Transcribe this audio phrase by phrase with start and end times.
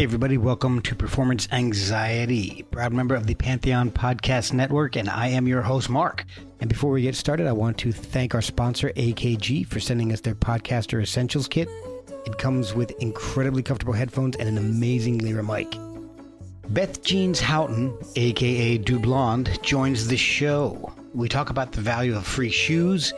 [0.00, 5.26] Hey, everybody, welcome to Performance Anxiety, proud member of the Pantheon Podcast Network, and I
[5.26, 6.24] am your host, Mark.
[6.58, 10.22] And before we get started, I want to thank our sponsor, AKG, for sending us
[10.22, 11.68] their Podcaster Essentials Kit.
[12.24, 15.76] It comes with incredibly comfortable headphones and an amazing Lyra mic.
[16.70, 20.94] Beth Jeans Houghton, aka Du Blonde, joins the show.
[21.12, 23.12] We talk about the value of free shoes,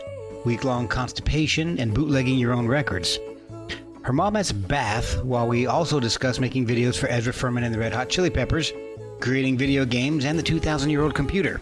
[0.44, 3.20] week long constipation, and bootlegging your own records.
[4.02, 7.78] Her mom has bath, while we also discuss making videos for Ezra Furman and the
[7.78, 8.72] Red Hot Chili Peppers,
[9.20, 11.60] creating video games, and the 2,000 year old computer.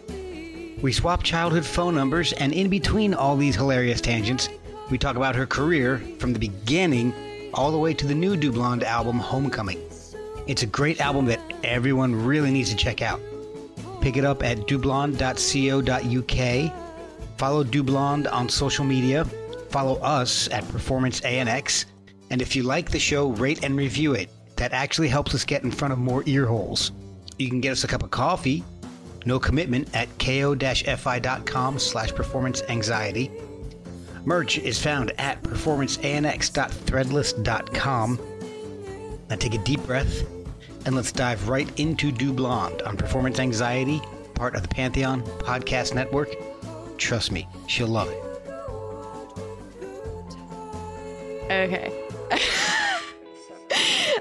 [0.81, 4.49] We swap childhood phone numbers, and in between all these hilarious tangents,
[4.91, 7.13] we talk about her career from the beginning
[7.53, 9.79] all the way to the new Du Blonde album, Homecoming.
[10.47, 13.21] It's a great album that everyone really needs to check out.
[14.01, 16.73] Pick it up at dublonde.co.uk.
[17.37, 19.27] Follow Du Blonde on social media.
[19.69, 21.85] Follow us at Performance ANX.
[22.31, 24.31] And if you like the show, rate and review it.
[24.57, 26.93] That actually helps us get in front of more ear holes.
[27.39, 28.63] You can get us a cup of coffee,
[29.25, 33.31] no commitment, at ko-fi.com slash performance anxiety.
[34.25, 38.19] Merch is found at performanceanx.threadless.com.
[39.31, 40.23] Now take a deep breath
[40.87, 44.01] and let's dive right into Du Blonde on Performance Anxiety,
[44.35, 46.35] part of the Pantheon Podcast Network.
[46.99, 48.19] Trust me, she'll love it.
[51.51, 52.10] Okay.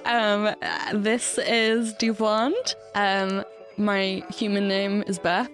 [0.05, 0.55] Um,
[0.93, 2.75] this is Du Blonde.
[2.95, 3.43] Um,
[3.77, 5.49] my human name is Beth.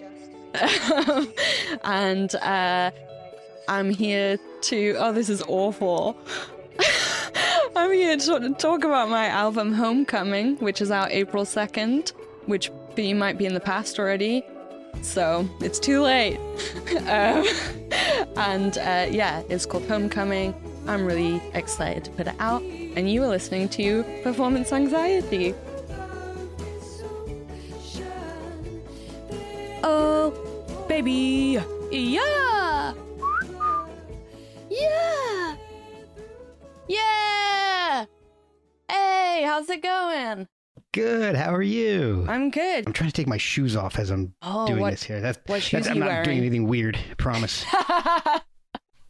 [1.83, 2.91] and uh,
[3.67, 4.95] I'm here to.
[4.97, 6.17] Oh, this is awful.
[7.75, 12.13] I'm here to talk about my album Homecoming, which is out April 2nd,
[12.45, 14.45] which B might be in the past already.
[15.01, 16.37] So it's too late.
[17.07, 17.45] um,
[18.37, 20.53] and uh, yeah, it's called Homecoming.
[20.87, 22.61] I'm really excited to put it out.
[22.61, 25.53] And you are listening to Performance Anxiety.
[29.83, 30.31] Oh,
[30.87, 31.59] baby.
[31.91, 32.93] Yeah.
[34.69, 35.55] Yeah.
[36.87, 38.05] Yeah.
[38.89, 40.47] Hey, how's it going?
[40.93, 41.35] Good.
[41.35, 42.25] How are you?
[42.29, 42.85] I'm good.
[42.87, 45.19] I'm trying to take my shoes off as I'm Oh, doing what- this here.
[45.21, 46.97] That's, what shoes that's, are I'm you not doing anything weird.
[46.97, 47.65] I promise.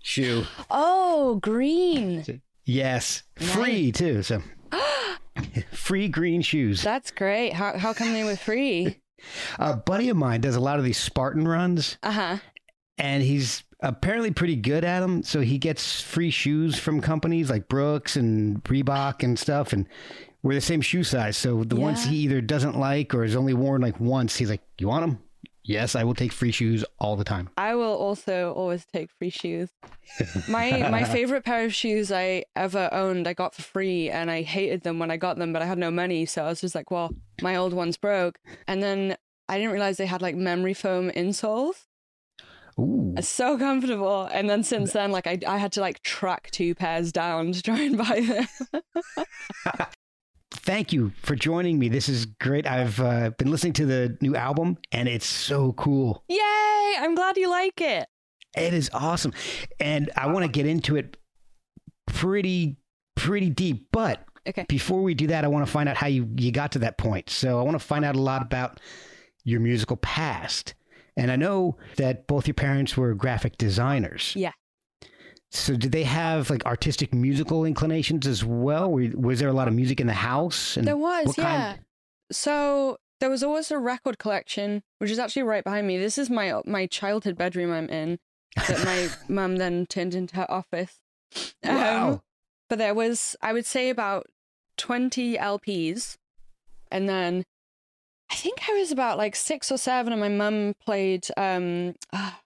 [0.06, 0.44] Shoe.
[0.70, 2.42] oh, green.
[2.64, 3.24] Yes.
[3.38, 4.22] Free too.
[4.22, 4.42] So
[5.72, 6.84] free green shoes.
[6.84, 7.54] That's great.
[7.54, 9.00] How how come they were free?
[9.60, 12.38] A buddy of mine does a lot of these Spartan runs, Uh huh.
[13.00, 15.24] and he's apparently pretty good at them.
[15.24, 19.88] So he gets free shoes from companies like Brooks and Reebok and stuff, and
[20.44, 21.38] we're the same shoe size.
[21.38, 24.62] So the ones he either doesn't like or has only worn like once, he's like,
[24.80, 25.20] "You want them?"
[25.68, 27.50] Yes, I will take free shoes all the time.
[27.58, 29.72] I will also always take free shoes.
[30.48, 34.44] My my favorite pair of shoes I ever owned, I got for free, and I
[34.44, 36.76] hated them when I got them, but I had no money, so I was just
[36.76, 38.38] like, well, my old ones broke,
[38.68, 39.18] and then
[39.50, 41.86] I didn't realize they had like memory foam insoles.
[42.80, 43.16] Ooh.
[43.20, 47.12] So comfortable, and then since then, like I I had to like track two pairs
[47.12, 49.26] down to try and buy them.
[50.66, 51.90] Thank you for joining me.
[51.90, 52.66] This is great.
[52.66, 56.24] I've uh, been listening to the new album, and it's so cool.
[56.28, 56.96] Yay!
[56.98, 58.08] I'm glad you like it.
[58.58, 59.32] It is awesome.
[59.80, 61.18] And I want to get into it
[62.08, 62.78] pretty
[63.16, 64.66] pretty deep, but Okay.
[64.70, 66.98] before we do that, I want to find out how you you got to that
[66.98, 67.30] point.
[67.30, 68.80] So I want to find out a lot about
[69.44, 70.74] your musical past.
[71.18, 74.34] And I know that both your parents were graphic designers.
[74.36, 74.52] Yeah.
[75.52, 78.92] So did they have like artistic musical inclinations as well?
[78.92, 80.76] Was there a lot of music in the house?
[80.78, 81.74] And There was, yeah.
[81.74, 81.86] kind-
[82.32, 85.98] So there was always a record collection, which is actually right behind me.
[85.98, 88.20] This is my my childhood bedroom I'm in
[88.68, 91.02] that my mum then turned into her office.
[91.64, 92.22] Um, Wow.
[92.70, 94.28] but there was, I would say, about
[94.78, 96.18] twenty LPs,
[96.92, 97.46] and then
[98.32, 102.42] I think I was about like six or seven, and my mum played um, ah,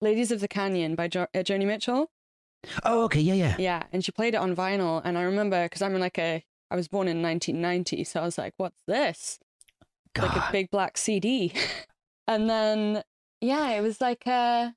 [0.00, 2.10] "Ladies of the Canyon" by jo- uh, Joni Mitchell.
[2.84, 3.20] Oh, okay.
[3.20, 3.56] Yeah, yeah.
[3.58, 6.44] Yeah, and she played it on vinyl, and I remember because I'm in like a,
[6.70, 9.38] I was born in 1990, so I was like, "What's this?"
[10.16, 11.52] Like a big black CD,
[12.26, 13.02] and then
[13.40, 14.70] yeah, it was like uh,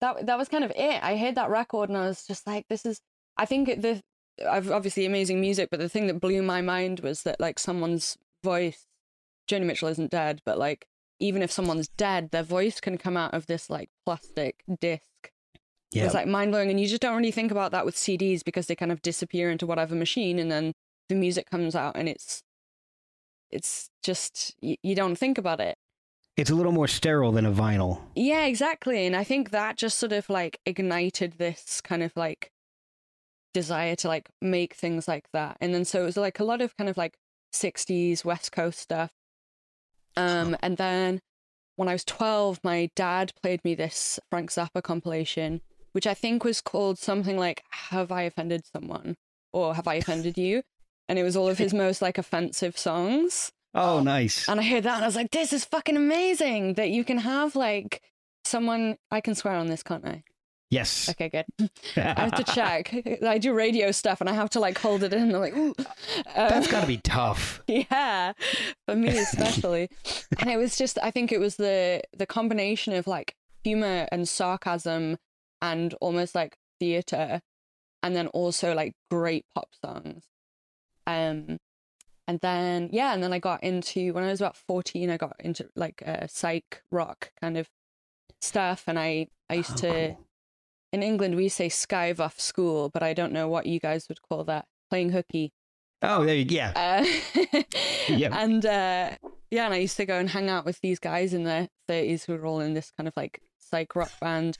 [0.00, 0.26] that.
[0.26, 1.02] That was kind of it.
[1.02, 3.00] I heard that record, and I was just like, "This is."
[3.36, 4.00] I think the
[4.48, 8.16] I've obviously amazing music, but the thing that blew my mind was that like someone's
[8.42, 8.86] voice,
[9.48, 10.86] Joni Mitchell isn't dead, but like
[11.20, 15.30] even if someone's dead, their voice can come out of this like plastic disc.
[15.92, 16.06] Yeah.
[16.06, 18.66] It's like mind blowing, and you just don't really think about that with CDs because
[18.66, 20.72] they kind of disappear into whatever machine, and then
[21.08, 22.42] the music comes out, and it's
[23.50, 25.76] it's just you, you don't think about it.
[26.36, 28.00] It's a little more sterile than a vinyl.
[28.16, 29.06] Yeah, exactly.
[29.06, 32.50] And I think that just sort of like ignited this kind of like
[33.52, 35.56] desire to like make things like that.
[35.60, 37.14] And then so it was like a lot of kind of like
[37.54, 39.12] 60s West Coast stuff.
[40.16, 41.20] Um, and then
[41.76, 45.60] when I was 12, my dad played me this Frank Zappa compilation,
[45.92, 49.16] which I think was called something like Have I Offended Someone?
[49.52, 50.62] or Have I Offended You?
[51.08, 53.52] And it was all of his most like offensive songs.
[53.74, 54.48] Oh, nice.
[54.48, 57.18] And I heard that and I was like, this is fucking amazing that you can
[57.18, 58.00] have like
[58.44, 58.96] someone.
[59.10, 60.22] I can swear on this, can't I?
[60.70, 61.08] Yes.
[61.10, 61.44] Okay, good.
[61.96, 62.94] I have to check.
[63.22, 65.34] I do radio stuff and I have to like hold it in.
[65.34, 65.74] I'm like, ooh.
[65.78, 67.62] Um, That's got to be tough.
[67.68, 68.32] yeah,
[68.86, 69.88] for me especially.
[70.40, 74.28] and it was just, I think it was the the combination of like humor and
[74.28, 75.18] sarcasm
[75.62, 77.40] and almost like theater,
[78.02, 80.24] and then also like great pop songs.
[81.06, 81.58] Um,
[82.26, 85.36] and then yeah, and then I got into when I was about fourteen, I got
[85.38, 87.68] into like uh, psych rock kind of
[88.40, 90.08] stuff, and I I used Oh, to.
[90.14, 90.23] cool.
[90.94, 94.22] In England, we say skive off school, but I don't know what you guys would
[94.22, 94.66] call that.
[94.90, 95.52] Playing hooky.
[96.02, 96.70] Oh, there you yeah.
[96.76, 97.62] Uh,
[98.08, 98.32] Yep.
[98.32, 99.10] And uh,
[99.50, 102.26] yeah, and I used to go and hang out with these guys in their 30s
[102.26, 104.56] who were all in this kind of like psych rock band.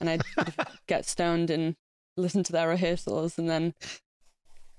[0.00, 0.22] And I'd
[0.86, 1.74] get stoned and
[2.16, 3.38] listen to their rehearsals.
[3.38, 3.74] And then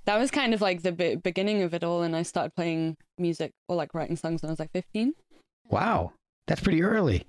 [0.05, 2.01] that was kind of like the be- beginning of it all.
[2.01, 5.13] And I started playing music or like writing songs when I was like 15.
[5.69, 6.13] Wow.
[6.47, 7.27] That's pretty early.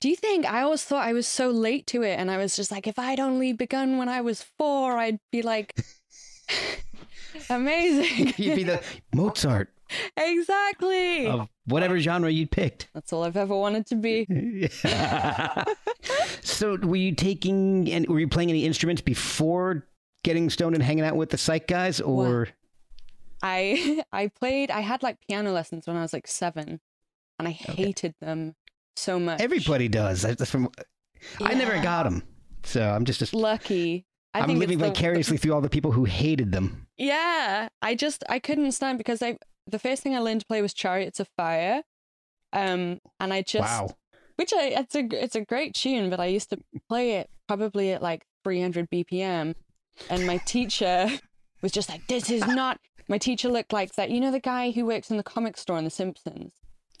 [0.00, 2.18] Do you think I always thought I was so late to it?
[2.18, 5.42] And I was just like, if I'd only begun when I was four, I'd be
[5.42, 5.78] like,
[7.50, 8.32] amazing.
[8.38, 8.82] You'd be the
[9.14, 9.68] Mozart
[10.16, 11.26] exactly.
[11.26, 12.88] of whatever genre you'd picked.
[12.94, 14.68] That's all I've ever wanted to be.
[16.42, 19.86] so, were you taking and were you playing any instruments before
[20.22, 22.48] getting stoned and hanging out with the psych guys, or
[23.42, 26.80] I I played I had like piano lessons when I was like 7
[27.38, 28.54] and I hated them
[28.96, 29.40] so much.
[29.40, 30.22] everybody does?
[30.22, 30.68] That's from
[31.40, 32.22] I never got them,
[32.64, 34.06] so I'm just, just lucky.
[34.32, 36.86] I I'm think living it's the- vicariously through all the people who hated them.
[36.96, 40.62] Yeah, I just I couldn't stand because I the first thing I learned to play
[40.62, 41.82] was Chariots of Fire.
[42.52, 43.90] Um and I just wow.
[44.36, 46.58] which I it's a it's a great tune, but I used to
[46.88, 49.54] play it probably at like 300 BPM,
[50.08, 51.08] and my teacher
[51.62, 52.78] was just like, "This is not."
[53.08, 54.10] My teacher looked like that.
[54.10, 56.52] You know the guy who works in the comic store in The Simpsons.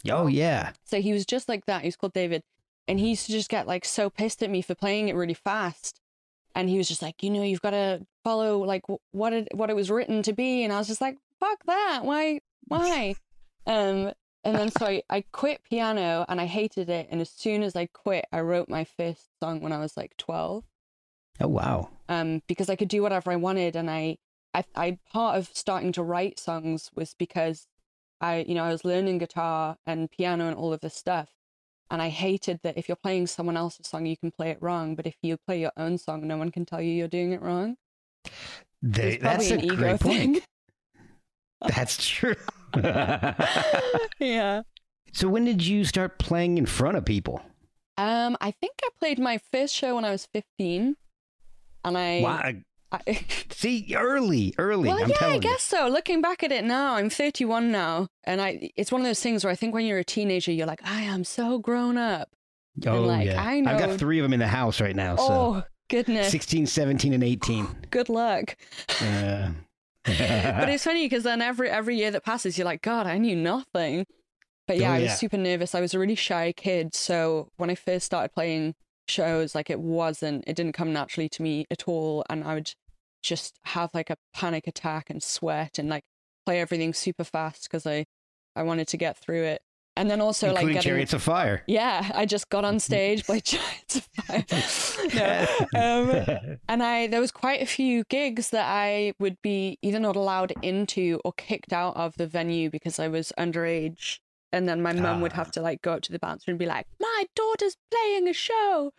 [0.08, 0.72] Oh yeah.
[0.84, 1.82] So he was just like that.
[1.82, 2.42] He was called David,
[2.88, 5.34] and he used to just get like so pissed at me for playing it really
[5.34, 6.00] fast.
[6.54, 8.82] And he was just like, you know, you've got to follow like
[9.12, 10.64] what it what it was written to be.
[10.64, 12.00] And I was just like, fuck that.
[12.04, 12.40] Why?
[12.66, 13.14] Why?
[13.66, 14.12] um.
[14.42, 17.08] And then so I, I quit piano and I hated it.
[17.10, 20.16] And as soon as I quit, I wrote my first song when I was like
[20.16, 20.64] twelve.
[21.40, 21.90] Oh wow.
[22.08, 24.18] Um, because I could do whatever I wanted, and I,
[24.52, 27.66] I, I part of starting to write songs was because
[28.20, 31.30] I, you know, I was learning guitar and piano and all of this stuff,
[31.90, 34.94] and I hated that if you're playing someone else's song, you can play it wrong,
[34.94, 37.42] but if you play your own song, no one can tell you you're doing it
[37.42, 37.76] wrong.
[38.82, 40.32] They, probably that's a an ego great thing.
[40.34, 40.44] point.
[41.76, 42.36] That's true.
[44.18, 44.62] yeah.
[45.12, 47.42] so when did you start playing in front of people?
[47.98, 50.96] Um, I think I played my first show when I was 15,
[51.84, 52.52] and I, Wow.
[52.92, 54.88] I See, early, early.
[54.88, 55.88] Well, I'm yeah, I guess so.
[55.88, 59.44] Looking back at it now, I'm 31 now, and I it's one of those things
[59.44, 62.28] where I think when you're a teenager, you're like, I am so grown up.
[62.76, 62.90] you.
[62.90, 63.42] Oh like, yeah.
[63.42, 65.16] I I've got three of them in the house right now.
[65.16, 67.68] So Oh goodness, 16, 17, and 18.
[67.90, 68.56] good luck.
[69.00, 69.50] Uh,
[70.04, 73.36] but it's funny because then every every year that passes, you're like, God, I knew
[73.36, 74.06] nothing.
[74.66, 75.74] But yeah, Oh, I was super nervous.
[75.74, 78.74] I was a really shy kid, so when I first started playing
[79.08, 82.72] shows, like it wasn't, it didn't come naturally to me at all, and I would
[83.22, 86.04] just have like a panic attack and sweat and like
[86.46, 88.06] play everything super fast because I
[88.56, 89.62] I wanted to get through it.
[89.96, 91.62] And then also like including getting Chariots of Fire.
[91.66, 94.44] yeah, I just got on stage, played Giants of Fire.
[95.74, 96.10] no,
[96.54, 100.16] um, and I there was quite a few gigs that I would be either not
[100.16, 104.18] allowed into or kicked out of the venue because I was underage.
[104.52, 105.36] And then my mum would Ah.
[105.36, 108.32] have to like go up to the bouncer and be like, "My daughter's playing a
[108.32, 108.92] show."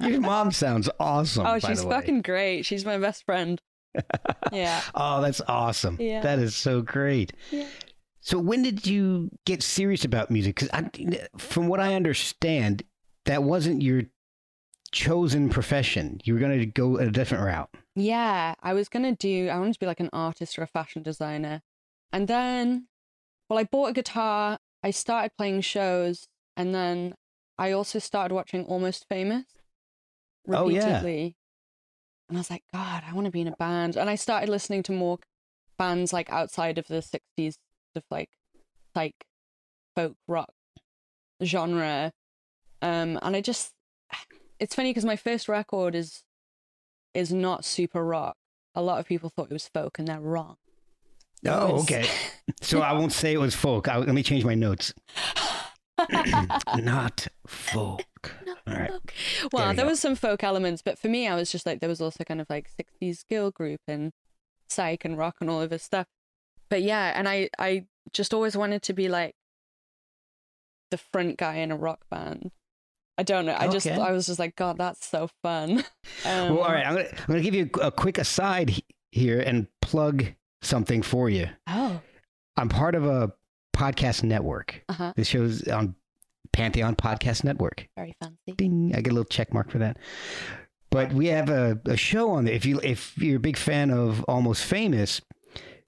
[0.00, 1.46] Your mom sounds awesome.
[1.46, 1.94] oh, by she's the way.
[1.94, 2.64] fucking great.
[2.64, 3.60] She's my best friend.
[4.52, 4.80] yeah.
[4.94, 5.96] Oh, that's awesome.
[6.00, 6.20] Yeah.
[6.20, 7.32] That is so great.
[7.50, 7.66] Yeah.
[8.20, 10.56] So when did you get serious about music?
[10.56, 10.90] Because
[11.38, 12.82] from what I understand,
[13.24, 14.02] that wasn't your
[14.92, 16.20] chosen profession.
[16.24, 17.70] You were going to go a different route.
[17.94, 19.48] Yeah, I was gonna do.
[19.48, 21.62] I wanted to be like an artist or a fashion designer,
[22.12, 22.86] and then,
[23.48, 24.58] well, I bought a guitar.
[24.84, 27.14] I started playing shows, and then
[27.58, 29.44] I also started watching Almost Famous
[30.48, 30.78] Oh, yeah.
[30.86, 31.36] repeatedly.
[32.28, 33.96] And I was like, God, I want to be in a band.
[33.96, 35.18] And I started listening to more
[35.78, 37.56] bands like outside of the '60s,
[37.96, 38.30] of like
[38.94, 39.14] like
[39.96, 40.50] folk rock
[41.42, 42.12] genre.
[42.82, 43.72] Um, and I just,
[44.60, 46.22] it's funny because my first record is
[47.14, 48.36] is not super rock.
[48.74, 50.56] A lot of people thought it was folk, and they're wrong.
[51.46, 52.06] Oh, okay.
[52.62, 53.88] So I won't say it was folk.
[53.88, 54.92] I, let me change my notes.
[56.82, 58.02] Not folk.
[58.66, 58.90] All right.
[59.52, 61.88] well, we there was some folk elements, but for me, I was just like there
[61.88, 64.12] was also kind of like '60s girl group and
[64.68, 66.06] psych and rock and all of this stuff.
[66.68, 69.34] But yeah, and I I just always wanted to be like
[70.90, 72.50] the front guy in a rock band.
[73.16, 73.56] I don't know.
[73.58, 75.84] I just I was just like, God, that's so fun.
[76.24, 76.86] Um, Well, all right.
[76.86, 80.24] I'm gonna, I'm gonna give you a, a quick aside here and plug
[80.62, 81.48] something for you.
[81.66, 82.00] Oh.
[82.56, 83.32] I'm part of a
[83.78, 84.82] podcast network.
[84.88, 85.12] Uh huh.
[85.16, 85.94] This show's on
[86.52, 87.86] Pantheon Podcast Network.
[87.96, 88.52] Very fancy.
[88.56, 88.92] Ding!
[88.94, 89.96] I get a little check mark for that.
[90.90, 92.54] But we have a, a show on there.
[92.54, 95.20] If you if you're a big fan of Almost Famous,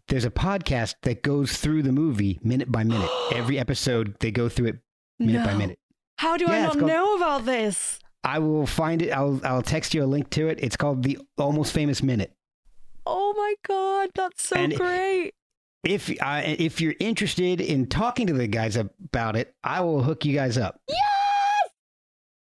[0.09, 3.11] there's a podcast that goes through the movie minute by minute.
[3.35, 4.79] Every episode they go through it
[5.19, 5.79] minute by minute.
[6.19, 7.99] How do Yeah, I not called- know about this?
[8.23, 9.11] I will find it.
[9.11, 10.59] I'll I'll text you a link to it.
[10.63, 12.35] It's called the Almost Famous Minute.
[13.07, 15.33] Oh my God, that's so And- great.
[15.83, 20.25] If I if you're interested in talking to the guys about it, I will hook
[20.25, 20.81] you guys up.
[20.89, 20.99] Yes!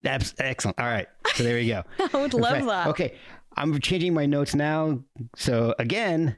[0.03, 0.79] That's excellent.
[0.79, 1.09] All right.
[1.35, 1.83] So there we go.
[2.13, 2.89] I would love that.
[2.89, 3.15] Okay.
[3.57, 5.01] I'm changing my notes now.
[5.37, 6.37] So again,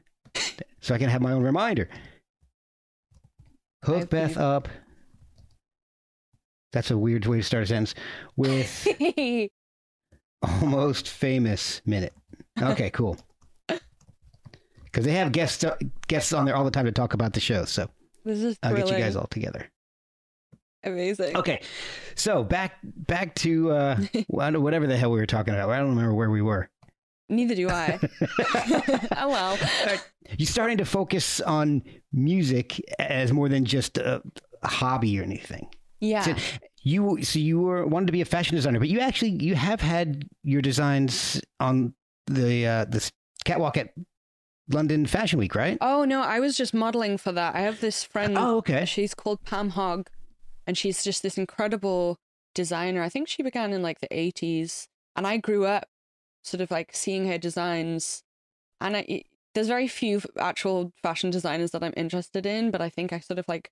[0.81, 1.89] so I can have my own reminder.
[3.83, 4.69] Hook hope Beth up.
[6.71, 7.95] That's a weird way to start a sentence.
[8.35, 8.87] With
[10.41, 12.13] almost famous minute.
[12.61, 13.17] Okay, cool.
[14.91, 15.63] Because they have guests
[16.07, 17.65] guests on there all the time to talk about the show.
[17.65, 17.89] So
[18.25, 19.69] this is I'll get you guys all together.
[20.83, 21.35] Amazing.
[21.35, 21.61] Okay,
[22.15, 25.69] so back back to uh, whatever the hell we were talking about.
[25.69, 26.69] I don't remember where we were.
[27.29, 27.99] Neither do I.
[29.17, 29.57] oh well.
[30.37, 34.21] You're starting to focus on music as more than just a,
[34.63, 35.67] a hobby or anything.
[35.99, 36.21] Yeah.
[36.21, 36.35] So
[36.83, 39.81] you so you were wanted to be a fashion designer, but you actually you have
[39.81, 41.93] had your designs on
[42.27, 43.09] the uh, the
[43.43, 43.89] catwalk at
[44.69, 45.77] London Fashion Week, right?
[45.81, 47.55] Oh no, I was just modeling for that.
[47.55, 48.37] I have this friend.
[48.37, 48.85] Oh, okay.
[48.85, 50.09] She's called Pam Hogg,
[50.65, 52.17] and she's just this incredible
[52.53, 53.01] designer.
[53.01, 55.87] I think she began in like the eighties, and I grew up
[56.43, 58.23] sort of like seeing her designs.
[58.79, 59.23] And I,
[59.55, 63.39] there's very few actual fashion designers that I'm interested in, but I think I sort
[63.39, 63.71] of like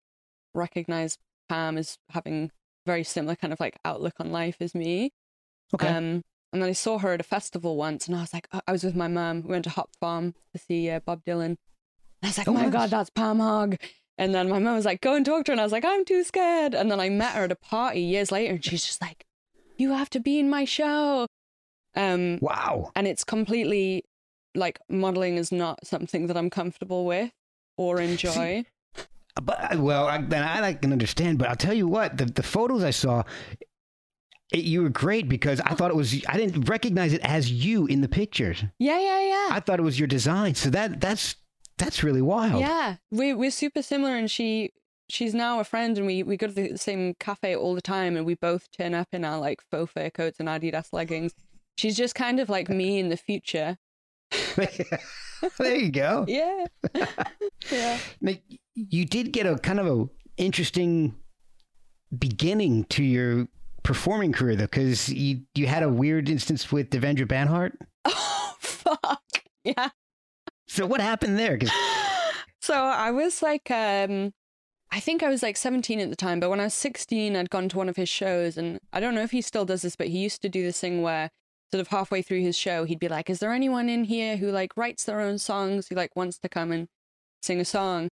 [0.53, 2.51] recognize Pam as having
[2.85, 5.11] very similar kind of like outlook on life as me.
[5.73, 5.87] Okay.
[5.87, 6.23] Um,
[6.53, 8.83] and then I saw her at a festival once, and I was like, I was
[8.83, 9.43] with my mum.
[9.43, 11.45] We went to Hop Farm to see uh, Bob Dylan.
[11.45, 11.57] And
[12.23, 12.71] I was like, Oh, my nice.
[12.71, 13.75] god, that's Pam Hogg.
[14.17, 15.53] And then my mum was like, go and talk to her.
[15.53, 16.73] And I was like, I'm too scared.
[16.73, 19.25] And then I met her at a party years later, and she's just like,
[19.77, 21.27] you have to be in my show.
[21.97, 22.91] Um, wow.
[22.95, 24.03] and it's completely
[24.53, 27.31] like modeling is not something that I'm comfortable with
[27.77, 28.65] or enjoy.
[29.41, 31.39] But well, I, then I, I can understand.
[31.39, 33.23] But I'll tell you what, the the photos I saw,
[34.51, 36.23] it, you were great because I thought it was.
[36.27, 38.63] I didn't recognize it as you in the pictures.
[38.79, 39.47] yeah, yeah, yeah.
[39.51, 40.55] I thought it was your design.
[40.55, 41.35] So that that's
[41.77, 42.61] that's really wild.
[42.61, 44.71] Yeah, we we're super similar, and she
[45.09, 48.15] she's now a friend, and we we go to the same cafe all the time,
[48.15, 51.33] and we both turn up in our like faux fur coats and Adidas leggings.
[51.77, 53.77] She's just kind of like me in the future.
[54.55, 56.25] there you go.
[56.29, 56.65] Yeah,
[57.71, 57.97] yeah.
[58.21, 58.33] Now,
[58.75, 60.05] You did get a kind of a
[60.37, 61.15] interesting
[62.17, 63.47] beginning to your
[63.85, 67.73] performing career, though, because you you had a weird instance with Devendra Banhart.
[68.07, 69.21] Oh fuck,
[69.63, 69.89] yeah.
[70.67, 71.57] So what happened there?
[71.57, 71.71] 'Cause-
[72.61, 74.31] so I was like, um,
[74.91, 77.49] I think I was like 17 at the time, but when I was 16, I'd
[77.49, 79.95] gone to one of his shows, and I don't know if he still does this,
[79.95, 81.29] but he used to do this thing where
[81.71, 84.51] sort of halfway through his show, he'd be like, "Is there anyone in here who
[84.51, 86.87] like writes their own songs, who like wants to come and
[87.41, 88.09] sing a song?"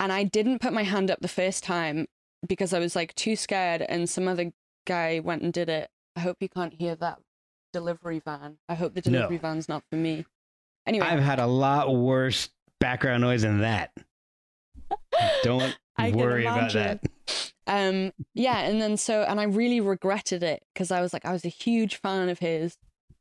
[0.00, 2.06] And I didn't put my hand up the first time
[2.46, 4.50] because I was like too scared, and some other
[4.86, 5.90] guy went and did it.
[6.16, 7.18] I hope you can't hear that
[7.72, 8.58] delivery van.
[8.68, 9.18] I hope the No.
[9.18, 10.26] delivery van's not for me.
[10.86, 12.48] Anyway, I've had a lot worse
[12.80, 13.92] background noise than that.
[15.42, 15.76] Don't
[16.14, 17.00] worry about that.
[17.66, 21.32] um yeah and then so and i really regretted it because i was like i
[21.32, 22.78] was a huge fan of his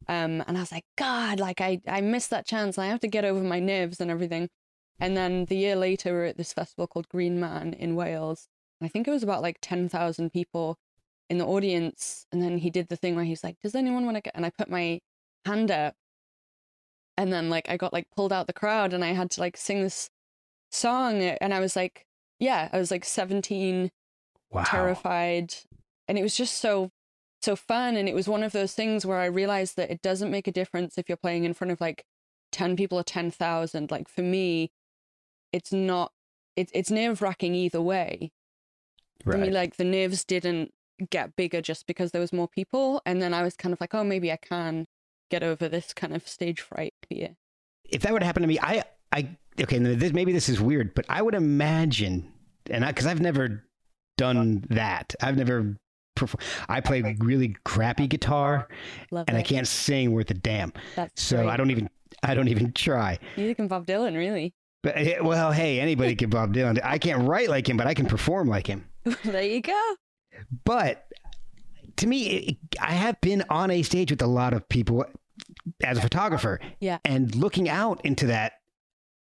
[0.07, 3.07] um and i was like god like i i missed that chance i have to
[3.07, 4.49] get over my nerves and everything
[4.97, 8.47] and then the year later we we're at this festival called green man in wales
[8.81, 10.77] i think it was about like 10,000 people
[11.29, 14.17] in the audience, and then he did the thing where he's like, "Does anyone want
[14.17, 14.99] to get?" And I put my
[15.45, 15.95] hand up,
[17.17, 19.57] and then like I got like pulled out the crowd, and I had to like
[19.57, 20.09] sing this
[20.71, 22.05] song, and I was like,
[22.39, 23.91] yeah, I was like 17,
[24.51, 24.63] Wow.
[24.65, 25.53] terrified,
[26.07, 26.91] and it was just so
[27.41, 30.31] so fun, and it was one of those things where I realized that it doesn't
[30.31, 32.05] make a difference if you're playing in front of like
[32.51, 33.91] ten people or ten thousand.
[33.91, 34.71] Like for me,
[35.53, 36.11] it's not.
[36.55, 38.31] It's it's nerve wracking either way.
[39.29, 39.53] For me, Right.
[39.53, 40.71] like the nerves didn't
[41.09, 43.93] get bigger just because there was more people, and then I was kind of like,
[43.93, 44.85] oh, maybe I can
[45.29, 47.35] get over this kind of stage fright fear.
[47.85, 49.29] if that would happen to me, I, I,
[49.61, 52.31] okay, this, maybe this is weird, but I would imagine,
[52.69, 53.63] and I, because I've never
[54.17, 55.75] done that, I've never.
[56.15, 58.67] Perform- I play really crappy guitar,
[59.09, 60.73] Love and I can't sing worth a damn.
[60.97, 61.49] That's So great.
[61.49, 61.89] I don't even,
[62.23, 63.17] I don't even try.
[63.37, 64.53] Neither can Bob Dylan, really.
[64.83, 66.77] But eh, well, hey, anybody can Bob Dylan.
[66.83, 68.85] I can't write like him, but I can perform like him.
[69.23, 69.95] there you go.
[70.63, 71.05] But
[71.97, 75.05] to me, it, I have been on a stage with a lot of people
[75.83, 76.59] as a photographer.
[76.79, 76.99] Yeah.
[77.05, 78.53] And looking out into that,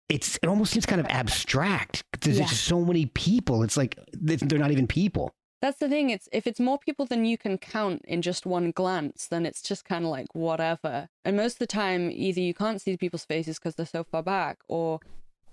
[0.09, 2.03] it's it almost seems kind of abstract.
[2.21, 2.45] There's Yeah.
[2.45, 3.63] just so many people.
[3.63, 5.33] It's like they- they're not even people.
[5.61, 6.11] That's the thing.
[6.11, 9.61] It's if it's more people than you can count in just one glance, then it's
[9.63, 11.09] just kind of like whatever.
[11.23, 14.21] And most of the time, either you can't see people's faces because they're so far
[14.21, 14.99] back, or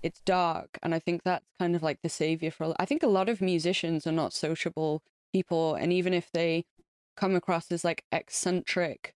[0.03, 0.77] it's dark.
[0.83, 2.75] And I think that's kind of like the savior for.
[2.77, 5.01] I think a lot of musicians are not sociable
[5.33, 6.65] people, and even if they
[7.17, 9.13] come across as like eccentric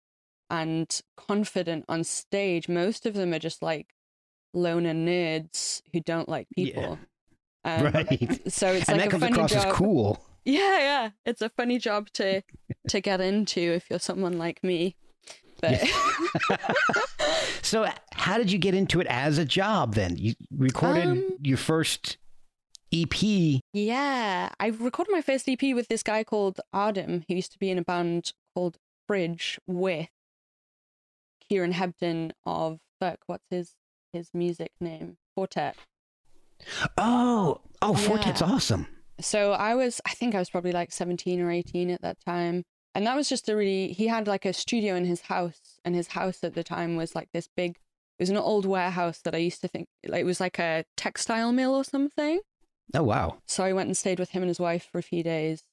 [0.49, 3.87] and confident on stage, most of them are just like
[4.53, 6.65] loner nerds who don't like Yeah.
[6.65, 6.99] people.
[7.67, 8.41] Um, right.
[8.53, 9.65] So it's and like that a comes funny across job.
[9.65, 10.23] as cool.
[10.45, 11.09] Yeah, yeah.
[11.25, 12.43] It's a funny job to
[12.89, 14.95] to get into if you're someone like me.
[15.61, 15.81] But
[17.63, 20.15] So how did you get into it as a job then?
[20.17, 22.17] You recorded Um, your first
[23.03, 23.61] EP.
[23.73, 27.69] yeah, I recorded my first EP with this guy called Adem, who used to be
[27.69, 30.07] in a band called Fridge with
[31.47, 33.73] Kieran Hebden of fuck, what's his
[34.13, 35.17] his music name?
[35.35, 35.75] Four Tet.
[36.97, 38.47] Oh, oh, Four Tet's Yeah.
[38.47, 38.87] awesome.
[39.19, 42.63] So I was, I think I was probably like 17 or 18 at that time.
[42.93, 45.79] And that was just a really, he had like a studio in his house.
[45.83, 49.19] And his house at the time was like this big, it was an old warehouse
[49.25, 52.39] that I used to think, like, it was like a textile mill or something.
[52.93, 53.37] Oh wow.
[53.45, 55.63] So I went and stayed with him and his wife for a few days.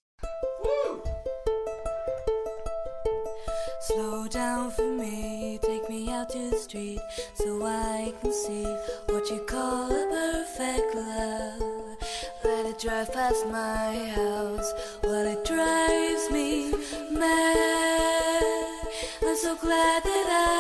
[3.81, 7.01] Slow down for me, take me out to the street
[7.35, 8.65] so I can see
[9.07, 11.99] what you call a perfect love.
[12.45, 14.73] Let it drive past my house,
[15.03, 16.73] well, it drives me
[17.11, 18.43] mad.
[19.27, 20.52] I'm so glad that I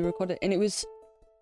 [0.00, 0.84] we recorded, and it was,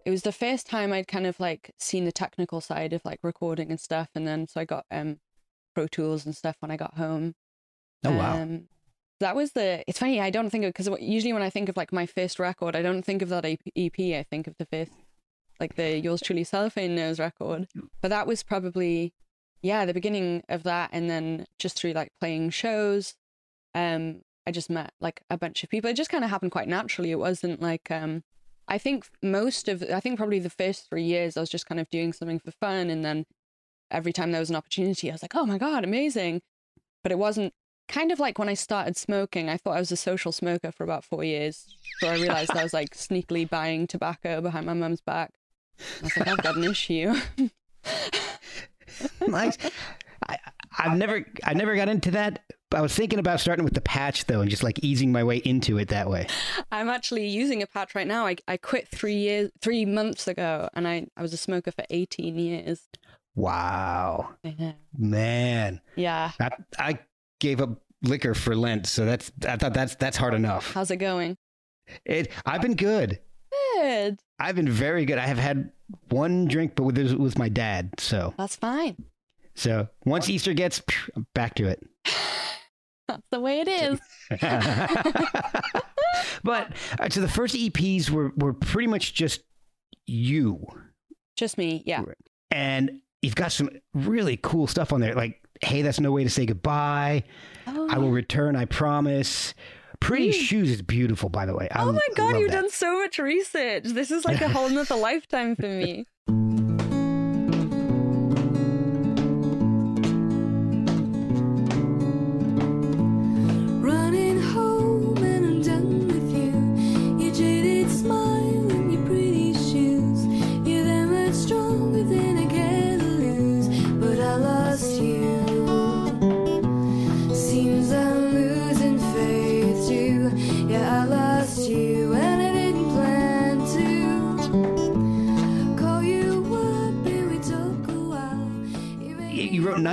[0.05, 3.21] it was the first time I'd kind of like seen the technical side of like
[3.23, 4.09] recording and stuff.
[4.15, 5.19] And then so I got um
[5.75, 7.35] Pro Tools and stuff when I got home.
[8.05, 8.41] Oh wow.
[8.41, 8.69] Um,
[9.21, 9.83] that was the.
[9.87, 10.21] It's funny.
[10.21, 12.83] I don't think of because usually when I think of like my first record, I
[12.83, 13.99] don't think of that EP.
[13.99, 14.93] I think of the first,
[15.59, 17.69] like the yours truly cellophane nose record.
[18.01, 19.15] But that was probably,
[19.63, 23.15] yeah, the beginning of that, and then just through like playing shows,
[23.75, 25.91] um, I just met like a bunch of people.
[25.91, 27.11] It just kind of happened quite naturally.
[27.11, 28.23] It wasn't like um.
[28.69, 31.81] I think most of, I think probably the first three years, I was just kind
[31.81, 33.25] of doing something for fun, and then
[33.91, 36.43] every time there was an opportunity, I was like, oh my god, amazing.
[37.03, 37.53] But it wasn't
[37.89, 40.85] kind of like when I started smoking, I thought I was a social smoker for
[40.85, 41.67] about four years.
[42.01, 45.33] So I realized I was like sneakily buying tobacco behind my mum's back.
[45.79, 47.15] I was like, I've got an issue.
[49.29, 49.59] nice.
[50.27, 50.39] I,
[50.79, 52.43] I've never, I never got into that.
[52.75, 55.37] I was thinking about starting with the patch though, and just like easing my way
[55.39, 56.27] into it that way.
[56.73, 58.27] I'm actually using a patch right now.
[58.27, 61.85] I, I quit three years, three months ago, and I, I was a smoker for
[61.91, 62.89] 18 years.
[63.37, 64.31] Wow,
[64.97, 66.33] man, Yeah.
[66.41, 66.99] I, I
[67.39, 70.73] gave up liquor for Lent, so that's, I thought that's that's hard enough.
[70.73, 71.37] How's it going?
[72.05, 73.21] It, I've been good.
[73.75, 74.19] Good.
[74.39, 75.19] I've been very good.
[75.19, 75.71] I have had
[76.09, 77.91] one drink, but with with my dad.
[77.99, 78.97] So That's fine.
[79.57, 81.83] So once Easter gets, phew, back to it.
[83.09, 84.01] That's the way it is.
[86.43, 89.43] but uh, so the first EPs were were pretty much just
[90.07, 90.65] you,
[91.37, 91.83] Just me.
[91.87, 92.03] Yeah.
[92.51, 95.15] and you've got some really cool stuff on there.
[95.15, 97.25] Like, hey, that's no way to say goodbye.
[97.67, 98.57] Oh, I will return.
[98.57, 99.55] I promise.
[99.99, 100.35] Pretty Mm.
[100.35, 101.69] shoes is beautiful, by the way.
[101.71, 102.61] I oh my god, you've that.
[102.63, 103.85] done so much research.
[103.85, 106.05] This is like a whole nother lifetime for me.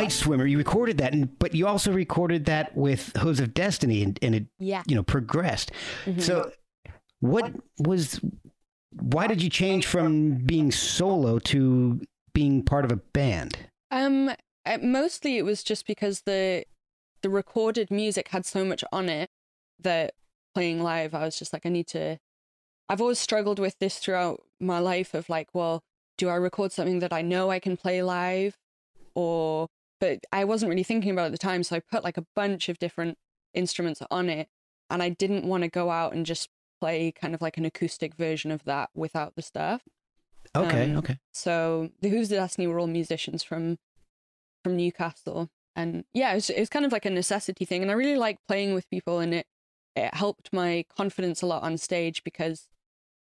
[0.03, 0.45] Night Swimmer.
[0.45, 4.35] You recorded that, and, but you also recorded that with Hooves of Destiny, and, and
[4.35, 4.83] it Yeah.
[4.87, 5.71] you know progressed.
[6.05, 6.21] Mhm.
[6.21, 6.51] So,
[7.19, 8.19] what was?
[8.91, 12.01] Why did you change from being solo to
[12.33, 13.57] being part of a band?
[13.91, 14.29] Um,
[14.65, 16.65] uh, mostly it was just because the
[17.21, 19.29] the recorded music had so much on it
[19.79, 20.13] that
[20.53, 22.17] playing live, I was just like, I need to.
[22.89, 25.81] I've always struggled with this throughout my life of like, well,
[26.17, 28.55] do I record something that I know I can play live,
[29.15, 29.67] or
[30.03, 32.25] but I wasn't really thinking about it at the time, so I put like a
[32.35, 33.17] bunch of different
[33.53, 34.49] instruments on it,
[34.89, 36.49] and I didn't want to go out and just
[36.81, 39.83] play kind of like an acoustic version of that without the stuff.
[40.53, 41.19] Okay, Um, okay.
[41.31, 43.77] So the Hooves of Destiny were all musicians from
[44.61, 47.81] from Newcastle, and yeah, it was, it was kind of like a necessity thing.
[47.81, 49.47] And I really like playing with people, and it
[49.95, 52.67] it helped my confidence a lot on stage because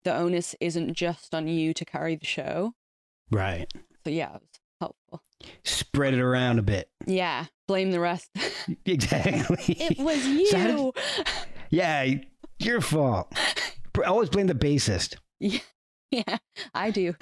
[0.05, 2.73] the onus isn't just on you to carry the show.
[3.31, 3.71] Right.
[4.03, 5.23] So yeah, it was helpful.
[5.65, 6.91] Spread it around a bit.
[7.07, 8.31] Yeah, blame the rest.
[8.85, 9.59] Exactly.
[9.79, 10.93] it was So did- you.
[11.71, 12.15] yeah,
[12.59, 13.33] your fault.
[14.07, 15.17] Always blame the bassist.
[15.41, 16.39] yeah,
[16.75, 17.15] I do.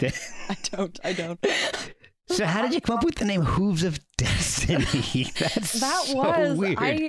[0.00, 0.98] I don't.
[1.04, 1.44] I don't.
[2.28, 5.30] So how did you come up with the name Hooves of Destiny?
[5.38, 6.78] That's that so was weird.
[6.80, 7.08] I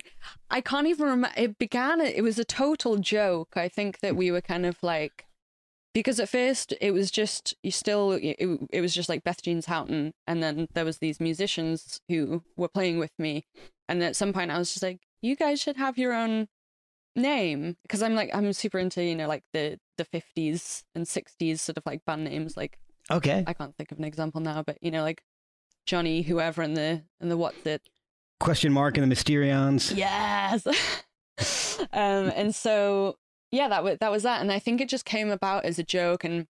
[0.50, 3.50] I can't even remember it began it was a total joke.
[3.56, 5.26] I think that we were kind of like
[5.94, 8.36] because at first it was just you still it,
[8.72, 12.68] it was just like Beth Jeans Houghton and then there was these musicians who were
[12.68, 13.46] playing with me
[13.88, 16.48] and at some point I was just like you guys should have your own
[17.16, 21.60] name because I'm like I'm super into you know like the the 50s and 60s
[21.60, 22.78] sort of like band names like
[23.10, 23.44] Okay.
[23.48, 25.24] I can't think of an example now but you know like
[25.86, 27.82] Johnny whoever and the and the what's it
[28.40, 29.96] Question mark and the Mysterians.
[29.96, 30.68] Yes.
[31.92, 33.16] um, and so
[33.52, 35.84] yeah, that was that was that, and I think it just came about as a
[35.84, 36.48] joke, and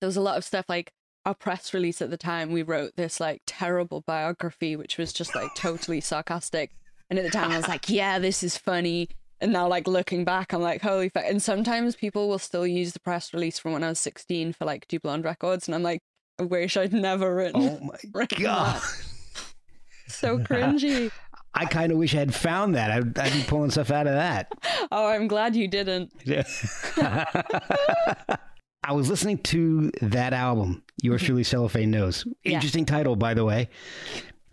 [0.00, 0.92] there was a lot of stuff like
[1.24, 2.52] our press release at the time.
[2.52, 6.70] We wrote this like terrible biography, which was just like totally sarcastic,
[7.10, 9.08] and at the time I was like, yeah, this is funny.
[9.38, 11.24] And now, like looking back, I'm like, holy fuck!
[11.26, 14.64] And sometimes people will still use the press release from when I was 16 for
[14.64, 16.00] like Du Blonde records, and I'm like,
[16.38, 17.62] I wish I'd never written.
[17.62, 18.80] Oh my god.
[18.80, 18.82] that.
[20.08, 21.10] So cringy.
[21.56, 22.90] I kind of wish I had found that.
[22.90, 24.52] I'd, I'd be pulling stuff out of that.
[24.92, 26.12] Oh, I'm glad you didn't.
[26.98, 31.26] I was listening to that album, Yours mm-hmm.
[31.26, 32.24] Truly Cellophane Nose.
[32.44, 32.54] Yeah.
[32.54, 33.68] Interesting title, by the way.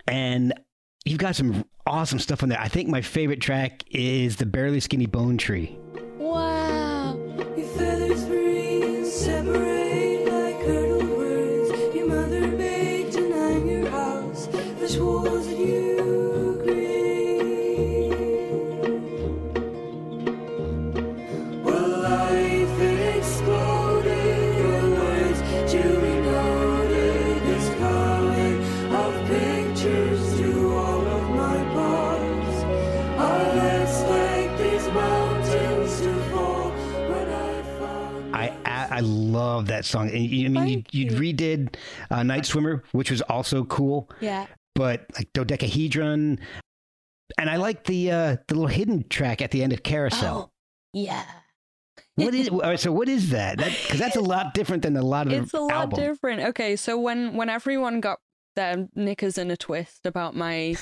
[0.08, 0.54] And
[1.06, 2.60] you've got some awesome stuff on there.
[2.60, 5.78] I think my favorite track is the Barely Skinny Bone Tree.
[6.18, 6.63] Wow.
[39.04, 40.10] Love that song.
[40.10, 41.76] And you, I mean, you, you redid
[42.10, 44.10] uh, Night Swimmer, which was also cool.
[44.22, 44.48] Yeah.
[44.76, 46.40] But like Dodecahedron,
[47.38, 50.50] and I like the uh, the little hidden track at the end of Carousel.
[50.50, 50.52] Oh,
[50.94, 51.24] yeah.
[52.16, 52.92] What is all right, so?
[52.92, 53.58] What is that?
[53.58, 56.00] Because that's a lot different than a lot of It's a lot album.
[56.00, 56.42] different.
[56.50, 58.20] Okay, so when when everyone got
[58.56, 60.76] their knickers in a twist about my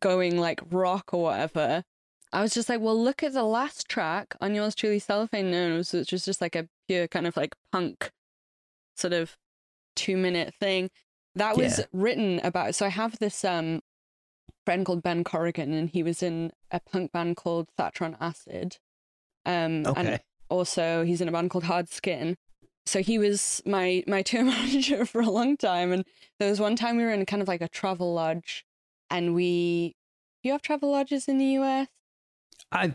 [0.00, 1.84] going like rock or whatever,
[2.32, 5.92] I was just like, well, look at the last track on yours truly, Cellophane Nose,
[5.92, 8.10] which was just like a pure kind of like punk
[8.96, 9.36] sort of
[9.96, 10.90] two minute thing.
[11.34, 11.84] That was Yeah.
[11.92, 12.74] written about.
[12.74, 13.80] So I have this um
[14.66, 18.76] friend called Ben Corrigan, and he was in a punk band called Thatcher on Acid.
[19.46, 20.00] Um, Okay.
[20.00, 22.36] and also he's in a band called Hard Skin.
[22.84, 26.04] So he was my my tour manager for a long time, and
[26.38, 28.64] there was one time we were in kind of like a travel lodge,
[29.10, 29.94] and we.
[30.42, 31.88] Do you have travel lodges in the US?
[32.72, 32.94] I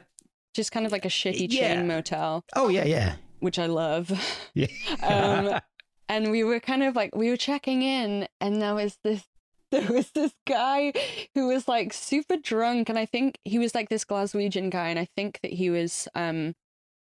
[0.53, 1.75] Just kind of like a shitty Yeah.
[1.75, 4.09] chain motel, oh yeah yeah which I love.
[4.53, 4.67] yeah.
[5.03, 5.59] Um,
[6.07, 9.23] and we were kind of like we were checking in and there was this
[9.71, 10.93] there was this guy
[11.33, 14.99] who was like super drunk and i think he was like this glaswegian guy and
[14.99, 16.53] i think that he was um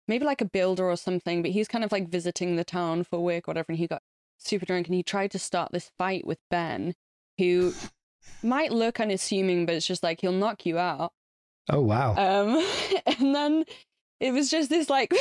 [0.08, 3.20] maybe like a builder or something but he's kind of like visiting the town for
[3.20, 4.00] work or whatever and he got
[4.38, 6.94] super drunk and he tried to start this fight with ben
[7.36, 7.74] who
[8.42, 11.12] might look unassuming but it's just like he'll knock you out
[11.70, 12.14] oh wow.
[12.16, 12.66] um,
[13.06, 13.64] and then
[14.20, 15.12] it was just this like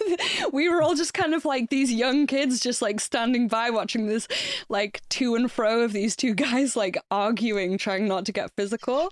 [0.52, 4.06] we were all just kind of like these young kids just like standing by watching
[4.06, 4.26] this
[4.68, 9.08] like to and fro of these two guys like arguing trying not to get physical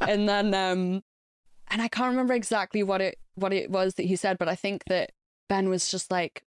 [0.00, 1.02] and then um
[1.68, 4.54] and i can't remember exactly what it what it was that he said but i
[4.54, 5.10] think that
[5.48, 6.44] ben was just like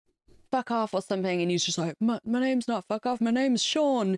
[0.51, 3.31] fuck off or something and he's just like my, my name's not fuck off my
[3.31, 4.17] name's sean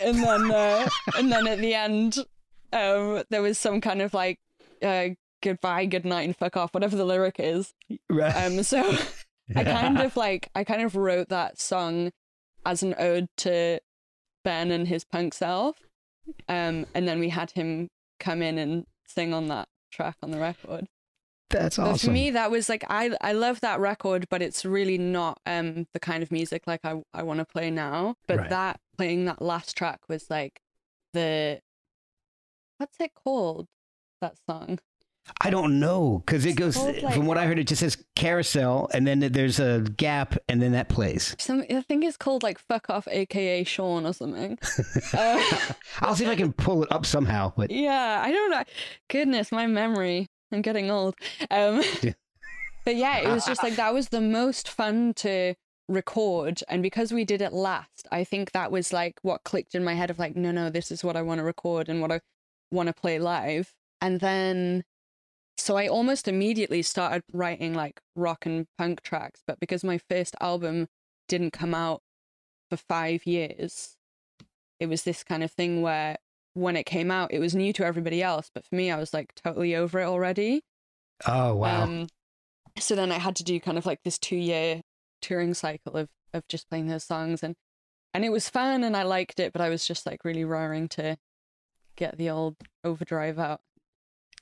[0.00, 2.18] and then uh, and then at the end,
[2.72, 4.40] um, there was some kind of like
[4.82, 5.08] uh,
[5.42, 7.72] goodbye, good night, and fuck off, whatever the lyric is.
[8.08, 8.32] Right.
[8.34, 8.96] Um, so
[9.56, 12.10] I kind of like I kind of wrote that song
[12.64, 13.80] as an ode to
[14.44, 15.76] Ben and his punk self.
[16.48, 17.88] Um, and then we had him
[18.20, 20.86] come in and sing on that track on the record.
[21.48, 22.08] That's But awesome.
[22.08, 25.86] for me, that was like I I love that record, but it's really not um
[25.92, 28.14] the kind of music like I I want to play now.
[28.28, 28.50] But Right.
[28.50, 30.60] that playing that last track was like
[31.12, 31.60] the
[32.78, 33.66] what's it called?
[34.20, 34.78] That song.
[35.40, 37.58] I don't know because it goes from what I heard.
[37.58, 41.36] It just says carousel, and then there's a gap, and then that plays.
[41.38, 44.58] Some I think it's called like "fuck off," aka Sean or something.
[45.12, 45.42] uh,
[46.00, 47.52] I'll see if I can pull it up somehow.
[47.56, 48.64] But yeah, I don't know.
[49.08, 50.26] Goodness, my memory.
[50.52, 51.14] I'm getting old.
[51.50, 52.12] Um, Yeah.
[52.84, 55.54] but yeah, it was just like that was the most fun to
[55.88, 59.84] record, and because we did it last, I think that was like what clicked in
[59.84, 62.10] my head of like, no, no, this is what I want to record and what
[62.10, 62.20] I
[62.72, 64.84] want to play live, and then.
[65.58, 70.34] So I almost immediately started writing like rock and punk tracks, but because my first
[70.40, 70.88] album
[71.28, 72.00] didn't come out
[72.70, 73.96] for five years,
[74.78, 76.16] it was this kind of thing where
[76.54, 79.12] when it came out, it was new to everybody else, but for me, I was
[79.12, 80.62] like totally over it already.
[81.26, 82.06] oh wow, Um,
[82.78, 84.80] so then I had to do kind of like this two year
[85.20, 87.54] touring cycle of of just playing those songs, and
[88.14, 90.88] and it was fun, and I liked it, but I was just like really raring
[90.90, 91.18] to
[91.96, 93.60] get the old overdrive out.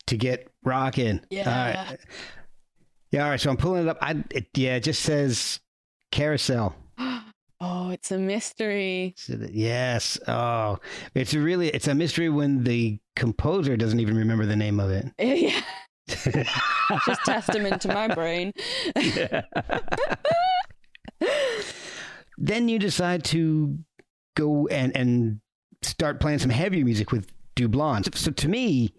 [0.08, 1.20] To get rocking.
[1.30, 1.48] Yeah.
[1.48, 1.98] All right.
[3.10, 3.24] Yeah.
[3.24, 3.40] All right.
[3.40, 3.98] So I'm pulling it up.
[4.00, 4.76] I it, yeah.
[4.76, 5.60] It just says
[6.10, 6.74] carousel.
[7.60, 9.14] oh, it's a mystery.
[9.16, 10.18] So Yes.
[10.26, 10.78] Oh,
[11.14, 15.06] it's really it's a mystery when the composer doesn't even remember the name of it.
[15.18, 15.60] yeah,
[17.06, 18.52] just testament to my brain.
[22.38, 23.78] then you decide to
[24.36, 25.40] go and and
[25.82, 28.08] start playing some heavier music with Du Blonde.
[28.14, 28.94] So to me,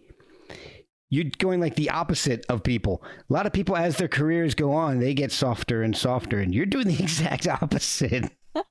[1.09, 3.03] you're going like the opposite of people.
[3.29, 6.53] A lot of people, as their careers go on, they get softer and softer, and
[6.53, 8.31] you're doing the exact opposite.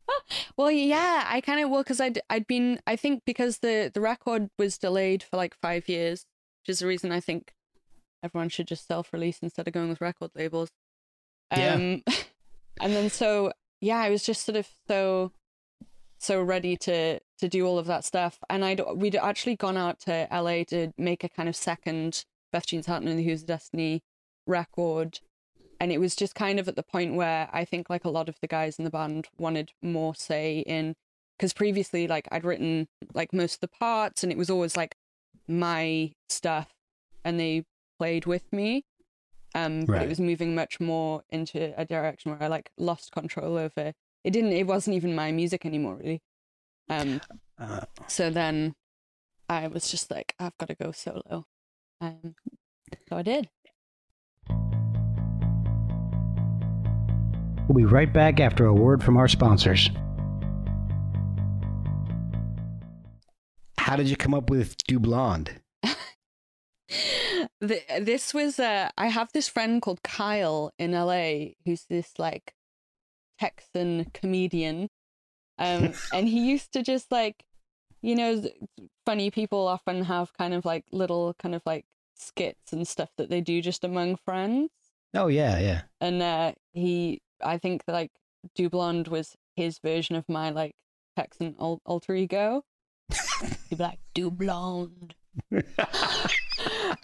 [0.56, 4.00] Well, yeah, I kind of well because I'd I'd been I think because the the
[4.00, 6.26] record was delayed for like five years,
[6.60, 7.52] which is the reason I think
[8.22, 10.68] everyone should just self release instead of going with record labels.
[11.50, 11.74] Yeah.
[11.74, 12.02] Um,
[12.80, 15.32] and then so yeah, I was just sort of so
[16.18, 20.00] so ready to to do all of that stuff, and I'd we'd actually gone out
[20.00, 24.02] to LA to make a kind of second Beth Jeans Houghton and the Hooves Destiny
[24.46, 25.20] record
[25.80, 28.28] and it was just kind of at the point where I think like a lot
[28.28, 30.94] of the guys in the band wanted more say in
[31.36, 34.96] because previously like I'd written like most of the parts and it was always like
[35.46, 36.68] my stuff
[37.24, 37.64] and they
[37.98, 38.84] played with me
[39.54, 43.56] um but it was moving much more into a direction where I like lost control
[43.56, 43.92] over
[44.24, 46.20] it didn't it wasn't even my music anymore really
[46.88, 47.20] um
[47.58, 48.74] Uh, so then
[49.48, 51.46] I was just like I've got to go solo
[52.00, 52.34] um
[53.08, 53.48] so I did
[57.68, 59.90] we'll be right back after a word from our sponsors.
[63.76, 65.60] How did you come up with Du Blonde?
[67.60, 72.54] the, this was uh I have this friend called Kyle in LA who's this like
[73.38, 74.88] Texan comedian.
[75.58, 77.44] Um and he used to just like
[78.02, 78.42] you know
[79.04, 83.30] funny people often have kind of like little kind of like skits and stuff that
[83.30, 84.70] they do just among friends
[85.14, 85.82] Oh yeah, yeah.
[86.00, 88.10] and uh he I think like
[88.54, 90.74] Du Blonde was his version of my like
[91.16, 92.62] Texan alter ego.
[93.40, 95.14] He'd be like Du Blonde.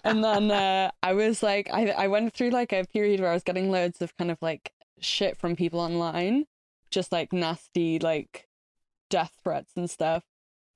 [0.03, 3.33] and then uh, I was like, I I went through like a period where I
[3.33, 6.45] was getting loads of kind of like shit from people online,
[6.95, 8.47] just like nasty like
[9.11, 10.23] death threats and stuff.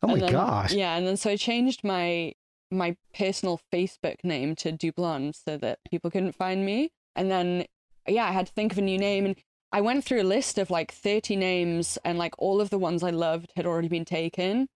[0.03, 0.73] Oh my then- gosh.
[0.73, 2.33] Yeah, and then so I changed my
[2.69, 6.91] my personal Facebook name to Du Blonde so that people couldn't find me.
[7.15, 7.65] And then
[8.07, 9.35] yeah, I had to think of a new name and
[9.71, 13.03] I went through a list of like 30 names and like all of the ones
[13.03, 14.67] I loved had already been taken.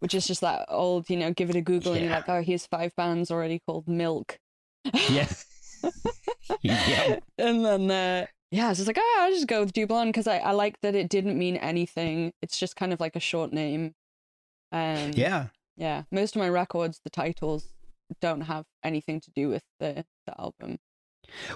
[0.00, 2.42] Which is just that old, you know, give it a Google and you're like, oh,
[2.42, 4.38] here's five bands already called Milk.
[5.08, 5.28] Yeah.
[6.62, 7.18] yeah.
[7.38, 10.08] And then, uh, yeah, I was just like, oh, I'll just go with Du Blonde
[10.10, 12.32] because I, I like that it didn't mean anything.
[12.42, 13.94] It's just kind of like a short name.
[14.72, 15.46] Um, Yeah.
[15.76, 17.68] yeah, most of my records, the titles
[18.20, 20.78] don't have anything to do with the, the album.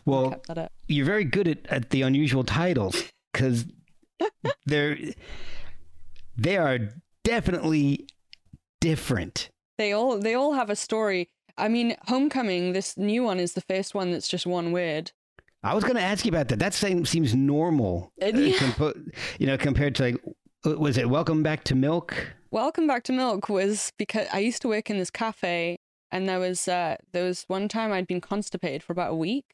[0.05, 0.72] Well, kept that up.
[0.87, 3.64] you're very good at, at the unusual titles because
[4.66, 4.98] they're
[6.37, 6.78] they are
[7.24, 8.07] definitely
[8.81, 9.48] different.
[9.78, 11.31] They all they all have a story.
[11.57, 15.12] I mean, Homecoming, this new one is the first one that's just one word.
[15.62, 16.59] I was going to ask you about that.
[16.59, 18.59] That same seems normal, Uh, uh, yeah.
[18.59, 18.94] compo-
[19.38, 20.16] you know, compared to like,
[20.64, 22.35] was it Welcome Back to Milk?
[22.51, 25.77] Welcome Back to Milk was because I used to work in this cafe,
[26.11, 29.44] and there was uh, there was one time I'd been constipated for about a week.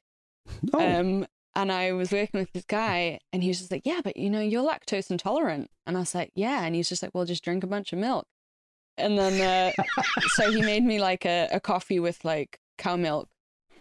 [0.72, 4.00] Oh, Um, and I was working with this guy, and he was just like, "Yeah,
[4.02, 7.12] but you know, you're lactose intolerant." And I was like, "Yeah," and he's just like,
[7.14, 8.26] "Well, just drink a bunch of milk."
[8.96, 9.82] And then, uh,
[10.34, 13.28] so he made me like a, a coffee with like cow milk,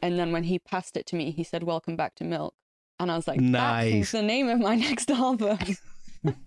[0.01, 2.53] and then when he passed it to me, he said, "Welcome back to milk,"
[2.99, 3.93] and I was like, Nice.
[3.93, 5.57] "That's the name of my next album."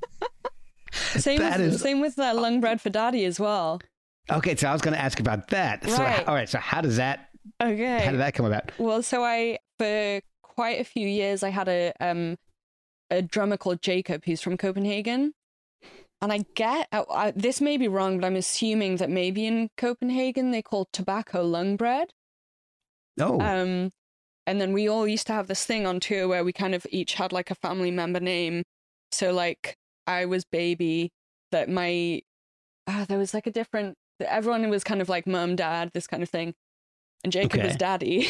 [0.92, 3.80] same with, is- same with uh, Lung Bread for Daddy as well.
[4.30, 4.56] okay.
[4.56, 5.84] So I was going to ask about that.
[5.88, 6.26] So, Right.
[6.28, 6.48] all right.
[6.48, 7.28] So how does that?
[7.62, 8.04] Okay.
[8.04, 8.70] How did that come about?
[8.78, 12.36] Well, so I for quite a few years I had a um
[13.10, 15.32] a drummer called Jacob who's from Copenhagen.
[16.22, 19.70] And I get I, I, this may be wrong, but I'm assuming that maybe in
[19.76, 22.08] Copenhagen they call tobacco lung bread.
[23.20, 23.90] Oh, Um,
[24.46, 26.87] and then we all used to have this thing on tour where we kind of
[26.90, 28.64] each had like a family member name.
[29.12, 31.11] So like I was baby,
[31.52, 32.22] that my
[32.87, 33.96] ah, there was like a different.
[34.20, 36.54] Everyone was kind of like mum, dad, this kind of thing,
[37.24, 38.28] and Jacob was daddy.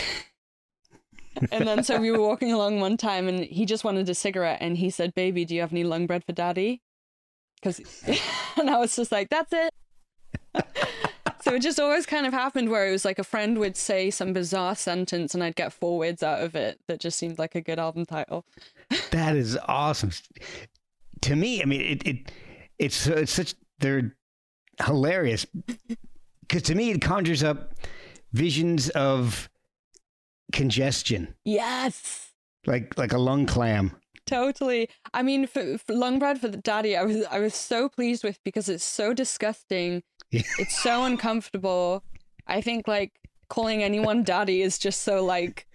[1.52, 4.58] and then so we were walking along one time, and he just wanted a cigarette,
[4.60, 6.80] and he said, "Baby, do you have any lung bread for daddy?"
[7.56, 7.80] Because,
[8.56, 9.70] and I was just like, "That's it."
[11.42, 14.10] So it just always kind of happened where it was like a friend would say
[14.10, 17.54] some bizarre sentence and I'd get four words out of it that just seemed like
[17.54, 18.44] a good album title.
[19.10, 20.10] that is awesome.
[21.22, 22.32] To me, I mean, it, it
[22.78, 24.16] it's it's such they're
[24.84, 25.46] hilarious
[26.40, 27.74] because to me it conjures up
[28.32, 29.48] visions of
[30.52, 32.30] congestion, Yes.
[32.66, 33.92] like like a lung clam.
[34.30, 34.88] Totally.
[35.12, 38.22] I mean, for, for lung bread for the daddy, I was I was so pleased
[38.24, 40.02] with because it's so disgusting.
[40.30, 40.42] Yeah.
[40.58, 42.04] It's so uncomfortable.
[42.46, 43.12] I think like
[43.48, 45.66] calling anyone daddy is just so like,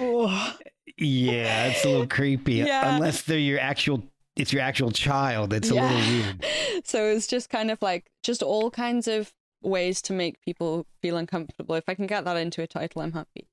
[0.00, 0.56] oh,
[0.96, 2.54] Yeah, it's a little creepy.
[2.66, 2.94] Yeah.
[2.94, 4.04] Unless they're your actual,
[4.36, 5.52] it's your actual child.
[5.52, 5.92] It's a Yeah.
[5.92, 6.46] little weird.
[6.84, 11.16] so it's just kind of like just all kinds of ways to make people feel
[11.16, 11.74] uncomfortable.
[11.74, 13.48] If I can get that into a title, I'm happy.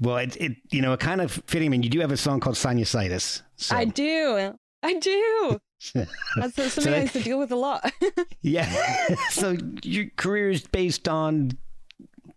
[0.00, 1.68] Well, it, it you know, it kind of fitting.
[1.68, 3.42] I mean, you do have a song called Sinusitis.
[3.56, 4.54] So, I do.
[4.82, 5.60] I do.
[6.36, 7.92] That's something I that- used to deal with a lot.
[8.42, 9.14] yeah.
[9.30, 11.52] so your career is based on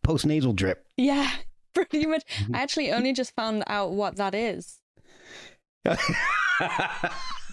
[0.06, 0.86] postnasal drip.
[0.98, 1.32] yeah,
[1.74, 2.24] pretty much.
[2.28, 2.56] Mm-hmm.
[2.56, 4.80] I actually only just found out what that is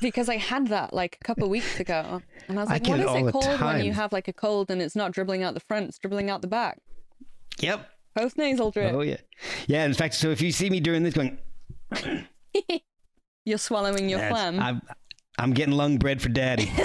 [0.01, 2.99] because I had that like a couple of weeks ago, and I was like, get
[2.99, 5.55] "What is it called when you have like a cold and it's not dribbling out
[5.55, 6.79] the front, it's dribbling out the back?"
[7.59, 7.89] yep.
[8.17, 8.93] Post nasal drip.
[8.95, 9.17] Oh yeah.
[9.67, 9.85] Yeah.
[9.85, 11.39] In fact, so if you see me doing this, going,
[13.45, 14.61] You're swallowing your "That's- phlegm.
[14.61, 14.83] I'm,
[15.39, 16.71] I'm getting lung bread for daddy.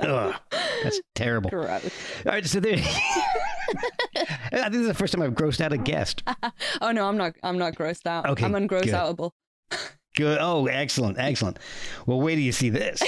[0.00, 0.34] Ugh,
[0.82, 1.50] that's terrible.
[1.50, 1.84] Gross.
[2.26, 2.76] All right, so there.
[2.78, 2.82] I
[4.50, 6.22] think this is the first time I've grossed out a guest.
[6.80, 7.34] Oh no, I'm not.
[7.42, 8.26] I'm not grossed out.
[8.26, 8.84] Okay, I'm good.
[8.84, 9.32] ungross outable.
[10.16, 10.38] Good.
[10.40, 11.58] Oh, excellent, excellent.
[12.06, 13.02] Well, wait till you see this.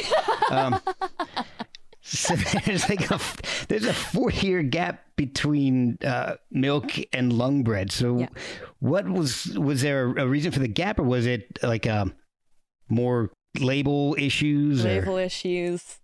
[0.50, 0.78] Um,
[2.02, 2.34] so
[2.66, 3.18] there's like a
[3.68, 7.92] there's a four year gap between uh, milk and lung bread.
[7.92, 8.28] So, Yeah.
[8.80, 12.14] what was was there a reason for the gap, or was it like um,
[12.88, 14.84] more label issues?
[14.84, 15.98] or- Label issues.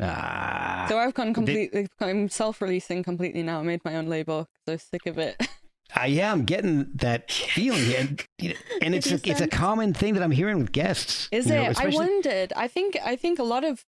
[0.00, 1.86] Ah, So I've gone completely.
[2.00, 3.60] I'm self-releasing completely now.
[3.60, 5.36] I made my own label because I was sick of it.
[6.00, 8.00] uh, yeah, I'm getting that feeling, here.
[8.00, 11.28] and, and it's a, it's a common thing that I'm hearing with guests.
[11.30, 11.80] Is you know, it?
[11.80, 12.52] I wondered.
[12.56, 12.96] I think.
[13.04, 13.84] I think a lot of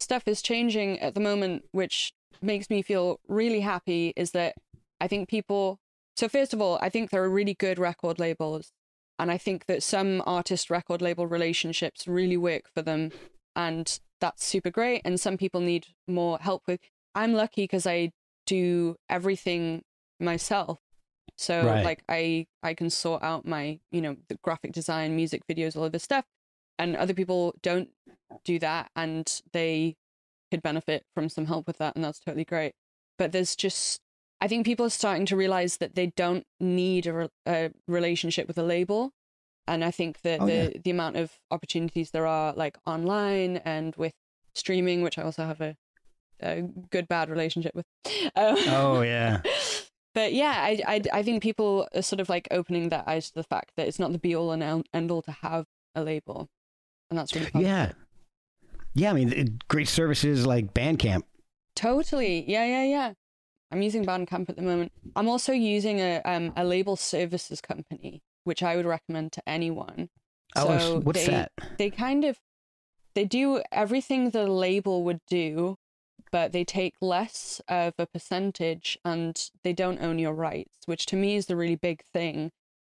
[0.00, 4.12] stuff is changing at the moment, which makes me feel really happy.
[4.16, 4.54] Is that
[5.00, 5.78] I think people.
[6.16, 8.72] So first of all, I think there are really good record labels,
[9.18, 13.12] and I think that some artist record label relationships really work for them,
[13.54, 15.02] and that's super great.
[15.04, 16.80] And some people need more help with.
[17.14, 18.10] I'm lucky because I
[18.46, 19.82] do everything
[20.20, 20.80] myself.
[21.36, 21.84] So Right.
[21.84, 25.84] like I I can sort out my, you know, the graphic design, music videos, all
[25.84, 26.24] of this stuff.
[26.80, 27.90] And other people don't
[28.44, 29.96] do that and they
[30.50, 32.72] could benefit from some help with that and that's totally great.
[33.18, 34.00] But there's just
[34.40, 38.46] I think people are starting to realize that they don't need a, re- a relationship
[38.46, 39.10] with a label.
[39.66, 40.68] And I think that Oh, the yeah.
[40.82, 44.12] the amount of opportunities there are like online and with
[44.54, 45.76] streaming, which I also have a,
[46.40, 47.84] a good bad relationship with.
[48.36, 49.42] Um, Oh yeah.
[50.14, 53.34] but yeah, I, I I think people are sort of like opening their eyes to
[53.34, 56.48] the fact that it's not the be all and end all to have a label,
[57.10, 57.62] and that's really fun.
[57.62, 57.92] Yeah.
[58.98, 61.22] Yeah, I mean, it- great services like Bandcamp.
[61.76, 62.44] Totally.
[62.50, 63.12] Yeah, yeah, yeah.
[63.70, 64.92] I'm using Bandcamp at the moment.
[65.14, 70.08] I'm also using a um a label services company, which I would recommend to anyone.
[70.56, 71.52] Oh, So what's they- that?
[71.78, 72.38] They kind of
[73.14, 75.76] they do everything the label would do,
[76.32, 81.16] but they take less of a percentage and they don't own your rights, which to
[81.16, 82.50] me is the really big thing.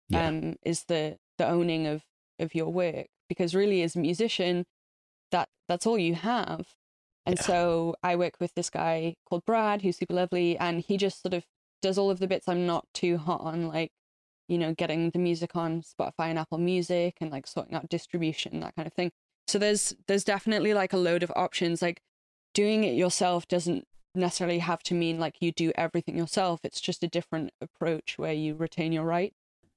[0.08, 0.26] Yeah.
[0.28, 2.02] Um, is the the owning of
[2.38, 4.66] of your work because really as a musician,
[5.34, 6.62] that that's all you have.
[7.26, 7.44] And Yeah.
[7.44, 11.34] so I work with this guy called Brad, who's super lovely, and he just sort
[11.34, 11.44] of
[11.82, 13.90] does all of the bits I'm not too hot on, like,
[14.46, 18.60] you know, getting the music on Spotify and Apple Music and like sorting out distribution,
[18.60, 19.10] that kind of thing.
[19.46, 21.82] So there's there's definitely like a load of options.
[21.82, 22.00] Like
[22.52, 26.60] doing it yourself doesn't necessarily have to mean like you do everything yourself.
[26.62, 29.32] It's just a different approach where you retain your right.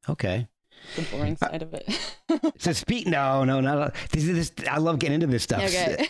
[0.07, 0.47] Okay.
[0.95, 2.13] The boring Uh, side of it.
[2.59, 3.07] So speak.
[3.07, 3.91] No, no, no.
[4.11, 5.63] This, this, I love getting into this stuff.
[5.63, 6.07] okay.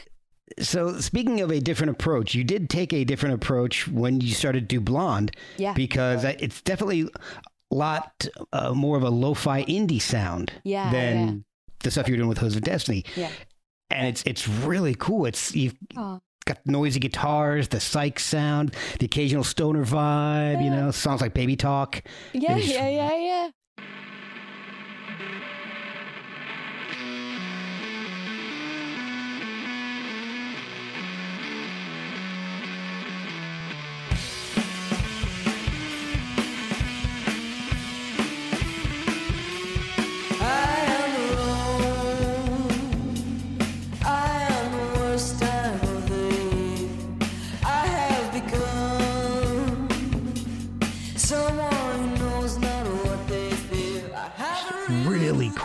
[0.59, 4.69] So speaking of a different approach, you did take a different approach when you started
[4.69, 5.73] to Du Blonde Yeah.
[5.73, 7.01] because I- it's definitely
[7.71, 11.33] a lot uh, more of a lo-fi indie sound Yeah, than yeah.
[11.83, 13.03] the stuff you're doing with Hooves of Destiny.
[13.15, 13.29] Yeah.
[13.89, 15.25] And it's it's really cool.
[15.25, 16.19] It's you've Aw.
[16.45, 20.63] got noisy guitars, the psych sound, the occasional stoner vibe.
[20.63, 22.01] You know, songs like Baby Talk.
[22.33, 23.49] Yeah, yeah, yeah, yeah.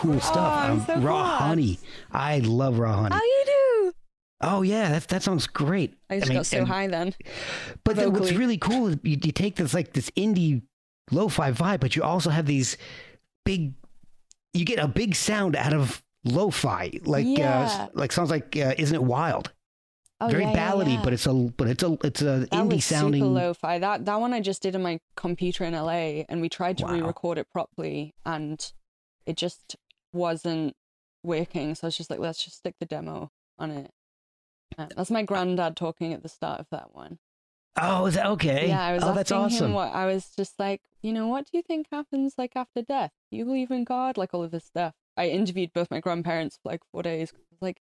[0.03, 0.65] Cool stuff.
[0.65, 1.37] Um, I'm so Raw glad.
[1.47, 1.79] Honey.
[2.11, 3.15] I love Raw Honey.
[3.15, 3.93] How you do?
[4.41, 5.93] Oh yeah, that that sounds great.
[6.09, 7.13] I just mean, got so and- high then.
[7.83, 10.61] But then what's really cool is you, you take this like this indie
[11.11, 12.77] lo-fi vibe, but you also have these
[13.45, 13.73] big.
[14.53, 17.67] You get a big sound out of lo-fi, like Yeah.
[17.71, 19.51] uh, like sounds like uh, "Isn't It Wild?"
[20.21, 21.01] Oh, Very yeah, ballady, yeah.
[21.03, 23.21] but it's a but it's a it's a that indie was sounding.
[23.23, 23.79] super lo-fi.
[23.79, 26.85] That that one I just did on my computer in LA, and we tried to
[26.85, 26.91] Wow.
[26.93, 28.71] re-record it properly, and
[29.25, 29.75] it just
[30.13, 30.75] wasn't
[31.23, 31.75] working.
[31.75, 33.91] So I was just like, let's just stick the demo on it.
[34.77, 37.19] Uh, that's my granddad talking at the start of that one.
[37.81, 38.67] Oh, is that okay?
[38.67, 39.73] Yeah, I was oh, asking that's him awesome.
[39.73, 43.11] what I was just like, you know, what do you think happens like after death?
[43.31, 44.17] Do you believe in God?
[44.17, 44.93] Like all of this stuff.
[45.17, 47.31] I interviewed both my grandparents for like four days.
[47.33, 47.81] I was like,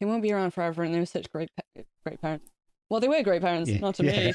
[0.00, 2.50] they won't be around forever, and they were such great, pa- great parents.
[2.90, 4.26] Well, they were great parents, Yeah, not to yeah.
[4.26, 4.32] me.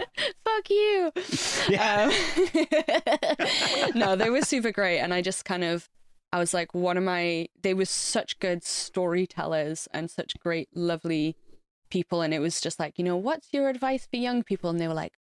[0.54, 1.12] Fuck you.
[1.68, 2.10] Yeah.
[2.10, 5.88] Um, no, they were super great, and I just kind of,
[6.32, 7.48] I was like, what am I?
[7.62, 11.36] They were such good storytellers and such great, lovely
[11.90, 14.68] people, and it was just like, you know, what's your advice for young people?
[14.68, 15.14] And they were like,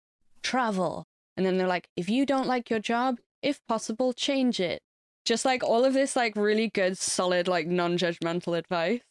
[0.42, 1.06] travel,
[1.38, 4.82] and then they're like, if you don't like your job, if possible, change it.
[5.26, 9.02] Just like all of this, like really good, solid, like non-judgmental advice.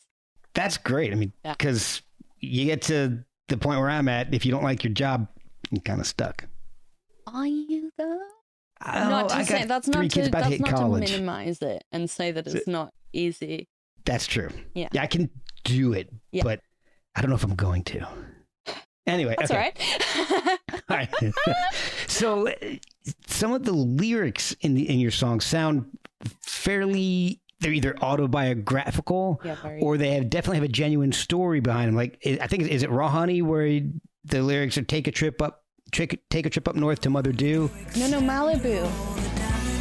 [0.54, 1.12] That's great.
[1.12, 1.52] I mean, Yeah.
[1.52, 2.02] because
[2.40, 5.28] you get to the point where I'm at, if you don't like your job,
[5.70, 6.46] you're kind of stuck.
[7.26, 8.18] Are you though?
[8.84, 11.06] Oh, not to I say that's not to that's not college.
[11.06, 13.68] to minimize it and say that it's not easy.
[14.04, 14.48] That's true.
[14.74, 14.88] Yeah.
[14.98, 15.28] I can
[15.64, 16.42] do it, Yeah.
[16.44, 16.60] but
[17.14, 18.08] I don't know if I'm going to.
[19.06, 19.72] Anyway, That's okay.
[20.16, 20.58] all right.
[20.90, 21.08] All right.
[22.06, 22.52] so, uh,
[23.26, 25.86] some of the lyrics in the in your song sound
[26.42, 27.40] fairly.
[27.60, 31.96] They're either autobiographical, Yeah, or they have definitely have a genuine story behind them.
[31.96, 33.80] Like I think is it Raw Honey where
[34.24, 37.32] the lyrics are "Take a trip up, take, take a trip up north to Mother
[37.32, 38.84] Dew." no, no, Malibu.
[38.84, 39.80] all the damage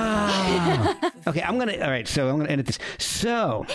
[0.00, 1.10] Ah.
[1.26, 1.76] okay, I'm gonna.
[1.78, 2.78] All right, so I'm gonna edit this.
[2.98, 3.66] So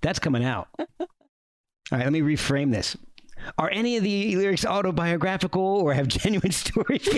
[0.00, 0.68] that's coming out.
[0.78, 1.06] All
[1.90, 2.96] right, let me reframe this.
[3.58, 7.08] Are any of the lyrics autobiographical or have genuine stories?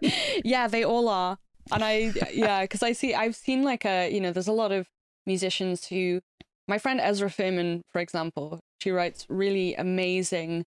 [0.44, 1.38] yeah, they all are.
[1.72, 4.70] And I, yeah, because I see, I've seen like a, you know, there's a lot
[4.70, 4.86] of
[5.26, 6.20] musicians who,
[6.68, 10.64] my friend Ezra Furman, for example, she writes really amazing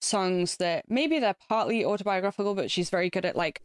[0.00, 3.60] songs that maybe they're partly autobiographical, but she's very good at like,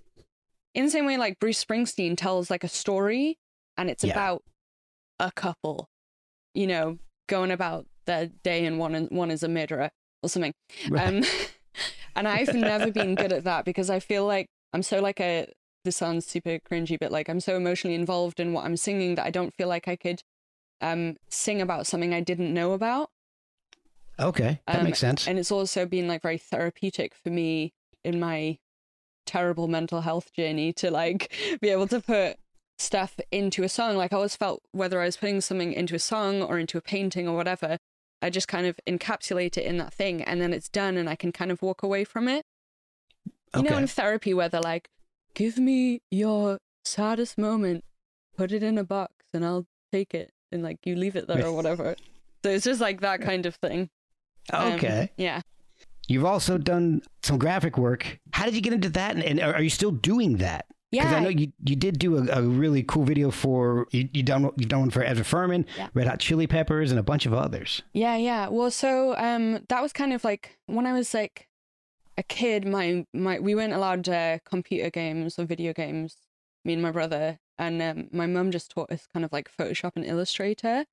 [0.76, 3.38] in the same way like Bruce Springsteen tells like a story
[3.78, 4.12] and it's Yeah.
[4.14, 4.44] about
[5.20, 5.90] a couple,
[6.54, 9.90] you know, going about their day and one, and one is a murderer
[10.22, 10.54] or something.
[10.90, 11.08] Right.
[11.08, 11.24] Um,
[12.16, 15.48] and I've never been good at that because I feel like I'm so like a.
[15.86, 19.26] This sounds super cringy, but like I'm so emotionally involved in what I'm singing that
[19.26, 20.22] I don't feel like I could
[20.82, 23.10] um sing about something I didn't know about.
[24.20, 25.28] okay, that Um, makes sense.
[25.28, 27.74] And it's also been like very therapeutic for me
[28.04, 28.58] in my
[29.26, 32.38] terrible mental health journey to like be able to put
[32.78, 33.96] stuff into a song.
[33.98, 36.82] Like I always felt whether I was putting something into a song or into a
[36.82, 37.78] painting or whatever,
[38.22, 41.16] I just kind of encapsulate it in that thing and then it's done and I
[41.16, 42.46] can kind of walk away from it.
[43.56, 44.90] You know, in therapy where they're like,
[45.34, 47.86] give me your saddest moment,
[48.36, 50.32] put it in a box and I'll take it.
[50.52, 51.96] And like you leave it there or whatever.
[52.44, 53.90] So it's just like that kind of thing.
[54.52, 55.12] Um, Okay.
[55.18, 55.42] yeah.
[56.08, 58.20] You've also done some graphic work.
[58.32, 59.16] How did you get into that?
[59.16, 60.66] And, and are you still doing that?
[60.92, 61.04] Yeah.
[61.04, 64.24] Because I know you, you did do a, a really cool video for you you
[64.24, 65.90] done you've done one for Ezra Furman, Yeah.
[65.94, 67.82] Red Hot Chili Peppers, and a bunch of others.
[67.94, 68.48] Yeah, yeah.
[68.48, 71.50] Well, so um, that was kind of like when I was like
[72.18, 72.66] a kid.
[72.68, 76.16] My my we weren't allowed uh, computer games or video games.
[76.64, 79.94] Me and my brother, and um, my mum just taught us kind of like Photoshop
[79.96, 80.86] and Illustrator.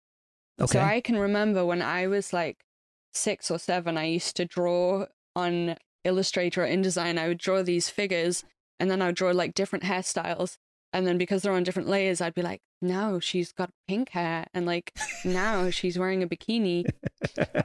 [0.61, 0.73] Okay.
[0.73, 2.65] So I can remember when I was like
[3.13, 7.19] six or seven, I used to draw on Illustrator or InDesign.
[7.19, 8.45] I would draw these figures,
[8.81, 10.57] and then I would draw like different hairstyles.
[10.93, 14.47] And then because they're on different layers, I'd be like, "No, she's got pink hair,"
[14.53, 14.93] and like,
[15.25, 16.85] "Now she's wearing a bikini."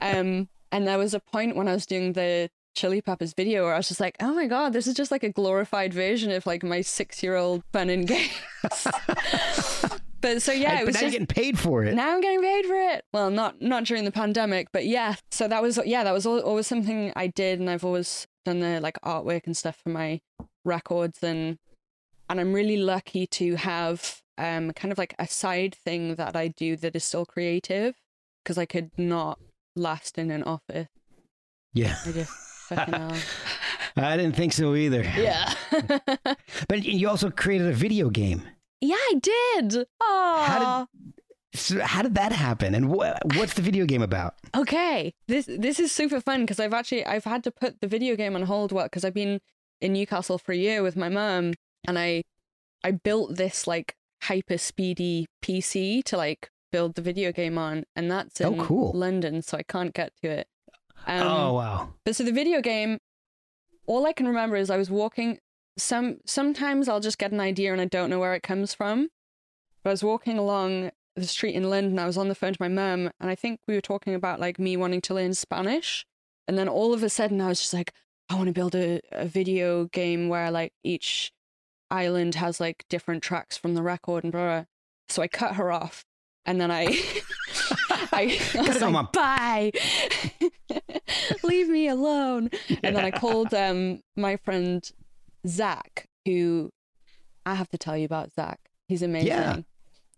[0.00, 3.74] um, and there was a point when I was doing the Chili Peppers video where
[3.74, 6.46] I was just like, "Oh my god, this is just like a glorified version of
[6.46, 8.30] like my six-year-old fun and games."
[10.20, 11.94] but so yeah, And- it but was now just you're getting paid for it.
[11.94, 13.04] now I'm getting paid for it.
[13.12, 15.14] Well, not not during the pandemic, but yeah.
[15.30, 18.80] So that was yeah, that was always something I did, and I've always done the
[18.80, 20.20] like artwork and stuff for my
[20.64, 21.58] records, and
[22.30, 26.48] and I'm really lucky to have um kind of like a side thing that I
[26.48, 27.94] do that is still creative
[28.44, 29.38] because I could not
[29.76, 30.88] last in an office.
[31.74, 31.96] yeah.
[32.06, 32.32] I just
[32.68, 33.16] fucking hell.
[33.96, 35.02] I didn't think so either.
[35.02, 35.54] yeah.
[36.68, 38.42] But you also created a video game.
[38.80, 39.86] Yeah, I did.
[40.00, 40.44] Oh.
[40.46, 40.88] How
[41.54, 42.74] So how did that happen?
[42.74, 44.34] And wh- what's the video game about?
[44.56, 48.16] Okay, this this is super fun because I've actually I've had to put the video
[48.16, 49.40] game on hold work because I've been
[49.80, 51.54] in Newcastle for a year with my mum
[51.86, 52.22] and I
[52.84, 58.10] I built this like hyper speedy PC to like build the video game on and
[58.10, 58.92] that's Oh, in cool.
[58.92, 60.46] London so I can't get to it.
[61.06, 61.94] Um, oh wow.
[62.04, 62.98] but so the video game,
[63.86, 65.38] all I can remember is I was walking.
[65.78, 69.08] Some sometimes I'll just get an idea and I don't know where it comes from.
[69.82, 71.98] But I was walking along the street in London.
[71.98, 74.40] I was on the phone to my mum, and I think we were talking about
[74.40, 76.04] like me wanting to learn Spanish.
[76.46, 77.92] And then all of a sudden, I was just like,
[78.28, 81.32] I want to build a, a video game where like each
[81.90, 84.44] island has like different tracks from the record and blah.
[84.44, 84.64] blah.
[85.08, 86.04] So I cut her off,
[86.44, 86.84] and then I,
[88.12, 89.72] I, I was like, bye,
[91.42, 92.50] leave me alone.
[92.82, 94.88] And then I called um my friend
[95.46, 96.70] Zach, who
[97.46, 98.58] I have to tell you about Zach.
[98.88, 99.28] He's amazing.
[99.28, 99.56] Yeah.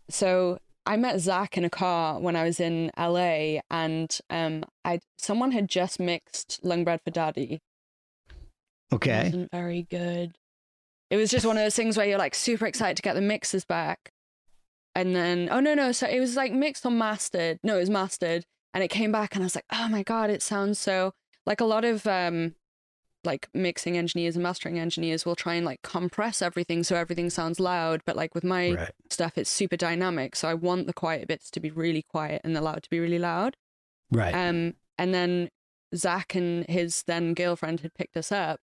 [0.09, 4.99] So I met Zach in a car when I was in LA, and um, I
[5.17, 7.59] someone had just mixed Lung Bread for Daddy.
[8.91, 9.23] It Okay.
[9.25, 10.35] wasn't very good.
[11.09, 13.21] It was just one of those things where you're like super excited to get the
[13.21, 14.11] mixes back.
[14.95, 17.59] And then, oh no, no, so it was like mixed or mastered.
[17.63, 18.43] No, it was mastered.
[18.73, 21.13] And it came back and I was like, oh my God, it sounds so
[21.45, 22.55] like a lot of um
[23.23, 27.59] like mixing engineers and mastering engineers will try and like compress everything so everything sounds
[27.59, 28.01] loud.
[28.05, 28.91] But like with my Right.
[29.09, 30.35] stuff, it's super dynamic.
[30.35, 32.99] So I want the quiet bits to be really quiet and the loud to be
[32.99, 33.57] really loud.
[34.11, 34.33] Right.
[34.33, 35.49] Um, and then
[35.95, 38.59] Zach and his then girlfriend had picked us up,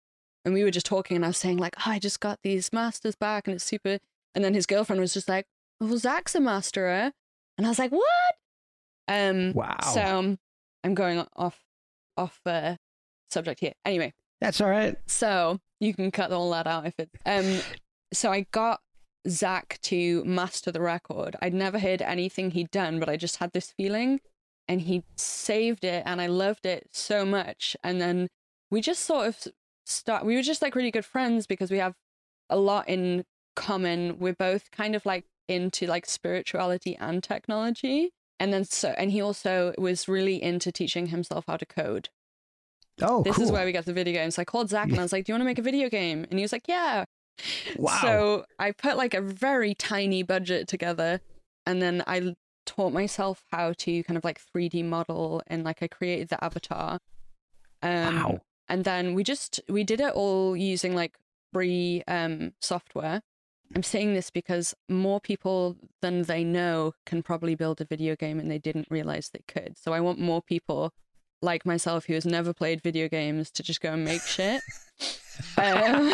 [0.43, 2.71] and we were just talking, and I was saying like, oh, I just got these
[2.71, 3.97] masters back, and it's super.
[4.35, 5.47] And then his girlfriend was just like,
[5.79, 7.11] well, Zach's a masterer,
[7.57, 8.03] and I was like, what?
[9.07, 9.77] Um, Wow.
[9.93, 10.39] So um,
[10.83, 11.59] I'm going off
[12.17, 12.75] off uh,
[13.29, 13.73] subject here.
[13.83, 14.95] Anyway, That's all right.
[15.07, 17.61] so you can cut all that out if it's um.
[18.13, 18.81] So I got
[19.27, 21.35] Zach to master the record.
[21.41, 24.19] I'd never heard anything he'd done, but I just had this feeling,
[24.67, 27.75] and he saved it, and I loved it so much.
[27.83, 28.27] And then
[28.69, 29.47] we just sort of
[29.85, 30.25] start.
[30.25, 31.95] We were just like really good friends because we have
[32.49, 33.25] a lot in
[33.55, 34.19] common.
[34.19, 38.11] We're both kind of like into like spirituality and technology.
[38.39, 42.09] And then so, and he also was really into teaching himself how to code
[43.01, 43.45] Oh, this cool.
[43.45, 44.31] is where we got the video game.
[44.31, 45.89] So I called Zach and I was like, Do you want to make a video
[45.89, 46.25] game?
[46.29, 47.05] And he was like, Yeah.
[47.77, 47.99] Wow.
[48.01, 51.19] So I put like a very tiny budget together
[51.65, 52.35] and then I
[52.65, 56.99] taught myself how to kind of like 3D model and like I created the avatar.
[57.81, 58.39] Um, wow.
[58.67, 61.17] And then we just we did it all using like
[61.53, 63.21] free um software.
[63.75, 68.39] I'm saying this because more people than they know can probably build a video game
[68.39, 69.77] and they didn't realize they could.
[69.77, 70.93] So I want more people
[71.41, 74.61] like myself who has never played video games to just go and make shit.
[75.57, 76.13] um,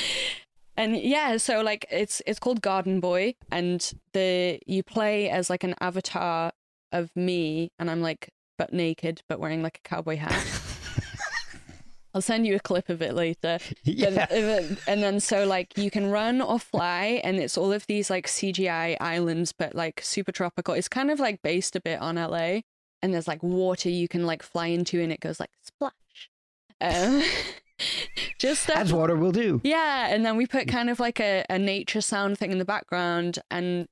[0.76, 5.64] and yeah, so like it's it's called Garden Boy, and the you play as like
[5.64, 6.52] an avatar
[6.92, 10.44] of me, and I'm like but naked but wearing like a cowboy hat.
[12.14, 13.58] I'll send you a clip of it later.
[13.84, 14.26] yeah.
[14.26, 18.10] Then- and then so like you can run or fly, and it's all of these
[18.10, 20.74] like CGI islands, but like super tropical.
[20.74, 22.60] It's kind of like based a bit on LA.
[23.02, 25.92] And there's like water you can like fly into, and it goes like splash.
[26.80, 27.22] Um,
[28.38, 29.60] just stuff As water will do.
[29.64, 32.64] yeah, and then we put kind of like a, a nature sound thing in the
[32.64, 33.86] background, and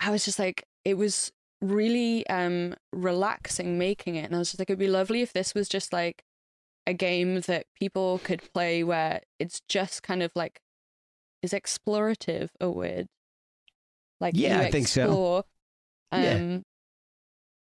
[0.00, 4.58] I was just like, it was really um relaxing making it, and I was just
[4.58, 6.24] like, it'd be lovely if this was just like
[6.86, 10.60] a game that people could play where it's just kind of like
[11.42, 13.06] is explorative a word?
[14.20, 15.02] Like Yeah, you I think so.
[15.04, 15.44] explore,
[16.12, 16.58] Yeah.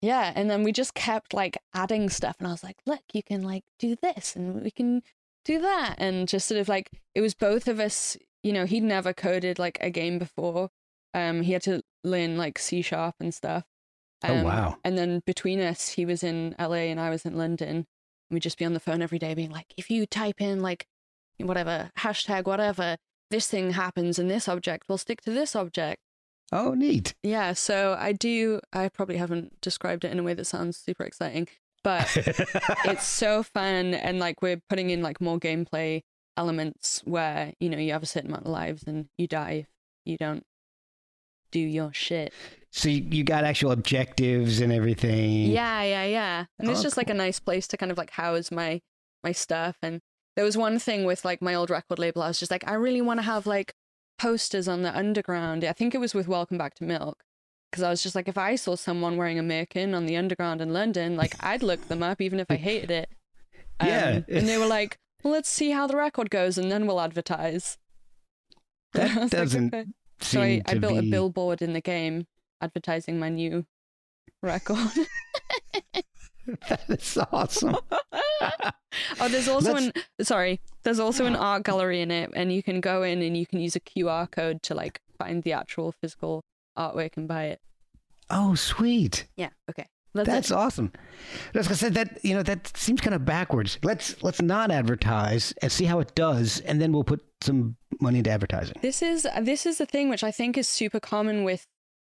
[0.00, 3.22] Yeah, and then we just kept like adding stuff, and I was like, look, you
[3.22, 5.02] can like do this, and we can
[5.44, 8.16] do that, and just sort of like it was both of us.
[8.44, 10.70] You know, he'd never coded like a game before.
[11.14, 13.64] Um, he had to learn like C sharp and stuff.
[14.22, 14.76] Oh, Um, wow.
[14.84, 17.86] And then between us, he was in LA and I was in London.
[18.30, 20.86] We'd just be on the phone every day, being like, if you type in like
[21.38, 22.96] whatever hashtag whatever,
[23.30, 26.00] this thing happens, and this object will stick to this object.
[26.52, 27.14] Oh, neat.
[27.22, 28.60] Yeah, so I do.
[28.72, 31.48] I probably haven't described it in a way that sounds super exciting,
[31.84, 32.08] but
[32.86, 36.02] it's so fun, and like we're putting in like more gameplay
[36.36, 39.66] elements where you know you have a certain amount of lives and you die if
[40.04, 40.44] you don't
[41.50, 42.32] do your shit.
[42.70, 45.50] so you, you got actual objectives and everything.
[45.50, 46.44] Yeah, yeah, yeah.
[46.58, 48.80] And it's Oh, just like a nice place to kind of like house my
[49.24, 49.76] my stuff.
[49.82, 50.00] And
[50.36, 52.22] there was one thing with like my old record label.
[52.22, 53.72] I was just like, I really want to have like
[54.18, 55.64] posters on the underground.
[55.64, 57.24] I think it was with Welcome Back to Milk.
[57.70, 60.62] Because I was just like, if I saw someone wearing a merkin on the underground
[60.62, 63.10] in London, like I'd look them up even if I hated it.
[63.78, 64.20] Um, Yeah.
[64.28, 67.76] And they were like, well, let's see how the record goes and then we'll advertise.
[68.94, 69.84] That doesn't "Okay."
[70.20, 71.08] seem So I, I built be...
[71.08, 72.26] a billboard in the game
[72.62, 73.66] advertising my new
[74.42, 74.78] record.
[76.68, 77.76] that is awesome.
[79.20, 79.86] oh, there's also Let's-
[80.18, 83.36] an sorry, there's also an art gallery in it, and you can go in and
[83.36, 86.44] you can use a QR code to like find the actual physical
[86.76, 87.60] artwork and buy it.
[88.30, 89.26] oh, sweet.
[89.36, 89.50] Yeah.
[89.70, 89.86] Okay.
[90.14, 90.92] That's, That's awesome.
[91.52, 93.78] That's I said that you know that seems kind of backwards.
[93.82, 98.18] Let's let's not advertise and see how it does, and then we'll put some money
[98.18, 98.76] into advertising.
[98.80, 101.66] This is this is the thing which I think is super common with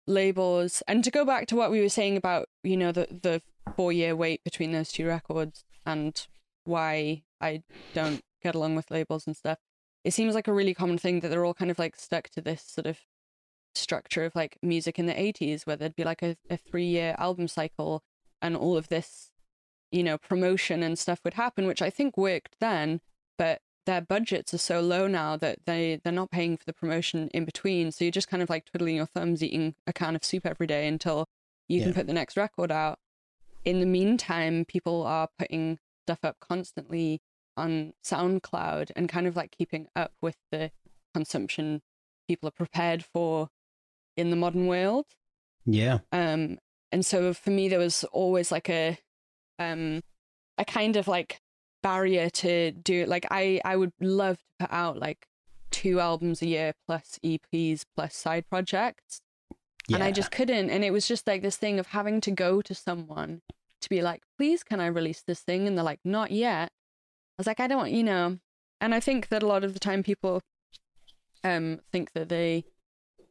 [0.07, 0.83] labels.
[0.89, 3.43] And to go back to what we were saying about you know the the
[3.77, 6.27] four year wait between those two records and
[6.65, 7.63] why I
[7.95, 9.59] don't get along with labels and stuff.
[10.05, 12.41] It seems like a really common thing that they're all kind of like stuck to
[12.41, 12.99] this sort of
[13.75, 17.15] structure of like music in the 80s where there'd be like a, a three year
[17.19, 18.03] album cycle
[18.43, 19.31] and all of this
[19.91, 23.01] you know promotion and stuff would happen which i think worked then
[23.39, 27.29] but their budgets are so low now that they they're not paying for the promotion
[27.33, 30.23] in between so you're just kind of like twiddling your thumbs eating a can of
[30.25, 31.27] soup every day until
[31.67, 31.85] you Yeah.
[31.85, 32.99] can put the next record out
[33.65, 37.21] in the meantime people are putting stuff up constantly
[37.57, 40.71] on soundcloud and kind of like keeping up with the
[41.15, 41.81] consumption
[42.27, 43.49] people are prepared for
[44.17, 45.07] in the modern world.
[45.65, 45.99] Yeah.
[46.11, 46.59] um
[46.91, 48.99] and so for me there was always like a
[49.59, 50.03] um
[50.59, 51.41] a kind of like
[51.83, 53.09] barrier to do it.
[53.09, 55.27] Like i i would love to put out like
[55.71, 59.21] two albums a year plus eps plus side projects
[59.93, 59.97] Yeah.
[59.97, 62.63] and i just couldn't and it was just like this thing of having to go
[62.63, 63.43] to someone
[63.81, 67.39] to be like please can i release this thing and they're like not yet i
[67.39, 68.39] was like i don't want, you know
[68.81, 70.41] and i think that a lot of the time people
[71.45, 72.65] um think that they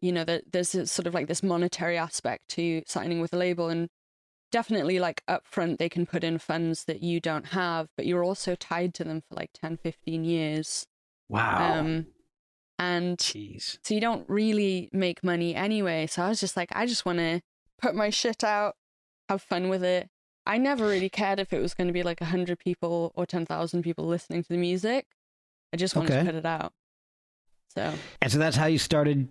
[0.02, 3.70] you know that there's sort of like this monetary aspect to signing with a label
[3.70, 3.90] and
[4.52, 8.54] definitely like upfront they can put in funds that you don't have but you're also
[8.56, 10.86] tied to them for like 10 15 years
[11.30, 11.80] wow.
[11.80, 12.08] um
[12.82, 13.78] and Jeez.
[13.84, 17.20] so you don't really make money anyway so i was just like i just want
[17.20, 17.42] to
[17.82, 18.76] put my shit out
[19.30, 20.10] have fun with it
[20.46, 23.84] i never really cared if it was going to be like 100 people or 10,000
[23.84, 25.06] people listening to the music
[25.74, 26.20] i just wanted Okay.
[26.20, 26.74] to put it out
[27.76, 29.30] so And so that's how you started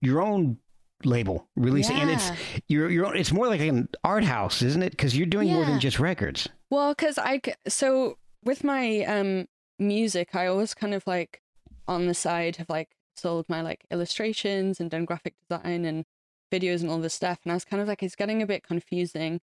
[0.00, 0.58] your own
[1.04, 2.36] label releasing, and it's Yeah.
[2.68, 4.90] you're you're it's more like an art house, isn't it?
[4.90, 6.48] Because you're doing more than just records.
[6.70, 9.46] Well, because i so with my um
[9.78, 11.40] music, I always kind of like
[11.88, 16.04] on the side have like sold my like illustrations and done graphic design and
[16.52, 18.62] videos and all this stuff, and I was kind of like it's getting a bit
[18.62, 19.40] confusing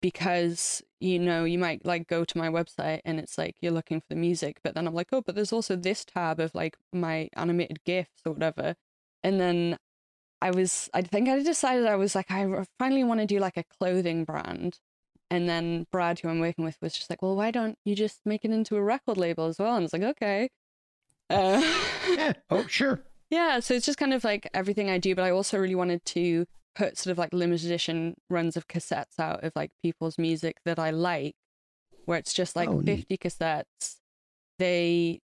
[0.00, 4.00] because you know you might like go to my website and it's like you're looking
[4.00, 6.76] for the music, but then I'm like oh, but there's also this tab of like
[6.92, 8.76] my animated gifs or whatever,
[9.22, 9.78] and then
[10.40, 12.46] I was I think I decided I was like I
[12.78, 14.78] finally want to do like a clothing brand.
[15.30, 18.20] And then Brad, who I'm working with, was just like, "Well, why don't you just
[18.24, 20.50] make it into a record label as well?" And it's like, "Okay."
[21.30, 21.60] Uh,
[22.08, 22.32] Yeah.
[22.50, 23.00] Oh, sure.
[23.30, 26.04] yeah, so it's just kind of like everything I do, but I also really wanted
[26.06, 30.58] to put sort of like limited edition runs of cassettes out of like people's music
[30.64, 31.34] that I like,
[32.04, 33.06] where it's just like Oh, neat.
[33.08, 33.96] 50 cassettes.
[34.58, 35.20] They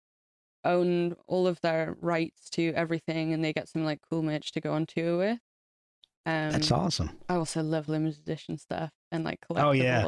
[0.63, 4.61] own all of their rights to everything and they get some like cool merch to
[4.61, 5.39] go on tour with.
[6.25, 7.11] Um, That's awesome.
[7.29, 9.63] I also love limited edition stuff and like collectibles.
[9.63, 10.07] Oh, yeah.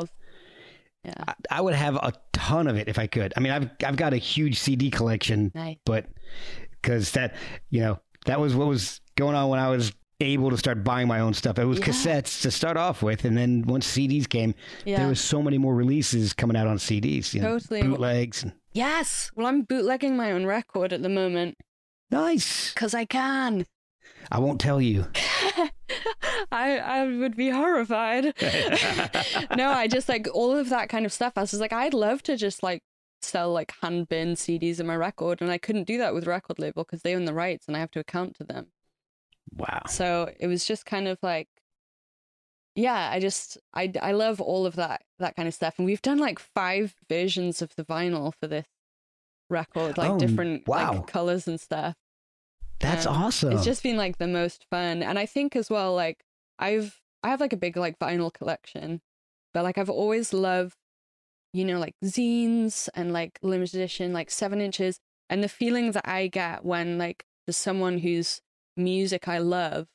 [1.04, 1.14] Yeah.
[1.28, 3.34] I, I would have a ton of it if I could.
[3.38, 5.78] I mean, I've I've got a huge CD collection, Nice.
[5.86, 6.08] but
[6.82, 7.36] because that
[7.70, 11.08] you know that was what was going on when I was able to start buying
[11.08, 11.58] my own stuff.
[11.58, 11.86] It was Yeah.
[11.86, 14.97] cassettes to start off with, and then once CDs came, Yeah.
[14.97, 17.34] there was so many more releases coming out on CDs.
[17.34, 17.84] You know, Totally.
[17.84, 18.43] bootlegs.
[18.43, 19.32] And, Yes.
[19.36, 21.56] Well, I'm bootlegging my own record at the moment
[22.12, 22.74] nice.
[22.74, 23.66] because I can.
[24.32, 25.06] I won't tell you.
[26.51, 28.34] I I would be horrified.
[29.55, 31.34] no, I just like all of that kind of stuff.
[31.36, 32.82] I was just like, I'd love to just like
[33.22, 36.60] sell like hand bin CDs of my record, and I couldn't do that with record
[36.60, 38.68] label because they own the rights and I have to account to them.
[39.55, 39.82] Wow.
[39.88, 41.47] So it was just kind of like,
[42.76, 46.01] yeah, I just I I love all of that that kind of stuff, and we've
[46.01, 48.68] done like five versions of the vinyl for this
[49.49, 50.93] record, like Oh, different wow.
[50.93, 51.95] like colors and stuff.
[52.80, 53.52] That's Um, awesome.
[53.54, 55.04] It's just been like the most fun.
[55.04, 56.24] And I think as well, like
[56.58, 59.02] I've I have like a big like vinyl collection,
[59.54, 60.78] but like I've always loved,
[61.54, 65.00] you know, like zines and like limited edition, like seven inches.
[65.30, 68.42] And the feeling that I get when like there's someone whose
[68.78, 69.88] music I love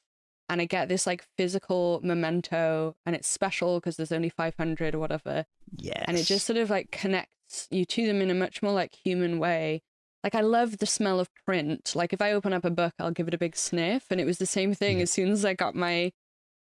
[0.48, 4.98] and I get this like physical memento and it's special because there's only 500 or
[4.98, 6.04] whatever yes.
[6.06, 8.94] and it just sort of like connects you to them in a much more like
[8.94, 9.82] human way.
[10.24, 11.92] Like I love the smell of print.
[11.94, 14.24] Like if I open up a book, I'll give it a big sniff, and it
[14.24, 15.02] was the same thing.
[15.02, 16.12] As soon as I got my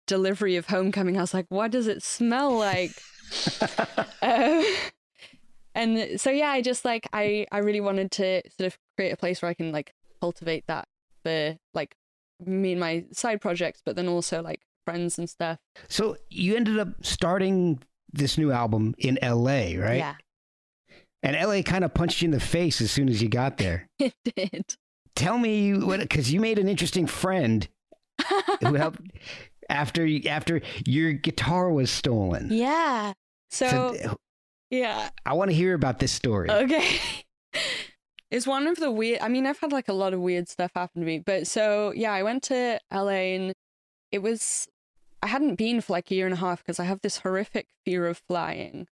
[0.07, 2.91] delivery of Homecoming, I was like, "What does it smell like?"
[4.23, 4.65] um,
[5.75, 9.17] and so yeah, I just like I I really wanted to sort of create a
[9.17, 10.87] place where I can like cultivate that
[11.23, 11.95] for like
[12.43, 15.59] me and my side projects, but then also like friends and stuff.
[15.87, 19.97] So you ended up starting this new album in LA, right?
[19.97, 20.15] Yeah,
[21.23, 23.87] And LA kind of punched you in the face as soon as you got there.
[23.99, 24.75] it did.
[25.15, 27.67] Tell me what, because you made an interesting friend
[28.61, 29.01] who helped
[29.69, 32.49] after after your guitar was stolen.
[32.51, 33.13] yeah.
[33.51, 34.15] So, So, uh,
[34.69, 35.09] yeah.
[35.25, 36.49] I want to hear about this story.
[36.49, 36.99] Okay.
[38.31, 39.19] It's one of the weird.
[39.21, 41.91] I mean, I've had like a lot of weird stuff happen to me, but so
[41.93, 43.51] yeah, I went to LA and
[44.11, 44.69] it was.
[45.21, 47.67] I hadn't been for like a year and a half because I have this horrific
[47.83, 48.87] fear of flying.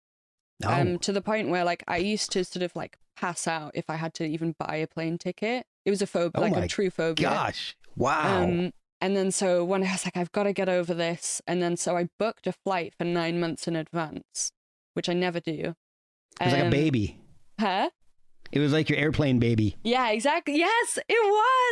[0.66, 3.72] Oh, Um, to the point where like I used to sort of like pass out
[3.74, 5.66] if I had to even buy a plane ticket.
[5.86, 7.30] It was a phobia, Oh like a true phobia.
[7.30, 7.76] gosh!
[7.95, 8.43] Wow.
[8.43, 11.62] Um, and then so when I was like, I've got to get over this, and
[11.62, 14.51] then so I booked a flight for nine months in advance,
[14.93, 15.76] which I never do.
[16.39, 17.20] it was like a Um, baby.
[17.60, 17.89] Huh?
[18.51, 19.78] It was like your airplane baby.
[19.84, 20.57] Yeah, exactly.
[20.57, 21.14] Yes, it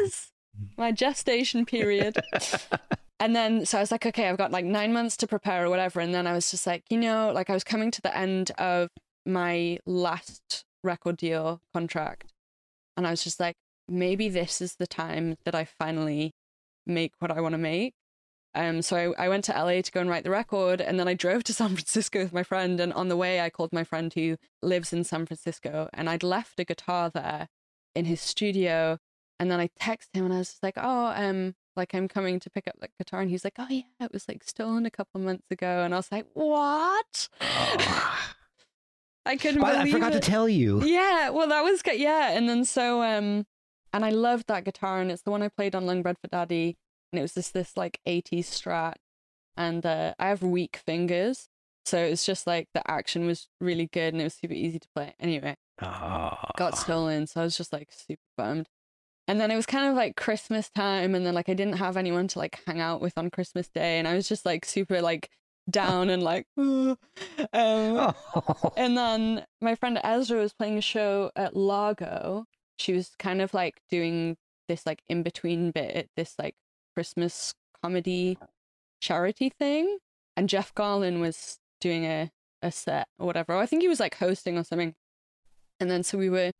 [0.05, 0.31] was
[0.77, 2.17] my gestation period.
[3.19, 5.69] and then, so I was like, okay, I've got like nine months to prepare or
[5.69, 5.99] whatever.
[5.99, 8.51] And then I was just like, you know, like I was coming to the end
[8.57, 8.89] of
[9.25, 12.33] my last record deal contract.
[12.95, 13.55] And I was just like,
[13.87, 16.31] maybe this is the time that I finally
[16.85, 17.93] make what I want to make.
[18.55, 21.07] Um, so I, I went to LA to go and write the record, and then
[21.07, 22.79] I drove to San Francisco with my friend.
[22.79, 26.23] And on the way, I called my friend who lives in San Francisco, and I'd
[26.23, 27.47] left a guitar there
[27.95, 28.97] in his studio.
[29.39, 32.39] And then I texted him, and I was just like, "Oh, um, like I'm coming
[32.41, 34.91] to pick up that guitar," and he's like, "Oh yeah, it was like stolen a
[34.91, 38.19] couple months ago." And I was like, "What?" Oh.
[39.25, 40.21] I couldn't believe I forgot it.
[40.21, 40.81] to tell you.
[40.85, 41.99] Yeah, well, that was good.
[41.99, 43.45] Yeah, and then so um,
[43.93, 46.27] and I loved that guitar, and it's the one I played on Lung Bread for
[46.29, 46.77] Daddy,
[47.11, 48.95] and it was just this like '80s Strat,
[49.57, 51.47] and uh, I have weak fingers,
[51.85, 54.87] so it's just like the action was really good, and it was super easy to
[54.95, 55.13] play.
[55.19, 56.37] Anyway, Oh.
[56.57, 58.67] got stolen, so I was just like super bummed.
[59.27, 61.97] And then it was kind of like Christmas time, and then like I didn't have
[61.97, 65.01] anyone to like hang out with on Christmas Day, and I was just like super
[65.01, 65.29] like
[65.69, 66.97] down and like, um,
[67.53, 68.13] Oh.
[68.77, 72.45] and then my friend Ezra was playing a show at Largo.
[72.77, 76.55] She was kind of like doing this like in between bit, at this like
[76.95, 78.37] Christmas comedy
[79.01, 79.97] charity thing.
[80.35, 82.29] And Jeff Garlin was doing a,
[82.61, 83.55] a set or whatever.
[83.55, 84.93] I think he was like hosting or something.
[85.79, 86.51] And then so we were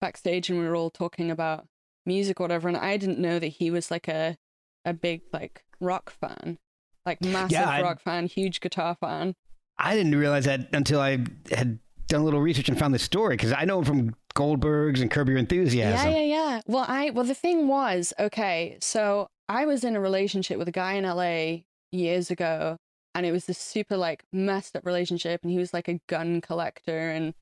[0.00, 1.66] backstage and we were all talking about
[2.06, 2.68] music or whatever.
[2.68, 4.36] And I didn't know that he was like a,
[4.84, 6.58] a big like rock fan,
[7.06, 9.34] like massive I- rock fan, huge guitar fan.
[9.78, 13.36] I didn't realize that until I had done a little research and found this story
[13.36, 16.10] because I know him from Goldbergs and Curb Your Enthusiasm.
[16.10, 16.60] Yeah, yeah, yeah.
[16.66, 20.72] Well, I well the thing was, okay, so I was in a relationship with a
[20.72, 22.76] guy in LA years ago,
[23.14, 26.40] and it was this super like messed up relationship, and he was like a gun
[26.40, 27.34] collector, and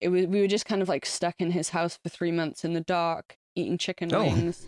[0.00, 2.64] it was we were just kind of like stuck in his house for three months
[2.64, 4.22] in the dark, eating chicken Oh.
[4.22, 4.66] wings.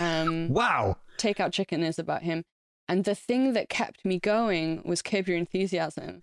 [0.00, 0.96] Um, Wow.
[1.18, 2.44] Takeout Chicken is about him.
[2.88, 6.22] And the thing that kept me going was Curb Your Enthusiasm.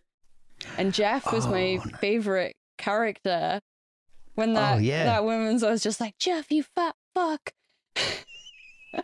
[0.77, 1.99] And Jeff was my Oh, nice.
[1.99, 3.61] favorite character.
[4.35, 5.05] When that, Oh, yeah.
[5.05, 7.53] that woman's, I was just like, Jeff, you fat fuck.
[8.93, 9.03] and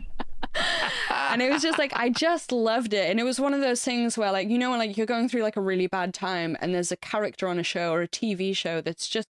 [1.10, 3.82] and it was just like I just loved it, and it was one of those
[3.82, 6.56] things where like you know when like you're going through like a really bad time,
[6.60, 9.28] and there's a character on a show or a TV show that's just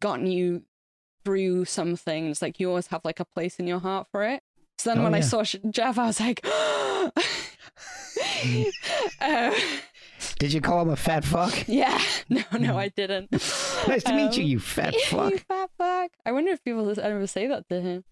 [0.00, 0.62] gotten you
[1.24, 2.40] through some things.
[2.42, 4.42] Like you always have like a place in your heart for it.
[4.78, 6.44] So then Oh, when I saw Jeff, I was like.
[9.20, 9.54] uh,
[10.38, 11.64] Did you call him a fat fuck?
[11.68, 13.30] yeah, no, no, I didn't.
[13.32, 15.32] Nice to meet you, Um, you fat fuck.
[15.32, 16.10] you fat fuck.
[16.26, 18.04] I wonder if people ever say that to him.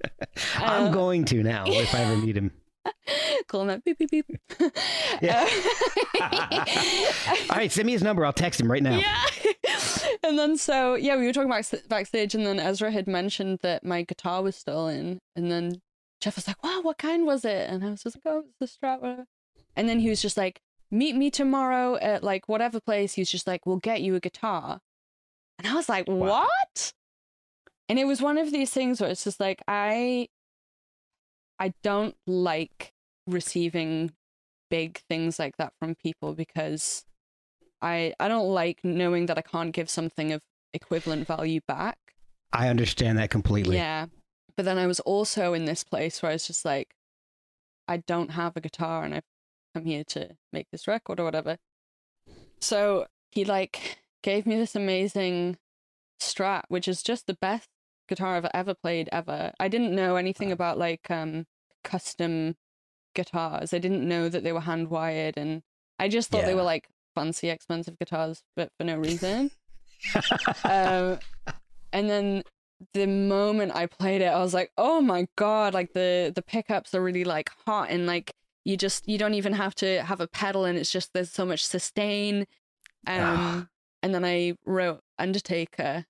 [0.56, 2.52] I'm Uh, going to now if I ever meet him.
[3.46, 4.26] Call him that beep beep beep.
[5.20, 5.48] Yeah.
[7.50, 8.24] All right, send me his number.
[8.26, 8.98] I'll text him right now.
[8.98, 9.24] yeah.
[10.26, 13.84] and then so yeah, we were talking back backstage, and then Ezra had mentioned that
[13.84, 15.80] my guitar was stolen, and then
[16.20, 18.58] Jeff was like, "Wow, what kind was it?" And I was just like, "Oh, it's
[18.60, 19.24] the Strat, whatever."
[19.76, 20.60] And then he was just like,
[20.90, 24.20] "Meet me tomorrow at like whatever place." He was just like, "We'll get you a
[24.20, 24.80] guitar,"
[25.58, 26.92] and I was like, "What?"
[27.88, 30.28] And it was one of these things where it's just like I,
[31.58, 32.92] I don't like
[33.26, 34.12] receiving
[34.70, 37.04] big things like that from people because
[37.82, 40.40] I I don't like knowing that I can't give something of
[40.72, 41.98] equivalent value back.
[42.52, 43.76] I understand that completely.
[43.76, 44.06] Yeah.
[44.56, 46.94] But then I was also in this place where I was just like,
[47.88, 49.24] I don't have a guitar and I've
[49.74, 51.56] come here to make this record or whatever.
[52.60, 55.56] So he like gave me this amazing
[56.20, 57.68] strat, which is just the best
[58.08, 59.52] guitar I've ever played ever.
[59.58, 61.46] I didn't know anything about like um
[61.82, 62.56] custom
[63.14, 63.72] guitars.
[63.72, 65.62] I didn't know that they were hand wired and
[65.98, 69.50] I just thought they were like fancy expensive guitars, but for no reason.
[70.64, 71.18] um,
[71.92, 72.42] and then
[72.94, 76.94] the moment I played it, I was like, "Oh my god!" Like the the pickups
[76.94, 78.32] are really like hot, and like
[78.64, 81.44] you just you don't even have to have a pedal, and it's just there's so
[81.46, 82.46] much sustain.
[83.06, 83.66] Um, Ah.
[84.02, 86.06] and then I wrote Undertaker.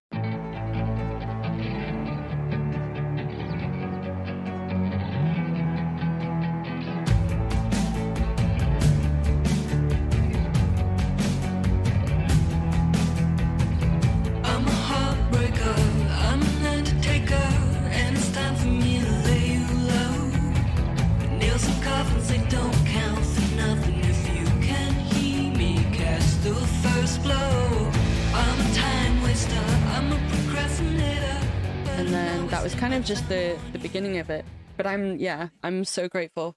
[31.99, 34.45] And then that was kind of just the the beginning of it.
[34.77, 36.57] But I'm yeah, I'm so grateful.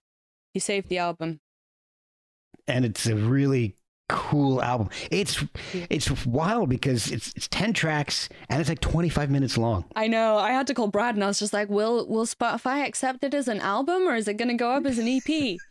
[0.54, 1.40] He saved the album.
[2.68, 3.76] and it's a really
[4.10, 4.90] cool album.
[5.12, 5.44] It's
[5.74, 9.86] it's wild because it's it's 10 tracks and it's like 25 minutes long.
[9.96, 10.38] I know.
[10.38, 13.34] I had to call Brad, and I was just like, "Will Will Spotify accept it
[13.34, 15.58] as an album, or is it going to go up as an EP?"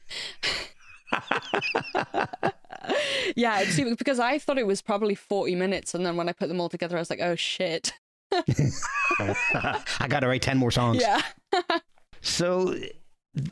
[3.37, 6.33] yeah, it's stupid because I thought it was probably forty minutes, and then when I
[6.33, 7.93] put them all together, I was like, "Oh shit!"
[9.21, 11.01] I got to write 10 more songs.
[11.01, 11.23] Yeah,
[12.21, 12.75] So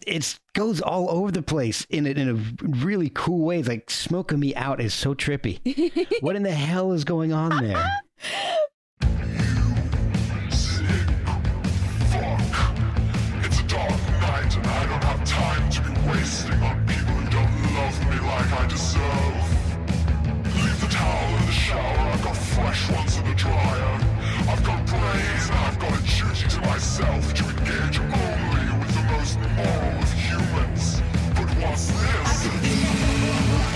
[0.06, 3.60] it goes all over the place in a, in a really cool way.
[3.60, 5.60] It's like smoking me out is so trippy.
[6.20, 7.84] what in the hell is going on there?
[13.44, 17.30] It's a dark night and I don't have time to be wasting on people who
[17.30, 19.21] don't love me like I deserve.
[22.72, 24.00] Fresh ones in the dryer.
[24.48, 29.02] I've got brains and I've got a duty to myself to engage only with the
[29.12, 31.02] most moral of humans.
[31.36, 32.46] But what's this?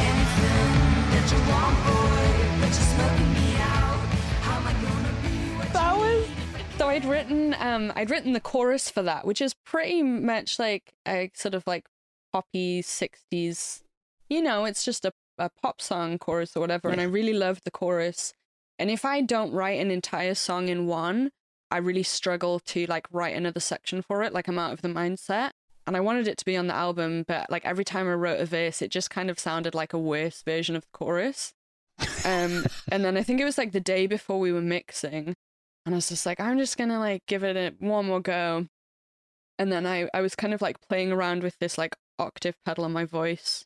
[0.01, 0.73] anything
[1.13, 2.27] that you want, boy,
[2.61, 4.01] but you're smoking me out.
[4.41, 6.79] How am I gonna be what that you was.
[6.79, 10.95] So I'd written, um, I'd written the chorus for that, which is pretty much like
[11.07, 11.87] a sort of like
[12.33, 13.83] poppy '60s.
[14.31, 17.65] You know, it's just a, a pop song chorus or whatever, and I really loved
[17.65, 18.33] the chorus.
[18.79, 21.31] And if I don't write an entire song in one,
[21.71, 24.33] I really struggle to like write another section for it.
[24.33, 25.51] Like I'm out of the mindset.
[25.87, 28.41] And I wanted it to be on the album, but like every time I wrote
[28.41, 31.53] a verse, it just kind of sounded like a worse version of the chorus.
[32.25, 35.37] Um, and then I think it was like the day before we were mixing,
[35.85, 38.67] and I was just like, I'm just gonna like give it a one more go.
[39.61, 42.85] And then I, I was kind of like playing around with this like octave pedal
[42.85, 43.65] on my voice,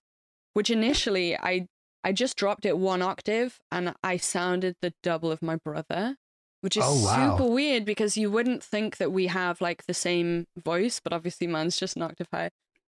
[0.52, 1.68] which initially I
[2.02, 6.16] I just dropped it one octave and I sounded the double of my brother,
[6.62, 7.36] which is Oh, wow.
[7.36, 11.46] super weird because you wouldn't think that we have like the same voice, but obviously
[11.46, 12.50] mine's just an octave high.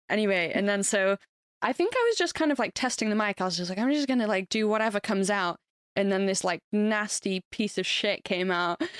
[0.10, 1.18] Anyway, and then so
[1.62, 3.42] I think I was just kind of like testing the mic.
[3.42, 5.58] I was just like, I'm just gonna like do whatever comes out.
[6.00, 8.82] And then this like nasty piece of shit came out.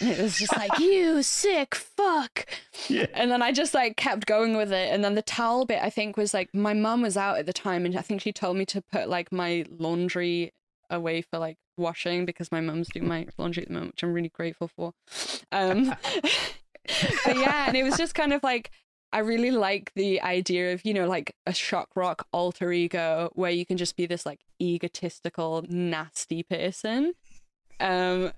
[0.00, 2.46] And it was just like, you sick fuck.
[2.88, 3.06] Yeah.
[3.14, 4.92] And then I just like kept going with it.
[4.92, 7.52] And then the towel bit, I think, was like my mum was out at the
[7.52, 10.52] time and I think she told me to put like my laundry
[10.90, 14.12] away for like washing because my mum's doing my laundry at the moment, which I'm
[14.12, 14.92] really grateful for.
[15.52, 15.94] Um
[17.24, 18.72] but yeah, and it was just kind of like
[19.12, 23.50] I really like the idea of, you know, like a shock rock alter ego where
[23.50, 27.12] you can just be this like egotistical, nasty person.
[27.80, 28.32] Um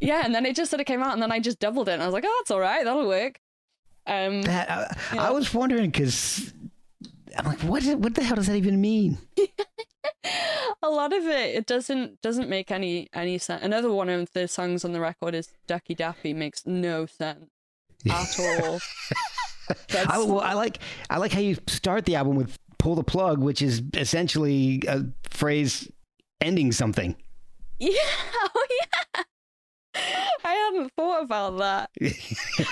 [0.00, 1.92] yeah, and then it just sort of came out and then I just doubled it
[1.92, 3.40] and I was like, oh, that's all right, that'll work.
[4.06, 5.28] Um That, I, Yeah.
[5.28, 6.52] I was wondering because
[7.36, 7.82] I'm like, what?
[7.84, 9.18] Is, what the hell does that even mean?
[10.82, 13.62] a lot of it it doesn't doesn't make any any sense.
[13.62, 17.50] Another one of the songs on the record is Ducky Daffy makes no sense
[18.10, 18.80] at all.
[19.94, 20.78] I, well, I like
[21.10, 25.04] I like how you start the album with "pull the plug," which is essentially a
[25.28, 25.90] phrase
[26.40, 27.16] ending something.
[27.78, 27.90] Yeah,
[28.54, 29.22] oh yeah.
[30.44, 31.90] I hadn't thought about that.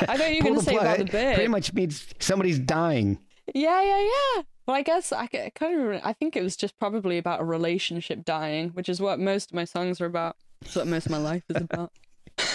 [0.09, 1.35] I thought you were going to say plug, about the bit.
[1.35, 3.19] Pretty much means somebody's dying.
[3.53, 4.43] Yeah, yeah, yeah.
[4.67, 6.01] Well, I guess I, I kind of.
[6.05, 9.57] I think it was just probably about a relationship dying, which is what most of
[9.57, 10.37] my songs are about.
[10.63, 11.93] It's what most of my life is about.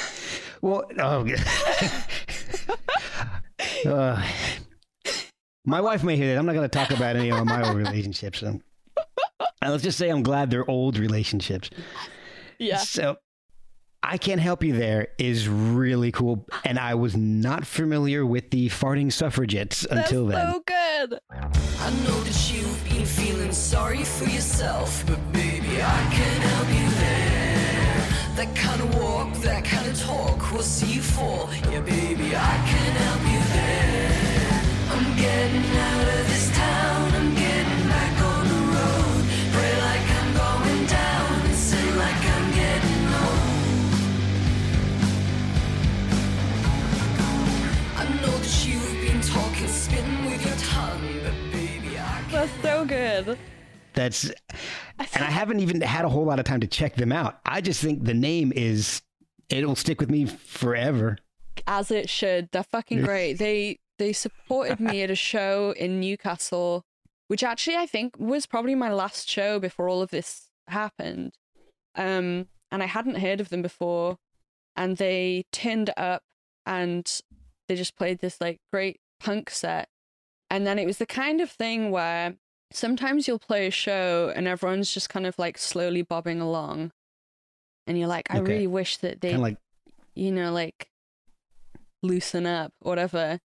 [0.62, 1.26] Well, oh,
[3.86, 4.22] uh,
[5.66, 6.38] my wife may hear that.
[6.38, 8.40] I'm not going to talk about any of my old relationships.
[8.40, 8.60] So.
[8.98, 11.70] Uh, let's just say I'm glad they're old relationships.
[12.60, 12.78] Yeah.
[12.78, 13.18] So
[14.04, 16.46] I can't help you there is really cool.
[16.64, 20.54] And I was not familiar with the farting suffragettes That's until then.
[20.54, 21.20] so good.
[21.32, 26.90] I know that you've been feeling sorry for yourself, but baby, I can help you
[27.00, 27.35] there.
[28.36, 31.50] That kind of walk, that kind of talk will see you fall.
[31.72, 34.62] Yeah, baby, I can help you there.
[34.92, 39.24] I'm getting out of this town, I'm getting back on the road.
[39.56, 43.96] Pray like I'm going down and sing like I'm getting home.
[47.96, 52.62] I know that you've been talking, spitting with your tongue, but baby, I can That's
[52.62, 53.38] so good.
[53.96, 57.40] That's, and I haven't even had a whole lot of time to check them out.
[57.46, 59.02] I just think the name is,
[59.50, 61.18] it'll stick with me forever.
[61.68, 62.50] As it should.
[62.52, 63.34] They're fucking great.
[63.34, 66.84] They they supported me at a show in Newcastle,
[67.30, 71.34] which actually I think was probably my last show before all of this happened.
[71.96, 74.18] Um, and I hadn't heard of them before,
[74.76, 76.24] and they turned up
[76.66, 77.10] and
[77.68, 79.88] they just played this like great punk set.
[80.50, 82.36] And then it was the kind of thing where
[82.76, 86.92] sometimes you'll play a show and everyone's just kind of like slowly bobbing along.
[87.88, 88.52] And you're like, I Okay.
[88.54, 89.58] really wish that they like,
[90.16, 90.90] you know, like
[92.04, 93.40] loosen up, whatever.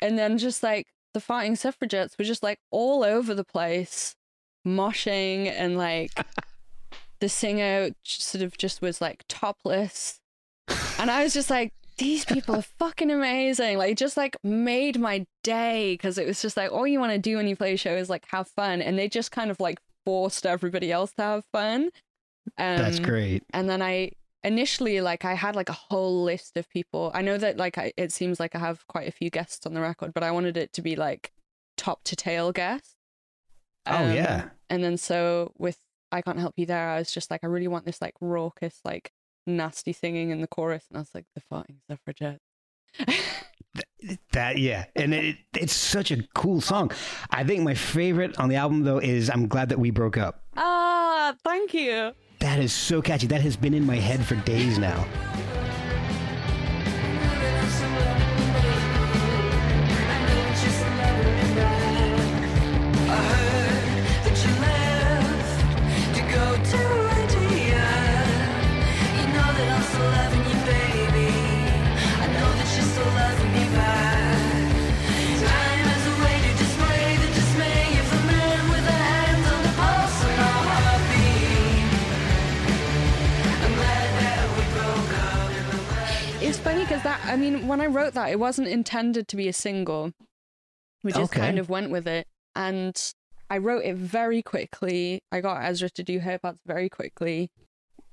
[0.00, 4.14] And then just like the fighting suffragettes were just like all over the place,
[4.66, 6.12] moshing and like
[7.20, 10.20] the singer sort of just was like topless.
[10.98, 13.78] And I was just like, these people are fucking amazing.
[13.78, 17.18] Like, just like made my day because it was just like all you want to
[17.18, 18.82] do when you play a show is like have fun.
[18.82, 21.90] And they just kind of like forced everybody else to have fun.
[22.58, 23.42] Um, that's great.
[23.52, 24.12] and then I
[24.44, 27.10] initially like I had like a whole list of people.
[27.14, 29.74] I know that like I, it seems like I have quite a few guests on
[29.74, 31.32] the record, but I wanted it to be like
[31.76, 32.94] top to tail guests.
[33.86, 34.50] Oh, Um, yeah.
[34.70, 35.78] And then so with
[36.12, 38.80] I can't help you there, I was just like I really want this like raucous
[38.84, 39.10] like
[39.46, 42.40] nasty singing in the chorus, and I was like the farting suffragette.
[44.32, 46.92] That yeah, and it, it's such a cool song.
[47.30, 50.44] I think my favorite on the album though is "I'm Glad That We Broke Up."
[50.56, 52.12] ah, thank you.
[52.38, 53.26] That is so catchy.
[53.26, 55.06] That has been in my head for days now.
[86.96, 90.12] Because that I mean, when I wrote that, it wasn't intended to be a single.
[91.02, 91.40] We just Okay.
[91.40, 92.96] kind of went with it, and
[93.50, 95.20] I wrote it very quickly.
[95.30, 97.50] I got Ezra to do her parts very quickly,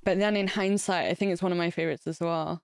[0.03, 2.61] but then in hindsight, I think it's one of my favorites as well.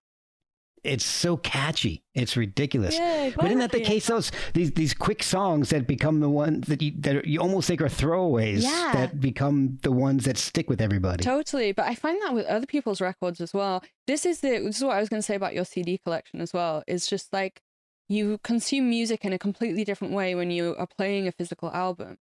[0.83, 2.03] It's so catchy.
[2.13, 2.95] It's ridiculous.
[2.95, 4.07] Yeah, but isn't that the case?
[4.07, 7.81] Those these these quick songs that become the ones that you that you almost think
[7.81, 8.91] are throwaways Yeah.
[8.93, 11.23] that become the ones that stick with everybody.
[11.23, 13.83] Totally, but I find that with other people's records as well.
[14.07, 16.41] This is the this is what I was going to say about your CD collection
[16.41, 16.83] as well.
[16.87, 17.61] It's just like
[18.07, 22.17] you consume music in a completely different way when you are playing a physical album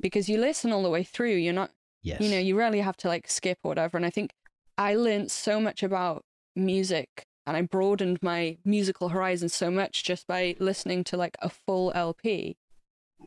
[0.00, 1.34] because you listen all the way through.
[1.34, 1.70] You're not
[2.02, 2.20] Yes.
[2.20, 4.30] you know you rarely have to like skip or whatever and i think
[4.78, 6.22] i learned so much about
[6.54, 11.48] music and i broadened my musical horizon so much just by listening to like a
[11.48, 12.56] full lp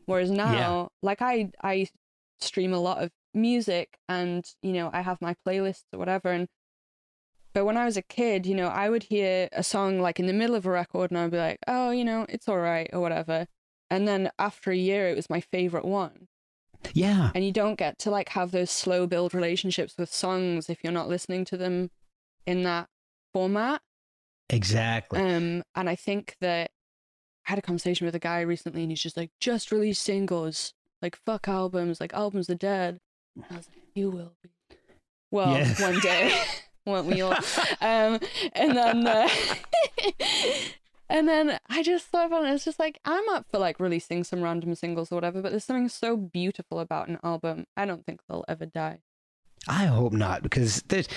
[0.06, 1.86] whereas now like i i
[2.40, 6.48] stream a lot of music and you know i have my playlists or whatever and
[7.52, 10.26] but when i was a kid you know i would hear a song like in
[10.26, 12.90] the middle of a record and i'd be like oh you know it's all right
[12.92, 13.46] or whatever.
[13.92, 16.28] And then after a year it was my favorite one.
[16.94, 17.30] Yeah.
[17.34, 20.92] and you don't get to like have those slow build relationships with songs if you're
[20.92, 21.90] not listening to them
[22.46, 22.88] in that
[23.34, 23.82] format
[24.52, 25.20] Exactly.
[25.20, 26.70] um and i think that
[27.46, 30.74] i had a conversation with a guy recently and he's just like just release singles
[31.02, 32.98] like fuck albums like albums are dead
[33.50, 34.50] i was like you will be
[35.30, 35.74] well Yeah.
[35.80, 36.38] one day
[36.86, 37.32] won't we all
[37.80, 38.18] um
[38.54, 39.28] and then uh,
[41.08, 44.24] and then i just thought about it it's just like i'm up for like releasing
[44.24, 48.04] some random singles or whatever but there's something so beautiful about an album i don't
[48.06, 49.00] think they'll ever die
[49.68, 51.08] I hope not, because there's,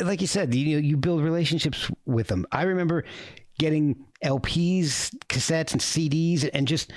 [0.00, 2.46] like you said, you you build relationships with them.
[2.50, 3.04] I remember
[3.58, 6.92] getting LPs, cassettes, and CDs, and just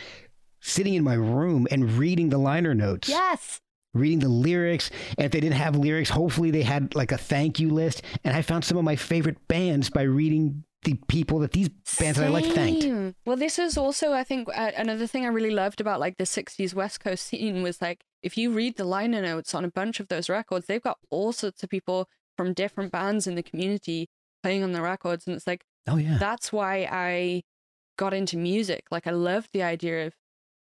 [0.61, 3.61] sitting in my room and reading the liner notes, yes
[3.93, 4.89] reading the lyrics.
[5.17, 8.03] And if they didn't have lyrics, hopefully they had like a thank you list.
[8.23, 11.69] And I found some of my favorite bands by reading the people that these
[11.99, 13.15] bands that I like thanked.
[13.25, 16.23] Well, this is also, I think, uh, another thing I really loved about like the
[16.23, 19.99] '60s West Coast scene was like, if you read the liner notes on a bunch
[19.99, 22.07] of those records, they've got all sorts of people
[22.37, 24.09] from different bands in the community
[24.43, 27.43] playing on the records, and it's like Oh yeah, that's why I
[27.97, 28.85] got into music.
[28.91, 30.13] Like, I loved the idea of,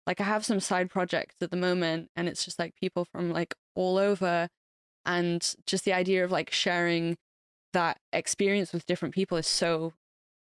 [0.08, 3.32] like, I have some side projects at the moment, and it's just like people from
[3.32, 4.50] like all over,
[5.06, 7.18] and just the idea of like sharing
[7.74, 9.94] that experience with different people is so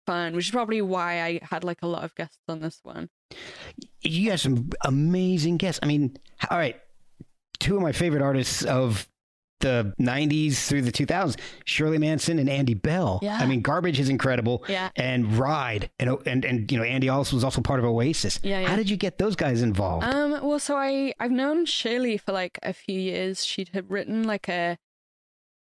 [0.07, 3.09] fun, which is probably why I had like a lot of guests on this one.
[4.00, 5.80] you got some amazing guests.
[5.82, 6.16] I mean,
[6.50, 6.80] all right,
[7.59, 9.09] two of my favorite artists of
[9.61, 13.20] the 90s through the 2000s, Shirley Manson and Andy Bell.
[13.22, 13.38] Yeah.
[13.40, 14.64] I mean, Garbage is incredible.
[14.68, 14.90] Yeah.
[14.96, 18.40] And Ride and and and you know, Andy also was also part of Oasis.
[18.42, 18.68] Yeah, yeah.
[18.68, 20.05] How did you get those guys involved?
[20.05, 23.44] Um, well, so I I've known Shirley for like a few years.
[23.44, 24.76] She'd had written like a,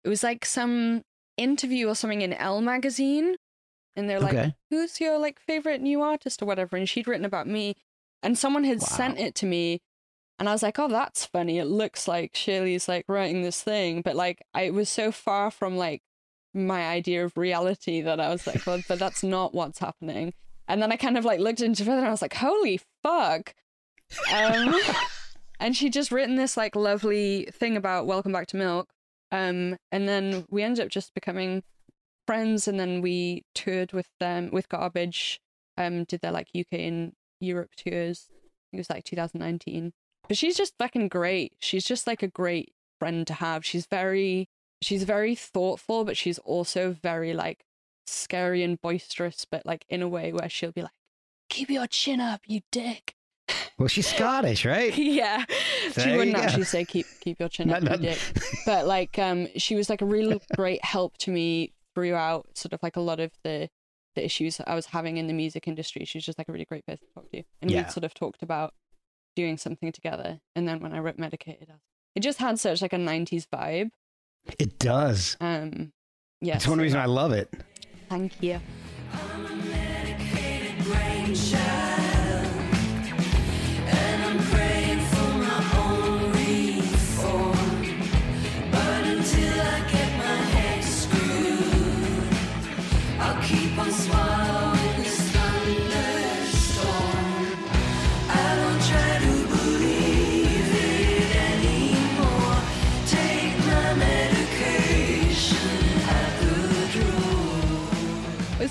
[0.04, 1.04] it was like some
[1.38, 3.36] interview or something in Elle magazine,
[3.96, 4.56] and they're like, Okay.
[4.70, 7.76] "Who's your like favorite new artist or whatever?" And she'd written about me,
[8.24, 8.88] and someone had Wow.
[8.88, 9.82] sent it to me,
[10.40, 11.58] and I was like, "Oh, that's funny.
[11.60, 15.52] It looks like Shirley's like writing this thing," but like I it was so far
[15.52, 16.02] from like
[16.54, 20.34] my idea of reality that I was like, "Well, but that's not what's happening."
[20.68, 23.56] And then I kind of like looked into further, and I was like, "Holy fuck!"
[24.34, 24.74] Um,
[25.60, 28.90] and she'd just written this like lovely thing about Welcome Back to Milk.
[29.32, 31.64] Um, and then we ended up just becoming
[32.28, 35.40] friends, and then we toured with them with Garbage.
[35.78, 38.28] Um, did their like UK and Europe tours.
[38.74, 39.94] It was like 2019.
[40.28, 41.54] But she's just fucking great.
[41.60, 43.66] She's just like a great friend to have.
[43.66, 44.48] She's very,
[44.82, 47.64] she's very thoughtful, but she's also very like
[48.06, 50.92] scary and boisterous, but like in a way where she'll be like,
[51.50, 53.16] "Keep your chin up, you dick."
[53.78, 54.96] well, she's Scottish, right?
[54.98, 55.44] yeah.
[55.96, 58.44] There she wouldn't actually say keep keep your chin up, Not- you not- dick.
[58.66, 62.82] But like um she was like a real great help to me throughout sort of
[62.84, 63.70] like a lot of the
[64.16, 66.04] the issues that I was having in the music industry.
[66.04, 67.44] She was just like a really great person to talk to.
[67.62, 67.86] And Yeah.
[67.86, 68.74] we sort of talked about
[69.38, 70.40] doing something together.
[70.54, 71.72] And then when I wrote Medicated,
[72.16, 73.92] it just had such like a 90s vibe.
[74.60, 75.38] It does.
[75.40, 75.94] Um
[76.42, 76.54] yeah.
[76.56, 77.54] That's one so reason I love it.
[78.10, 78.60] Thank you.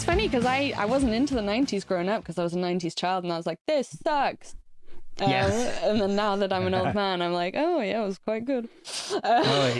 [0.00, 2.56] It's funny because I, I wasn't into the 90s growing up because I was a
[2.56, 4.56] 90s child and I was like, this sucks.
[5.18, 5.44] Yeah.
[5.44, 5.52] Um,
[5.90, 8.46] and then now that I'm an old man, I'm like, oh, yeah, it was quite
[8.46, 8.66] good.
[9.22, 9.78] Uh,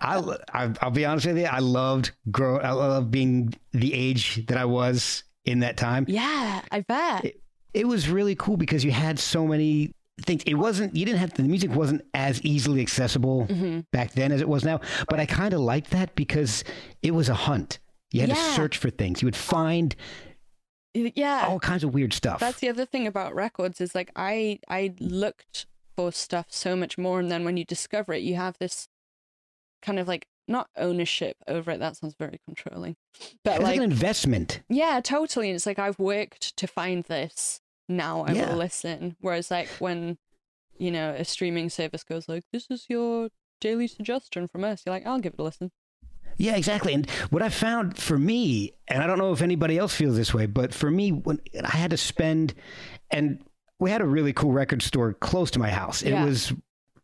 [0.00, 0.16] I,
[0.54, 1.44] I, I'll be honest with you.
[1.44, 2.56] I loved grow.
[2.56, 6.06] I love being the age that I was in that time.
[6.08, 7.26] yeah, I bet.
[7.26, 7.42] It,
[7.74, 9.92] it was really cool because you had so many
[10.22, 10.42] things.
[10.46, 10.96] It wasn't.
[10.96, 13.80] You didn't have the music wasn't as easily accessible Mm-hmm.
[13.92, 14.80] back then as it was now.
[15.10, 16.64] But I kind of liked that because
[17.02, 17.78] it was a hunt.
[18.10, 19.20] You had to search for things.
[19.22, 19.94] You would find
[20.94, 21.46] yeah.
[21.48, 22.40] all kinds of weird stuff.
[22.40, 25.66] That's the other thing about records is like I I looked
[25.96, 28.86] for stuff so much more and then when you discover it you have this
[29.82, 32.94] kind of like not ownership over it that sounds very controlling
[33.44, 34.60] but it's like, like an investment.
[34.68, 38.50] yeah totally and it's like I've worked to find this now I Yeah.
[38.50, 40.18] will listen whereas like when
[40.78, 43.30] you know a streaming service goes like this is your
[43.60, 45.72] daily suggestion from us you're like I'll give it a listen
[46.38, 46.94] Yeah, exactly.
[46.94, 50.32] And what I found for me, and I don't know if anybody else feels this
[50.32, 52.54] way, but for me, when I had to spend,
[53.10, 53.42] and
[53.80, 56.02] we had a really cool record store close to my house.
[56.02, 56.24] It Yeah.
[56.24, 56.52] was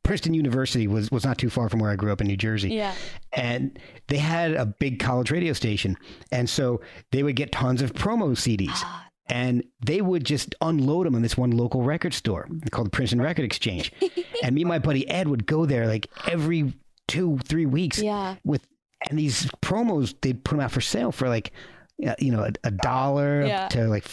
[0.05, 2.71] Princeton University was was not too far from where I grew up in New Jersey.
[2.71, 2.93] yeah
[3.33, 3.79] And
[4.09, 5.97] they had a big college radio station,
[6.31, 6.81] and so
[7.11, 8.69] they would get tons of promo CDs.
[8.75, 9.01] Ah.
[9.29, 13.23] and they would just unload them in this one local record store called the Princeton
[13.23, 13.91] Record Exchange.
[14.43, 16.75] and me and my buddy Ed would go there like every
[17.09, 18.35] two, three weeks Yeah.
[18.45, 18.67] with,
[19.11, 21.53] and these promos, they'd put them out for sale for like,
[21.99, 23.69] you know, a, a dollar Yeah.
[23.69, 24.05] to like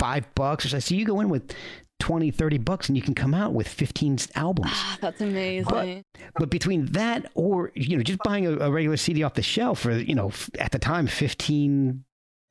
[0.00, 0.78] five bucks or so.
[0.78, 1.54] So you go in with
[2.00, 4.70] 20, 30 bucks and you can come out with 15 albums.
[4.72, 6.04] Ah, that's amazing.
[6.14, 9.42] But but, between that or, you know, just buying a, a regular CD off the
[9.42, 12.04] shelf for, you know, at the time, 15,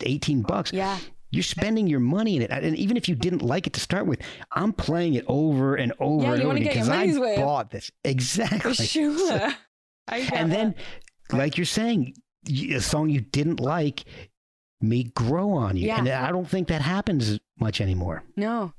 [0.03, 0.99] 18 bucks, yeah.
[1.31, 2.51] you're spending your money in it.
[2.51, 4.19] And even if you didn't like it to start with,
[4.51, 7.37] I'm playing it over and over Yeah, and you over wanna again get your because
[7.39, 7.91] I bought this.
[8.03, 8.73] Exactly.
[8.75, 9.49] For sure.
[10.07, 10.77] I get and then, that.
[11.31, 12.15] Like you're saying,
[12.47, 14.05] a song you didn't like
[14.81, 15.87] may grow on you.
[15.87, 15.99] Yeah.
[15.99, 18.23] And I don't think that happens much anymore.
[18.35, 18.73] No,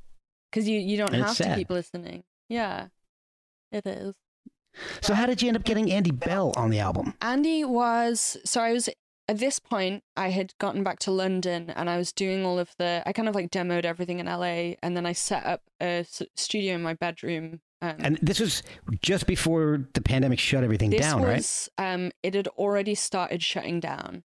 [0.51, 2.24] because you, you don't And have to keep listening.
[2.48, 2.89] Yeah,
[3.70, 4.14] it is.
[5.01, 7.14] So how did you end up getting Andy Bell on the album?
[7.20, 8.89] Andy was so I was
[9.28, 12.70] at this point I had gotten back to London and I was doing all of
[12.78, 16.06] the I kind of like demoed everything in LA and then I set up a
[16.36, 17.60] studio in my bedroom.
[17.82, 18.62] Um, And this was
[19.01, 21.69] just before the pandemic shut everything down, right?
[21.78, 24.23] um it had already started shutting down.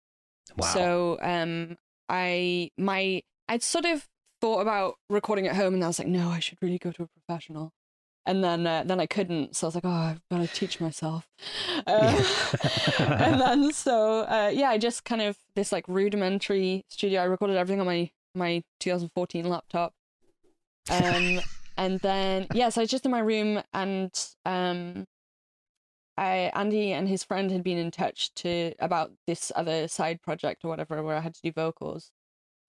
[0.57, 0.67] Wow.
[0.67, 1.77] So um
[2.09, 4.07] I my I'd sort of
[4.41, 7.05] thought about recording at home and I was like no I should really go to
[7.05, 7.73] a professional.
[8.27, 10.81] And then uh, then I couldn't so I was like oh I've got to teach
[10.81, 11.27] myself.
[11.87, 12.25] Uh,
[12.99, 17.57] and then so uh, yeah I just kind of this like rudimentary studio I recorded
[17.57, 19.93] everything on my my 2014 laptop.
[20.91, 21.41] Um
[21.77, 24.13] and then yeah, so I was just in my room and
[24.45, 25.07] um
[26.17, 30.65] I, Andy and his friend had been in touch to about this other side project
[30.65, 32.11] or whatever where I had to do vocals.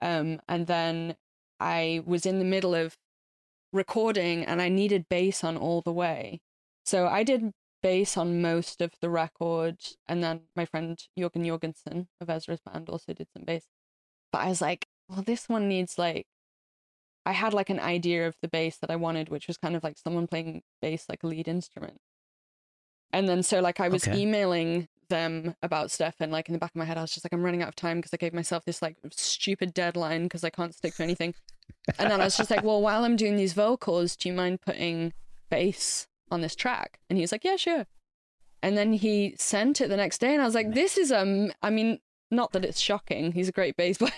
[0.02, 1.16] Um, and then
[1.60, 2.98] I was in the middle of
[3.72, 6.42] recording and I needed bass on all the way.
[6.86, 7.52] So I did
[7.84, 9.78] bass on most of the record,
[10.08, 13.66] and then my friend Jorgen Jorgensen of Ezra's band also did some bass.
[14.32, 16.26] But I was like, well, this one needs like
[17.26, 19.84] I had like an idea of the bass that I wanted, which was kind of
[19.84, 22.00] like someone playing bass like a lead instrument.
[23.12, 24.20] And then so like I was Okay.
[24.22, 27.24] emailing them about stuff and like in the back of my head I was just
[27.24, 30.44] like I'm running out of time because I gave myself this like stupid deadline because
[30.44, 31.34] I can't stick to anything.
[32.00, 34.62] And then I was just like, well, while I'm doing these vocals, do you mind
[34.62, 35.14] putting
[35.50, 37.00] bass on this track?
[37.10, 37.86] And he was like, yeah, sure.
[38.64, 41.52] And then he sent it the next day and I was like, this is um
[41.62, 42.00] I mean,
[42.32, 43.32] not that it's shocking.
[43.32, 44.12] He's a great bass player.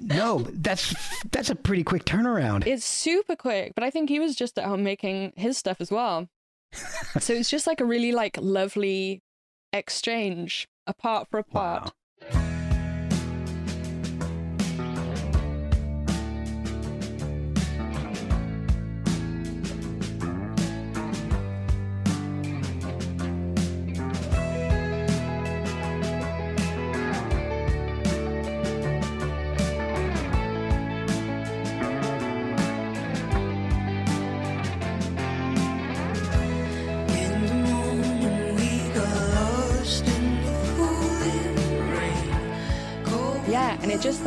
[0.00, 0.94] No, that's
[1.30, 2.66] that's a pretty quick turnaround.
[2.66, 5.90] It's super quick, but I think he was just at home making his stuff as
[5.90, 6.28] well.
[6.72, 9.22] so it's just like a really like lovely
[9.72, 11.84] exchange, apart for a part.
[11.84, 11.92] Wow.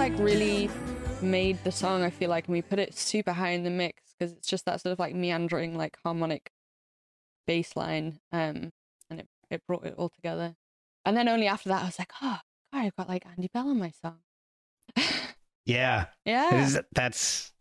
[0.10, 0.69] Like really
[1.23, 2.03] made the song.
[2.03, 4.65] I feel like, and we put it super high in the mix because it's just
[4.65, 6.52] that sort of like meandering, like harmonic
[7.48, 8.72] bass line, um,
[9.10, 10.56] and it it brought it all together.
[11.06, 12.38] And then only after that, I was like, oh,
[12.72, 14.18] God, I've got like Andy Bell on my song.
[15.68, 16.06] Yeah.
[16.26, 17.52] yeah, is- that's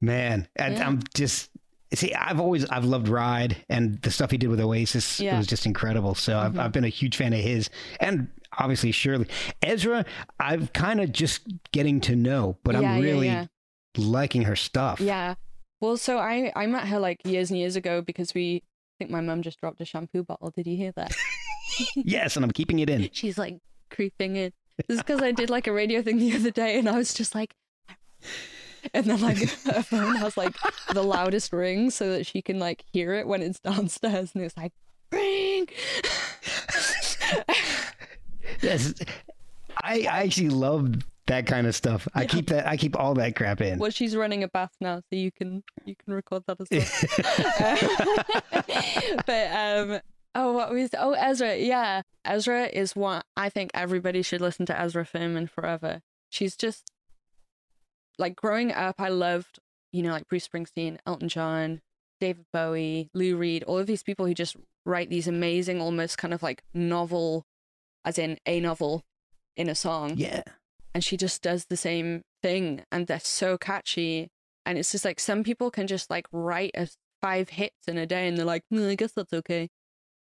[0.00, 0.48] man.
[0.58, 0.88] I, Yeah.
[0.88, 1.48] I'm just
[1.94, 2.12] see.
[2.12, 5.20] I've always I've loved Ride and the stuff he did with Oasis.
[5.20, 6.16] It was just incredible.
[6.16, 6.58] So I've Mhm.
[6.58, 7.70] I've been a huge fan of his
[8.00, 8.26] and
[8.58, 9.26] obviously Shirley
[9.62, 10.04] Ezra.
[10.38, 13.46] I've kind of just getting to know, but Yeah, I'm yeah, really yeah.
[13.96, 15.00] liking her stuff.
[15.00, 15.34] Yeah.
[15.80, 19.10] Well, so I I met her like years and years ago because we I think
[19.10, 20.50] my mum just dropped a shampoo bottle.
[20.50, 21.14] Did you hear that?
[21.94, 23.08] Yes, and I'm keeping it in.
[23.12, 23.56] She's like
[23.90, 24.52] creeping in.
[24.88, 27.14] This is because I did like a radio thing the other day and I was
[27.14, 27.54] just like
[28.94, 30.54] and then like her phone has like
[30.92, 34.56] the loudest ring so that she can like hear it when it's downstairs and it's
[34.56, 34.72] like
[35.12, 35.68] ring.
[38.62, 38.94] Yes,
[39.82, 40.96] I, I actually love
[41.26, 42.08] that kind of stuff.
[42.14, 42.66] I keep that.
[42.66, 43.78] I keep all that crap in.
[43.78, 46.80] well, she's running a bath now, so you can you can record that as well.
[49.26, 50.00] but um
[50.34, 54.80] oh what was oh Ezra yeah Ezra is one I think everybody should listen to
[54.80, 56.90] Ezra Furman forever she's just
[58.18, 59.58] like growing up I loved
[59.92, 61.80] you know like Bruce Springsteen Elton John
[62.20, 66.32] David Bowie Lou Reed all of these people who just write these amazing almost kind
[66.32, 67.44] of like novel
[68.04, 69.04] as in a novel
[69.56, 70.42] in a song yeah.
[70.94, 74.30] and she just does the same thing and they're so catchy
[74.64, 76.88] and it's just like some people can just like write a
[77.20, 79.68] five hits in a day and they're like "Mm, i guess that's okay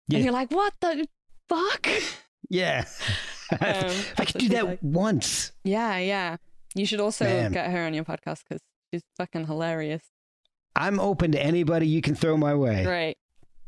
[0.08, 0.16] Yeah.
[0.16, 1.06] and you're like what the
[1.48, 1.86] fuck
[2.48, 2.84] Yeah.
[3.52, 4.78] Um, if I could do that like.
[4.80, 5.52] once.
[5.62, 6.36] yeah yeah
[6.74, 7.52] You should also Man.
[7.52, 10.02] get her on your podcast because she's fucking hilarious.
[10.74, 12.86] I'm open to anybody you can throw my way.
[12.86, 13.18] Right.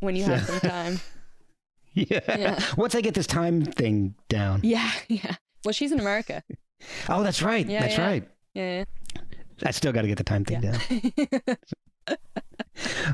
[0.00, 1.00] When you have some time.
[2.10, 2.20] Yeah.
[2.36, 2.60] Yeah.
[2.76, 4.60] Once I get this time thing down.
[4.64, 5.36] Yeah, yeah.
[5.64, 6.42] Well, she's in America.
[7.08, 7.64] Oh, that's right.
[7.66, 8.06] Yeah, that's yeah.
[8.06, 8.28] right.
[8.52, 8.84] Yeah.
[9.62, 10.78] I still got to get the time thing down.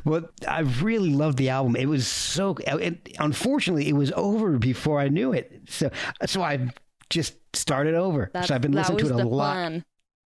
[0.04, 1.76] Well, I really loved the album.
[1.76, 2.56] It was so.
[2.66, 5.62] It, unfortunately, it was over before I knew it.
[5.68, 5.90] So,
[6.26, 6.70] so I
[7.10, 8.30] just started over.
[8.32, 9.52] That, so I've been listening to it a lot.
[9.52, 9.84] plan.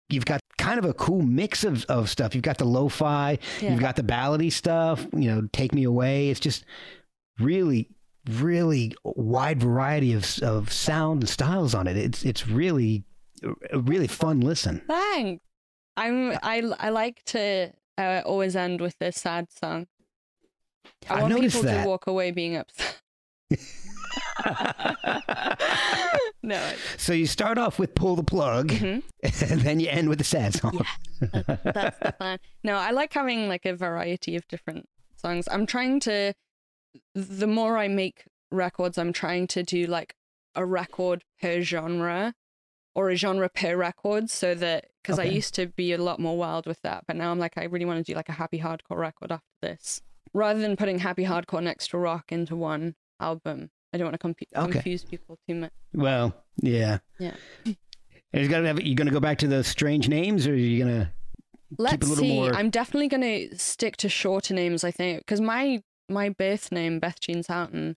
[0.10, 2.36] You've got kind of a cool mix of, of stuff.
[2.36, 3.40] You've got the lo-fi.
[3.60, 3.72] Yeah.
[3.72, 5.06] You've got the ballady stuff.
[5.12, 6.64] You know, "Take Me Away." It's just
[7.40, 7.90] really,
[8.30, 11.98] really wide variety of of sound and styles on it.
[11.98, 13.04] It's it's really
[13.72, 14.82] a really fun listen.
[14.88, 15.44] Thanks.
[15.98, 16.32] I'm.
[16.42, 19.88] I I like to uh, always end with a sad song.
[21.10, 21.84] I I've want noticed people that.
[21.84, 23.00] to walk away being upset.
[26.44, 26.72] no.
[26.98, 29.04] So you start off with "Pull the Plug," Mhm.
[29.52, 30.84] and then you end with a sad song.
[31.22, 32.40] That's the plan.
[32.64, 35.48] No, I like having like a variety of different songs.
[35.52, 36.34] I'm trying to.
[37.16, 40.16] The more I make records, I'm trying to do like
[40.56, 42.34] a record per genre,
[42.96, 46.38] or a genre per record, so that because I used to be a lot more
[46.38, 48.60] wild with that, but now I'm like I really want to do like a happy
[48.60, 50.02] hardcore record after this,
[50.34, 53.72] rather than putting happy hardcore next to rock into one album.
[53.94, 54.72] I don't want to confu- Okay.
[54.74, 55.72] confuse people too much.
[55.94, 57.00] Well, yeah.
[57.20, 57.36] Yeah.
[58.34, 61.12] Is gonna have you gonna go back to the strange names, or are you gonna?
[61.78, 62.34] Let's a little see.
[62.34, 66.72] more- I'm definitely going to stick to shorter names, I think, because my my birth
[66.72, 67.96] name, Beth Jeans Houghton,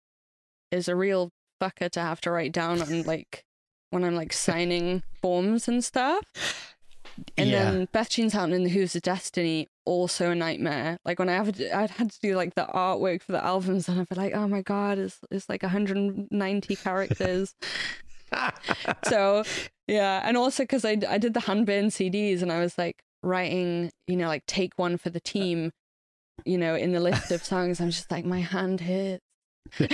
[0.70, 1.30] is a real
[1.62, 3.44] fucker to have to write down on like
[3.90, 6.24] when I'm like signing forms and stuff.
[7.38, 7.70] And yeah.
[7.70, 10.98] then Beth Jeans Houghton in the Hooves of Destiny, also a nightmare.
[11.04, 13.88] Like when I have, to, I'd had to do like the artwork for the albums,
[13.88, 17.54] and I'd be like, oh my god, it's it's like 190 characters.
[19.04, 19.44] so
[19.86, 23.90] yeah, and also because I I did the handburn CDs, and I was like writing,
[24.06, 25.72] you know, like take one for the uh, team,
[26.44, 27.80] you know, in the list of songs.
[27.80, 29.22] I'm just like my hand hurts.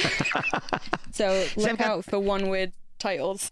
[1.13, 3.51] So look got- out for one word titles.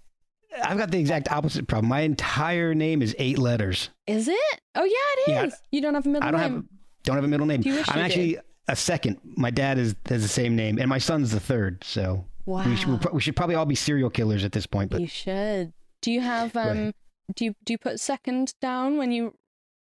[0.65, 1.89] I've got the exact opposite problem.
[1.91, 3.91] My entire name is eight letters.
[4.07, 4.61] Is it?
[4.75, 5.55] Oh yeah, Yeah, it is.
[5.71, 6.53] you don't have a middle I don't name.
[6.55, 6.65] have
[7.05, 7.61] don't have a middle name.
[7.61, 9.19] Do you wish I'm actually a second.
[9.25, 11.85] My dad is has the same name, and my son's the third.
[11.85, 12.65] So Wow.
[12.67, 14.91] we, should, we should probably all be serial killers at this point.
[14.91, 15.73] But you should.
[16.03, 16.93] Do you have um?
[17.37, 19.35] Do you do you put second down when you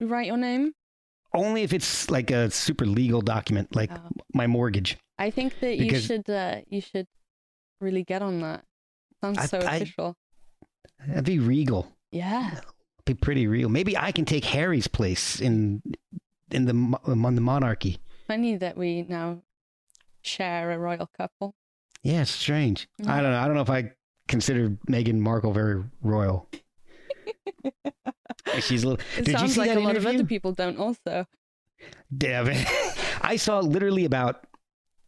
[0.00, 0.72] write your name?
[1.36, 4.10] Only if it's like a super legal document, like Oh.
[4.34, 4.96] my mortgage.
[5.18, 7.06] I think that you should uh, you should
[7.80, 8.64] really get on that.
[9.22, 10.16] Sounds I- so I- official.
[11.06, 11.92] That'd be regal.
[12.10, 12.60] Yeah.
[13.04, 13.68] Be pretty real.
[13.68, 15.82] Maybe I can take Harry's place in
[16.50, 17.98] in the mo- among the monarchy.
[18.26, 19.42] Funny that we now
[20.22, 21.54] share a royal couple.
[22.02, 22.88] Yeah, it's strange.
[23.02, 23.08] Mm.
[23.08, 23.38] I don't know.
[23.38, 23.92] I don't know if I
[24.28, 26.48] consider Meghan Markle very royal.
[28.60, 29.04] She's a little.
[29.18, 30.08] It Did you see like that a lot interview?
[30.10, 31.26] of other people don't also.
[32.16, 32.66] Damn it.
[33.22, 34.46] I saw literally about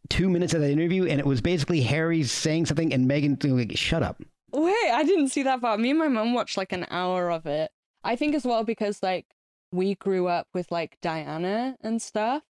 [0.09, 3.77] two minutes of that interview, and it was basically Harry saying something and Meghan like,
[3.77, 4.21] shut up.
[4.51, 5.79] Wait, I didn't see that part.
[5.79, 7.71] Me and my mom watched like an hour of it.
[8.03, 9.27] I think as well because like
[9.71, 12.43] we grew up with like Diana and stuff.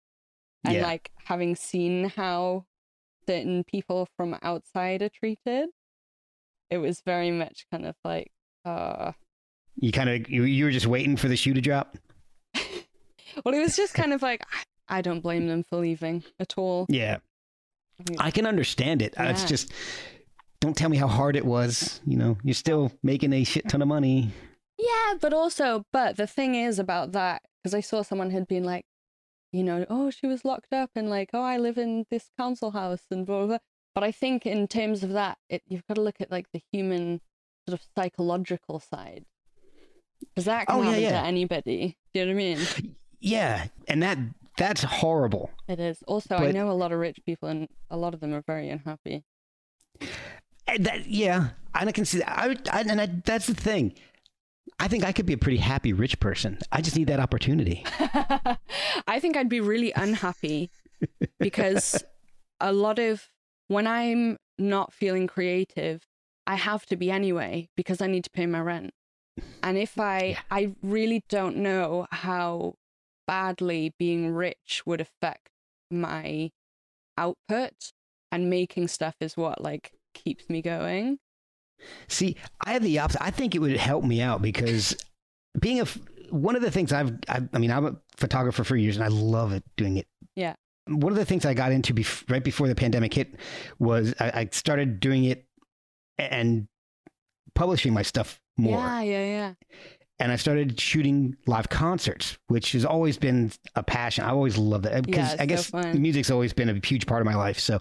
[0.64, 0.84] And Yeah.
[0.84, 2.66] like having seen how
[3.28, 5.70] certain people from outside are treated.
[6.70, 8.32] It was very much kind of like
[8.66, 9.14] uh
[9.80, 11.98] You kind of, you, you were just waiting for the shoe to drop.
[13.46, 14.44] well it was just kind of like
[14.90, 16.86] I- don't blame them for leaving at all.
[16.90, 17.18] Yeah.
[18.20, 19.20] I can understand it.
[19.20, 19.72] Uh, It's just,
[20.62, 22.00] don't tell me how hard it was.
[22.06, 24.32] You know, you're still making a shit ton of money.
[24.78, 28.64] Yeah, but also, but the thing is about that, because I saw someone had been
[28.64, 28.86] like,
[29.52, 32.72] you know, oh, she was locked up and like, oh, I live in this council
[32.72, 33.58] house and blah, blah, blah.
[33.96, 36.62] But I think in terms of that, it, you've got to look at like the
[36.72, 37.22] human
[37.68, 39.26] sort of psychological side.
[40.20, 41.22] Because that can Oh, yeah, happen yeah.
[41.22, 41.98] to anybody.
[42.14, 42.96] Do you know what I mean?
[43.20, 43.66] Yeah.
[43.88, 44.20] And that,
[44.58, 45.50] that's horrible.
[45.68, 46.04] It is.
[46.08, 48.70] Also, I know a lot of rich people and a lot of them are very
[48.70, 49.24] unhappy.
[50.68, 51.50] And that, yeah.
[51.74, 52.30] And I can see that.
[52.30, 53.94] I, I, and I, that's the thing.
[54.80, 56.60] I think I could be a pretty happy rich person.
[56.72, 57.84] I just need that opportunity.
[59.08, 60.70] I think I'd be really unhappy
[61.40, 62.04] because
[62.60, 63.30] a lot of
[63.68, 66.04] when I'm not feeling creative,
[66.46, 68.92] I have to be anyway because I need to pay my rent.
[69.64, 70.40] And if I Yeah.
[70.52, 72.76] I really don't know how
[73.28, 75.50] badly being rich would affect
[75.92, 76.52] my
[77.18, 77.92] output
[78.32, 81.20] and making stuff is what like keeps me going.
[82.08, 82.36] See,
[82.66, 83.22] I have the opposite.
[83.24, 84.96] I think it would help me out because
[85.60, 86.00] being a f-
[86.30, 89.10] one of the things I've, I, I mean, I'm a photographer for years and I
[89.10, 90.08] love it doing it.
[90.36, 90.56] Yeah.
[90.88, 93.36] One of the things I got into bef- right before the pandemic hit
[93.80, 95.46] was I, I started doing it
[96.18, 96.68] and
[97.56, 98.78] publishing my stuff more.
[98.78, 99.54] Yeah, yeah, yeah.
[100.20, 104.24] and I started shooting live concerts, which has always been a passion.
[104.26, 107.06] I always loved that because uh, Yeah, I guess so music's always been a huge
[107.06, 107.60] part of my life.
[107.60, 107.80] So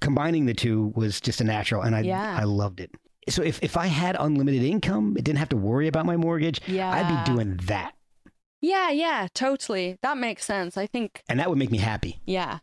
[0.00, 2.36] combining the two was just a natural, and I Yeah.
[2.40, 2.90] I loved it.
[3.28, 6.60] So if if I had unlimited income, it didn't have to worry about my mortgage.
[6.66, 6.90] Yeah.
[6.90, 7.94] I'd be doing that,
[8.60, 9.98] Yeah, yeah, totally.
[10.02, 10.76] That makes sense.
[10.76, 12.20] I think, and that would make me happy.
[12.26, 12.58] yeah,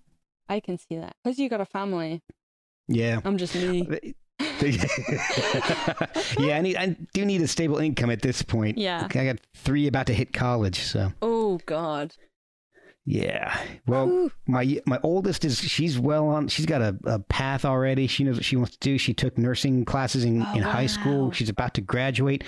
[0.50, 1.16] I can see that.
[1.24, 2.22] Because you got a family.
[2.90, 3.22] Yeah.
[3.24, 3.88] I'm just me.
[3.90, 3.98] Uh,
[6.40, 6.76] yeah, I need.
[6.78, 8.78] I do need a stable income at this point.
[8.78, 9.06] Yeah.
[9.10, 12.14] I got three about to hit college, so Oh, God.
[13.06, 13.58] yeah.
[13.88, 14.32] Well, Ooh.
[14.48, 16.48] my my oldest is she's well on.
[16.48, 18.08] She's got a, a path already.
[18.08, 18.98] She knows what she wants to do.
[18.98, 21.32] She took nursing classes in, Oh, in high school.
[21.32, 22.44] She's about to graduate.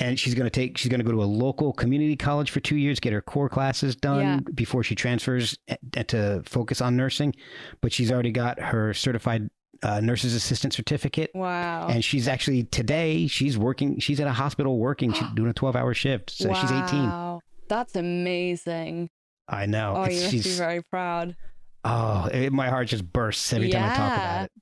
[0.00, 2.60] And she's going to take, she's going to go to a local community college for
[2.60, 4.38] two years, get her core classes done Yeah.
[4.54, 5.58] before she transfers
[5.96, 7.34] a- to focus on nursing.
[7.80, 9.50] But she's already got her certified
[9.82, 11.30] uh, nurse's assistant certificate.
[11.34, 11.88] Wow.
[11.88, 13.98] And she's actually today she's working.
[14.00, 15.12] She's at a hospital working.
[15.12, 16.30] She's doing a twelve hour shift.
[16.30, 17.40] So she's eighteen.
[17.68, 19.10] That's amazing.
[19.48, 19.94] I know.
[19.96, 21.36] Oh, It's- you must be very proud.
[21.84, 24.52] oh, it, my heart just bursts every time I talk about it.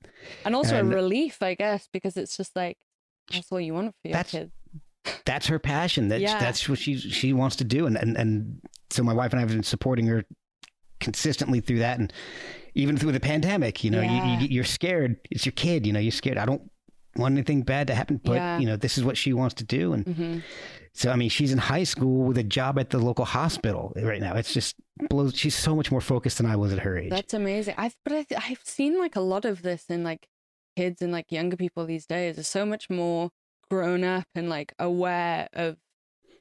[0.45, 2.77] And also And- a relief, I guess, because it's just like,
[3.31, 4.51] that's all you want for your That's- kid.
[5.25, 6.09] That's her passion.
[6.09, 6.37] That's Yeah.
[6.37, 7.85] that's what she she wants to do.
[7.85, 10.25] And, and and so my wife and I have been supporting her
[10.99, 12.11] consistently through that, and
[12.77, 13.83] even through the pandemic.
[13.83, 14.23] You know, Yeah.
[14.25, 15.17] you, you you're scared.
[15.31, 15.85] It's your kid.
[15.85, 16.37] You know, you're scared.
[16.37, 16.63] I don't
[17.15, 18.59] want anything bad to happen, but Yeah.
[18.59, 20.37] you know, this is what she wants to do, and hmm
[20.93, 24.21] So I mean, she's in high school with a job at the local hospital right
[24.21, 24.33] now.
[24.35, 24.75] It's just
[25.09, 25.35] blows.
[25.35, 27.11] She's so much more focused than I was at her age.
[27.11, 27.75] That's amazing.
[27.77, 30.27] I've but I, I've seen like a lot of this in like
[30.75, 32.35] kids and like younger people these days.
[32.35, 33.29] They're so much more
[33.69, 35.77] grown up and like aware of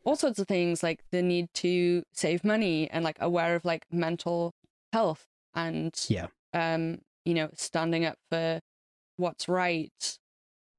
[0.05, 3.85] all sorts of things, like the need to save money and like aware of like
[3.91, 4.55] mental
[4.93, 5.27] health
[5.57, 6.27] and Yeah.
[6.55, 8.61] um, you know, standing up for
[9.17, 10.19] what's right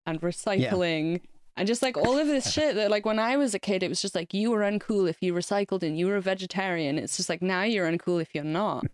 [0.05, 1.21] and recycling.
[1.57, 3.89] And just like all of this shit that like when I was a kid, it
[3.89, 6.97] was just like you were uncool if you recycled and you were a vegetarian.
[6.99, 8.85] It's just like now you're uncool if you're not.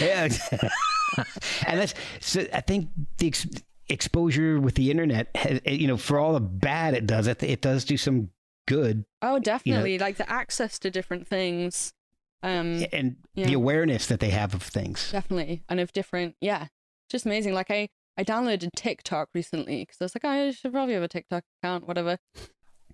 [0.00, 0.28] yeah,
[1.66, 2.46] and that's so.
[2.52, 3.46] I think the ex-
[3.88, 7.60] exposure with the internet, has, you know, for all the bad it does, it, it
[7.62, 8.30] does do some
[8.68, 9.98] good, Oh, definitely.
[9.98, 11.92] Like the access to different things.
[12.42, 13.46] Um, and Yeah.
[13.48, 15.10] the awareness that they have of things.
[15.10, 15.62] definitely.
[15.68, 16.68] And of different, yeah,
[17.10, 17.54] just amazing.
[17.54, 21.02] Like I, I downloaded TikTok recently because I was like, "Oh, I should probably have
[21.02, 22.18] a TikTok account, whatever.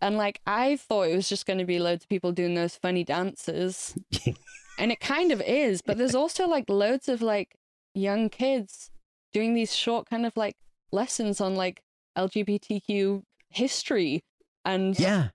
[0.01, 2.77] And like, I thought it was just going to be loads of people doing those
[2.77, 3.95] funny dances.
[4.79, 7.55] and it kind of is, but there's also like loads of like
[7.95, 8.91] young kids
[9.33, 10.57] doing these short kind of like
[10.91, 11.83] lessons on like
[12.19, 14.25] LGBTQ history.
[14.65, 15.29] And Yeah,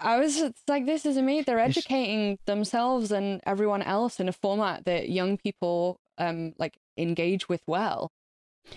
[0.00, 1.44] I was it's like, this is amazing.
[1.46, 7.48] They're educating themselves and everyone else in a format that young people um like engage
[7.48, 8.10] with well.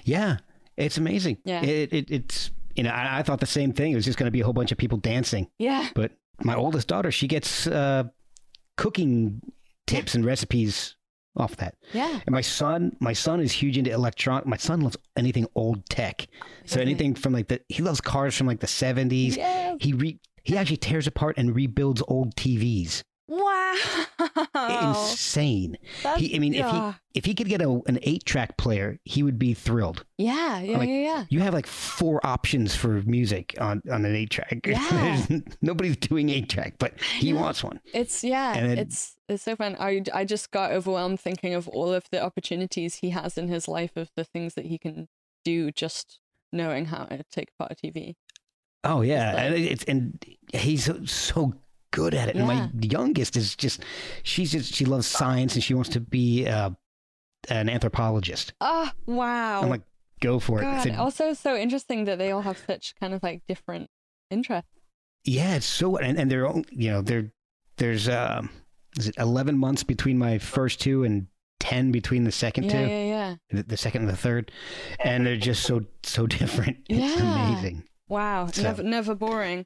[0.03, 0.38] yeah,
[0.76, 1.38] it's amazing.
[1.45, 1.64] Yeah.
[1.64, 3.91] it, it it's you know, I, I thought the same thing.
[3.91, 5.49] It was just going to be a whole bunch of people dancing.
[5.57, 5.89] Yeah.
[5.95, 6.11] But
[6.44, 8.03] my oldest daughter, she gets uh,
[8.77, 9.41] cooking
[9.88, 10.95] tips and recipes
[11.35, 11.76] off that.
[11.94, 12.19] Yeah.
[12.26, 14.45] And my son, my son is huge into electronic.
[14.45, 16.27] My son loves anything old tech.
[16.65, 19.38] So anything from like the he loves cars from like the seventies.
[19.38, 19.76] Yeah.
[19.80, 23.03] He re he actually tears apart and rebuilds old TVs.
[23.30, 23.76] Wow.
[24.56, 25.78] Insane.
[26.03, 28.99] That's- He, I mean, if he if he could get a, an eight track player,
[29.03, 30.06] he would be thrilled.
[30.18, 31.26] Yeah, yeah, like- yeah, yeah.
[31.30, 34.60] You have like four options for music on on an eight track.
[34.68, 35.26] Yeah.
[35.61, 37.41] Nobody's doing eight track, but he know.
[37.41, 37.80] wants one.
[37.94, 39.76] It's yeah, it's it's so fun.
[39.80, 43.68] I I just got overwhelmed thinking of all of the opportunities he has in his
[43.68, 45.07] life of the things that he can
[45.44, 46.19] do just
[46.53, 48.15] knowing how to take apart a TV.
[48.83, 50.23] Oh yeah, and it's and
[50.53, 51.53] he's so,
[51.91, 52.35] good at it.
[52.35, 53.83] And my youngest is just
[54.23, 56.69] she's just she loves science and she wants to be uh,
[57.49, 58.53] an anthropologist.
[58.61, 59.61] Oh wow!
[59.61, 59.81] I'm like,
[60.21, 60.81] go for it.
[60.83, 63.89] Said, also so interesting that they all have such kind of like different
[64.29, 64.69] interests.
[65.25, 67.31] yeah, it's so and, and they're all- you know they're
[67.77, 68.49] there's um
[68.97, 71.27] is it 11 months between my first two and
[71.59, 73.35] 10 between the second Yeah, two, yeah, yeah.
[73.51, 74.51] the, the second and the third,
[75.03, 76.77] and they're just so so different.
[76.89, 77.49] It's Yeah.
[77.51, 77.83] amazing.
[78.07, 79.65] Wow, So- never never boring.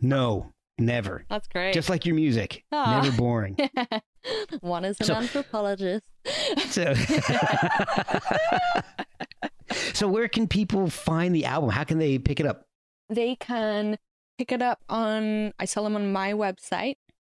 [0.00, 1.24] No, never.
[1.28, 1.74] That's great.
[1.74, 3.00] Just like your music, Aw.
[3.02, 3.56] never boring.
[4.60, 6.04] One is an So- anthropologist.
[6.68, 6.94] So,
[9.94, 11.70] so where can people find the album?
[11.70, 12.66] How can they pick it up?
[13.10, 13.98] they can
[14.38, 16.94] pick it up on I sell them on my website.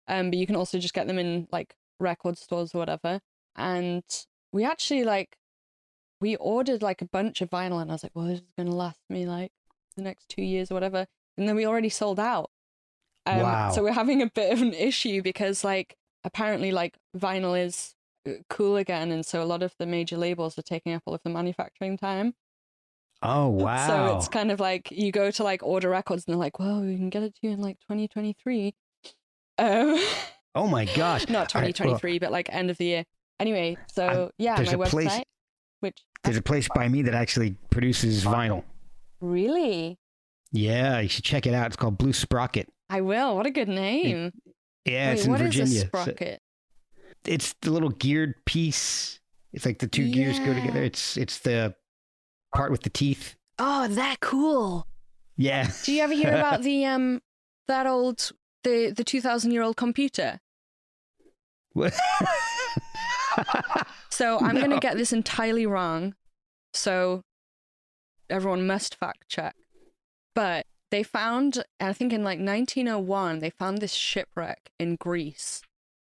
[0.07, 3.19] Um, but you can also just get them in like record stores or whatever.
[3.55, 4.03] And
[4.51, 5.37] we actually like
[6.21, 8.75] we ordered like a bunch of vinyl and I was like, well, this is gonna
[8.75, 9.51] last me like
[9.95, 11.05] the next two years or whatever.
[11.37, 12.49] And then we already sold out.
[13.25, 13.71] Um, Wow.
[13.71, 17.95] So we're having a bit of an issue because like apparently like vinyl is
[18.27, 21.13] uh, cool again, and so a lot of the major labels are taking up all
[21.13, 22.33] of the manufacturing time.
[23.21, 23.87] Oh wow!
[23.87, 26.81] So it's kind of like you go to like order records and they're like, well,
[26.81, 28.73] we can get it to you in like 2023.
[29.57, 29.99] Um,
[30.55, 31.27] Oh my gosh.
[31.29, 33.03] not All right, well, 2023, but like end of the year.
[33.39, 35.21] Anyway, so yeah, there's my a place-
[35.79, 38.63] which there's a place by me that actually produces vinyl.
[39.23, 39.97] Really,
[40.51, 41.67] Yeah, you should check it out.
[41.67, 42.69] It's called Blue Sprocket.
[42.89, 43.35] I will.
[43.35, 44.31] What a good name.
[44.85, 45.77] Yeah, Wait, it's in what is Virginia.
[45.77, 46.39] a So- sprocket?
[47.25, 49.19] it's the little geared piece.
[49.53, 50.83] It's like the two gears go together.
[50.83, 51.73] It's it's the
[52.53, 53.35] part with the teeth.
[53.59, 54.85] Oh, that cool.
[55.37, 55.69] Yeah.
[55.83, 57.21] Do you ever hear about the um
[57.67, 58.31] that old
[58.63, 60.39] the the 2000 year old computer?
[61.73, 61.93] What?
[64.09, 66.13] So I'm going to get this entirely wrong.
[66.73, 67.23] So
[68.33, 69.55] everyone must fact check.
[70.35, 75.61] But they found, I think in like 1901, they found this shipwreck in Greece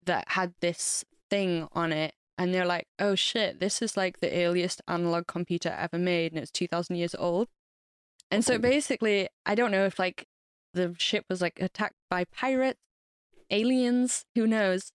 [0.04, 2.14] that had this thing on it.
[2.38, 6.40] And they're like, oh shit, this is like the earliest analog computer ever made and
[6.40, 7.48] it's 2000 years old.
[8.30, 10.26] And so basically, I don't know if like
[10.74, 12.80] the ship was like attacked by pirates,
[13.50, 14.92] aliens, who knows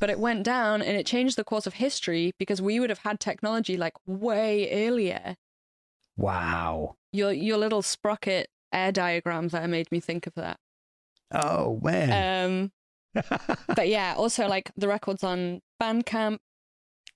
[0.00, 3.00] but it went down and it changed the course of history because we would have
[3.00, 5.36] had technology like way earlier.
[6.16, 6.96] Wow.
[7.12, 10.58] Your your little sprocket air diagram there made me think of that.
[11.32, 12.70] Oh man.
[13.14, 13.22] Um,
[13.74, 16.38] but yeah, also like the records on Bandcamp.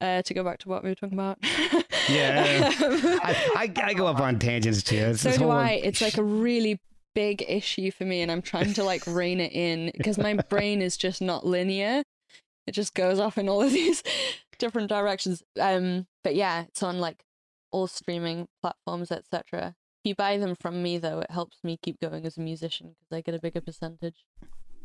[0.00, 1.38] Uh, to go back to what we were talking about.
[2.08, 2.72] Yeah.
[2.78, 4.96] I, I, I go up on tangents too.
[4.96, 5.72] It's so do I.
[5.72, 6.80] It's like a really
[7.14, 10.82] big issue for me, and I'm trying to like rein it in because my brain
[10.82, 12.02] is just not linear.
[12.66, 14.02] It just goes off in all of these
[14.58, 15.42] different directions.
[15.60, 17.24] Um, but yeah, it's on like
[17.70, 19.74] all streaming platforms, etc.
[20.04, 22.94] If you buy them from me, though, it helps me keep going as a musician
[22.98, 24.24] because I get a bigger percentage.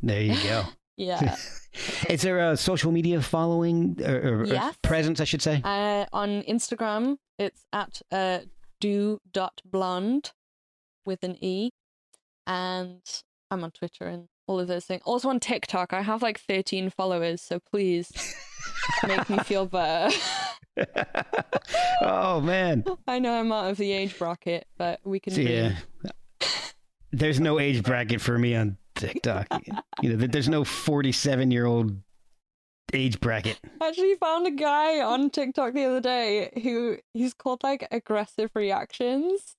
[0.01, 0.63] There you go.
[0.95, 1.37] Yeah.
[2.07, 5.59] Is there a social media following or, or- or presence, I should say?
[5.63, 8.41] uh, on Instagram, it's at uh,
[8.79, 10.31] du.blonde
[11.03, 11.71] with an E.
[12.45, 13.01] And
[13.49, 15.01] I'm on Twitter and all of those things.
[15.05, 18.11] Also on TikTok, I have like 13 followers, so please
[19.07, 20.15] make me feel better.
[22.01, 22.83] oh man.
[23.07, 25.43] I know I'm out of the age bracket, but we can be.
[25.43, 25.75] Yeah.
[27.11, 29.47] There's no age bracket for me on TikTok.
[30.01, 31.95] you know, there's no 47 year old
[32.91, 33.59] age bracket.
[33.81, 39.55] Actually, found a guy on TikTok the other day who he's called like aggressive reactions,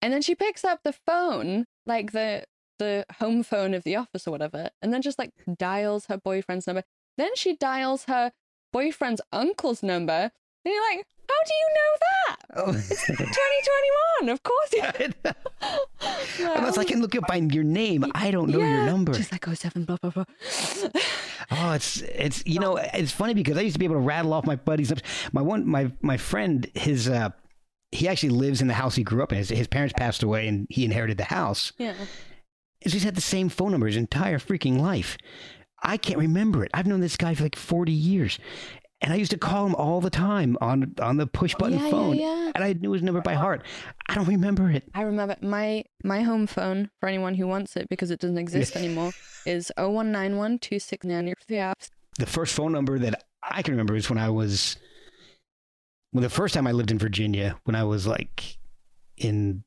[0.00, 2.44] And then she picks up the phone, like the
[2.78, 6.66] the home phone of the office or whatever, and then just like dials her boyfriend's
[6.66, 6.82] number.
[7.16, 8.32] Then she dials her
[8.72, 10.30] boyfriend's uncle's number.
[10.64, 12.36] And you're like, how do you know that?
[12.56, 12.72] Oh.
[14.22, 14.70] 2021, of course.
[16.38, 19.14] You- Unless I can look up by your name, I don't know your number.
[19.14, 20.24] She's like, oh seven, blah blah blah.
[21.50, 24.32] Oh, it's it's you know it's funny because I used to be able to rattle
[24.32, 24.92] off my buddies.
[25.32, 27.30] My one my my friend his uh
[27.92, 29.38] he actually lives in the house he grew up in.
[29.38, 31.72] His, his parents passed away and he inherited the house.
[31.78, 31.94] yeah.
[32.86, 35.16] So he's had the same phone number his entire freaking life.
[35.82, 36.70] I can't remember it.
[36.74, 38.38] I've known this guy for like forty years,
[39.04, 41.84] and I used to call him all the time on on the push button Yeah,
[41.84, 42.52] yeah, phone, yeah.
[42.54, 43.62] and I knew his number by heart.
[44.08, 44.84] I don't remember it.
[44.94, 48.74] I remember my my home phone for anyone who wants it because it doesn't exist
[48.76, 49.12] anymore
[49.46, 50.58] is 0191
[52.18, 54.76] the first phone number that I can remember is when I was
[56.12, 58.56] well the first time I lived in Virginia when I was like
[59.18, 59.64] in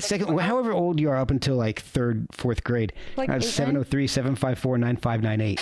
[0.00, 5.60] second however old you are up until like third fourth grade Like I was 703-754-9598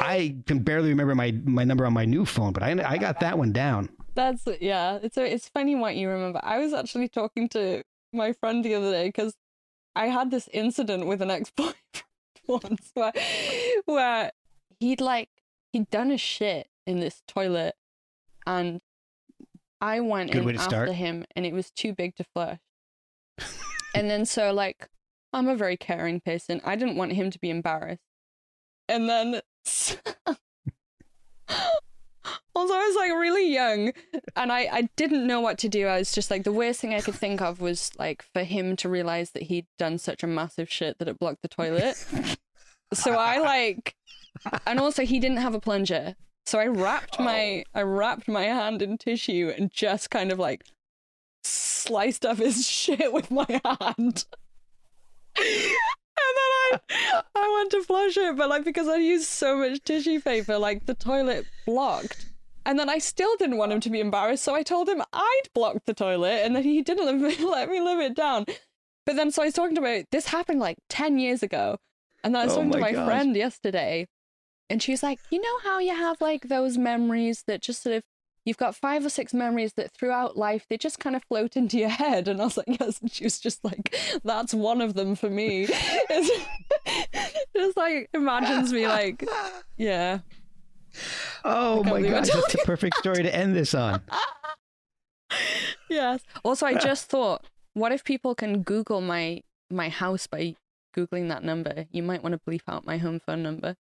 [0.00, 3.20] I can barely remember my my number on my new phone but I I got
[3.20, 4.98] that one down That's yeah.
[5.02, 6.40] It's a, it's funny what you remember.
[6.42, 9.34] I was actually talking to my friend the other day because
[9.96, 11.76] I had this incident with an ex-boyfriend
[12.46, 13.12] once where
[13.86, 14.32] where
[14.80, 15.28] he'd like
[15.72, 17.74] he'd done a shit in this toilet
[18.46, 18.80] and
[19.80, 20.88] I went Good in after start.
[20.92, 22.58] him and it was too big to flush.
[23.94, 24.88] and then so like
[25.32, 26.60] I'm a very caring person.
[26.64, 28.02] I didn't want him to be embarrassed.
[28.88, 29.40] And then
[32.54, 33.92] also I was like really young
[34.36, 35.86] and I, I didn't know what to do.
[35.86, 38.76] I was just like the worst thing I could think of was like for him
[38.76, 41.96] to realize that he'd done such a massive shit that it blocked the toilet.
[42.92, 43.96] so I like
[44.66, 46.16] and also he didn't have a plunger.
[46.44, 47.78] So I wrapped my oh.
[47.78, 50.64] I wrapped my hand in tissue and just kind of like
[51.44, 54.24] sliced up his shit with my hand.
[56.28, 59.82] And then I, I went to flush it, but like because I used so much
[59.84, 62.26] tissue paper, like the toilet blocked.
[62.64, 65.42] And then I still didn't want him to be embarrassed, so I told him I'd
[65.52, 67.16] blocked the toilet, and then he didn't let
[67.68, 68.46] me, live it down.
[69.04, 71.78] But then, so I was talking to about this happened like ten years ago,
[72.22, 73.04] and then I was Oh talking to my my gosh.
[73.04, 74.06] friend yesterday,
[74.70, 78.04] and she's like, "You know how you have like those memories that just sort of
[78.44, 81.78] you've got five or six memories that throughout life they just kind of float into
[81.78, 82.28] your head.
[82.28, 83.00] And i was like yes.
[83.00, 83.94] And she was just like
[84.24, 85.66] that's one of them for me.
[85.68, 86.46] It's
[87.56, 89.26] just like imagines me like
[89.76, 90.18] yeah.
[91.44, 94.00] Oh my god I gosh, told that's the perfect story to end this on.
[95.88, 96.20] yes.
[96.44, 97.44] Also i just thought
[97.74, 100.54] what if people can google my my house by
[100.94, 101.86] googling that number?
[101.90, 103.76] You might want to bleep out my home phone number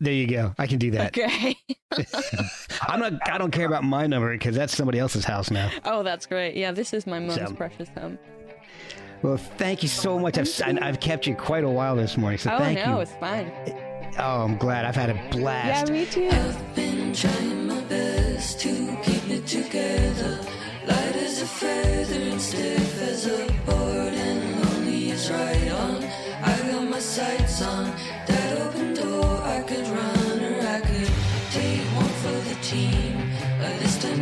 [0.00, 0.54] There you go.
[0.58, 1.16] I can do that.
[1.16, 1.56] okay
[2.82, 3.14] I'm not.
[3.28, 5.70] I don't care about my number because that's somebody else's house now.
[5.84, 8.18] oh that's great yeah this is my mom's So- precious home
[9.22, 10.38] Well, thank you so much.
[10.38, 13.00] I've and I've kept you quite a while this morning, so oh thank no you.
[13.02, 13.50] it's fine
[14.18, 14.84] Oh, I'm glad.
[14.86, 15.66] I've had a blast.
[15.66, 15.92] yeah blast.
[15.92, 18.68] me too I've been trying my best to
[19.04, 20.40] keep it together.
[20.86, 26.02] Light as a feather and stiff as a board, and lonely as right on.
[26.42, 27.92] I got my sights on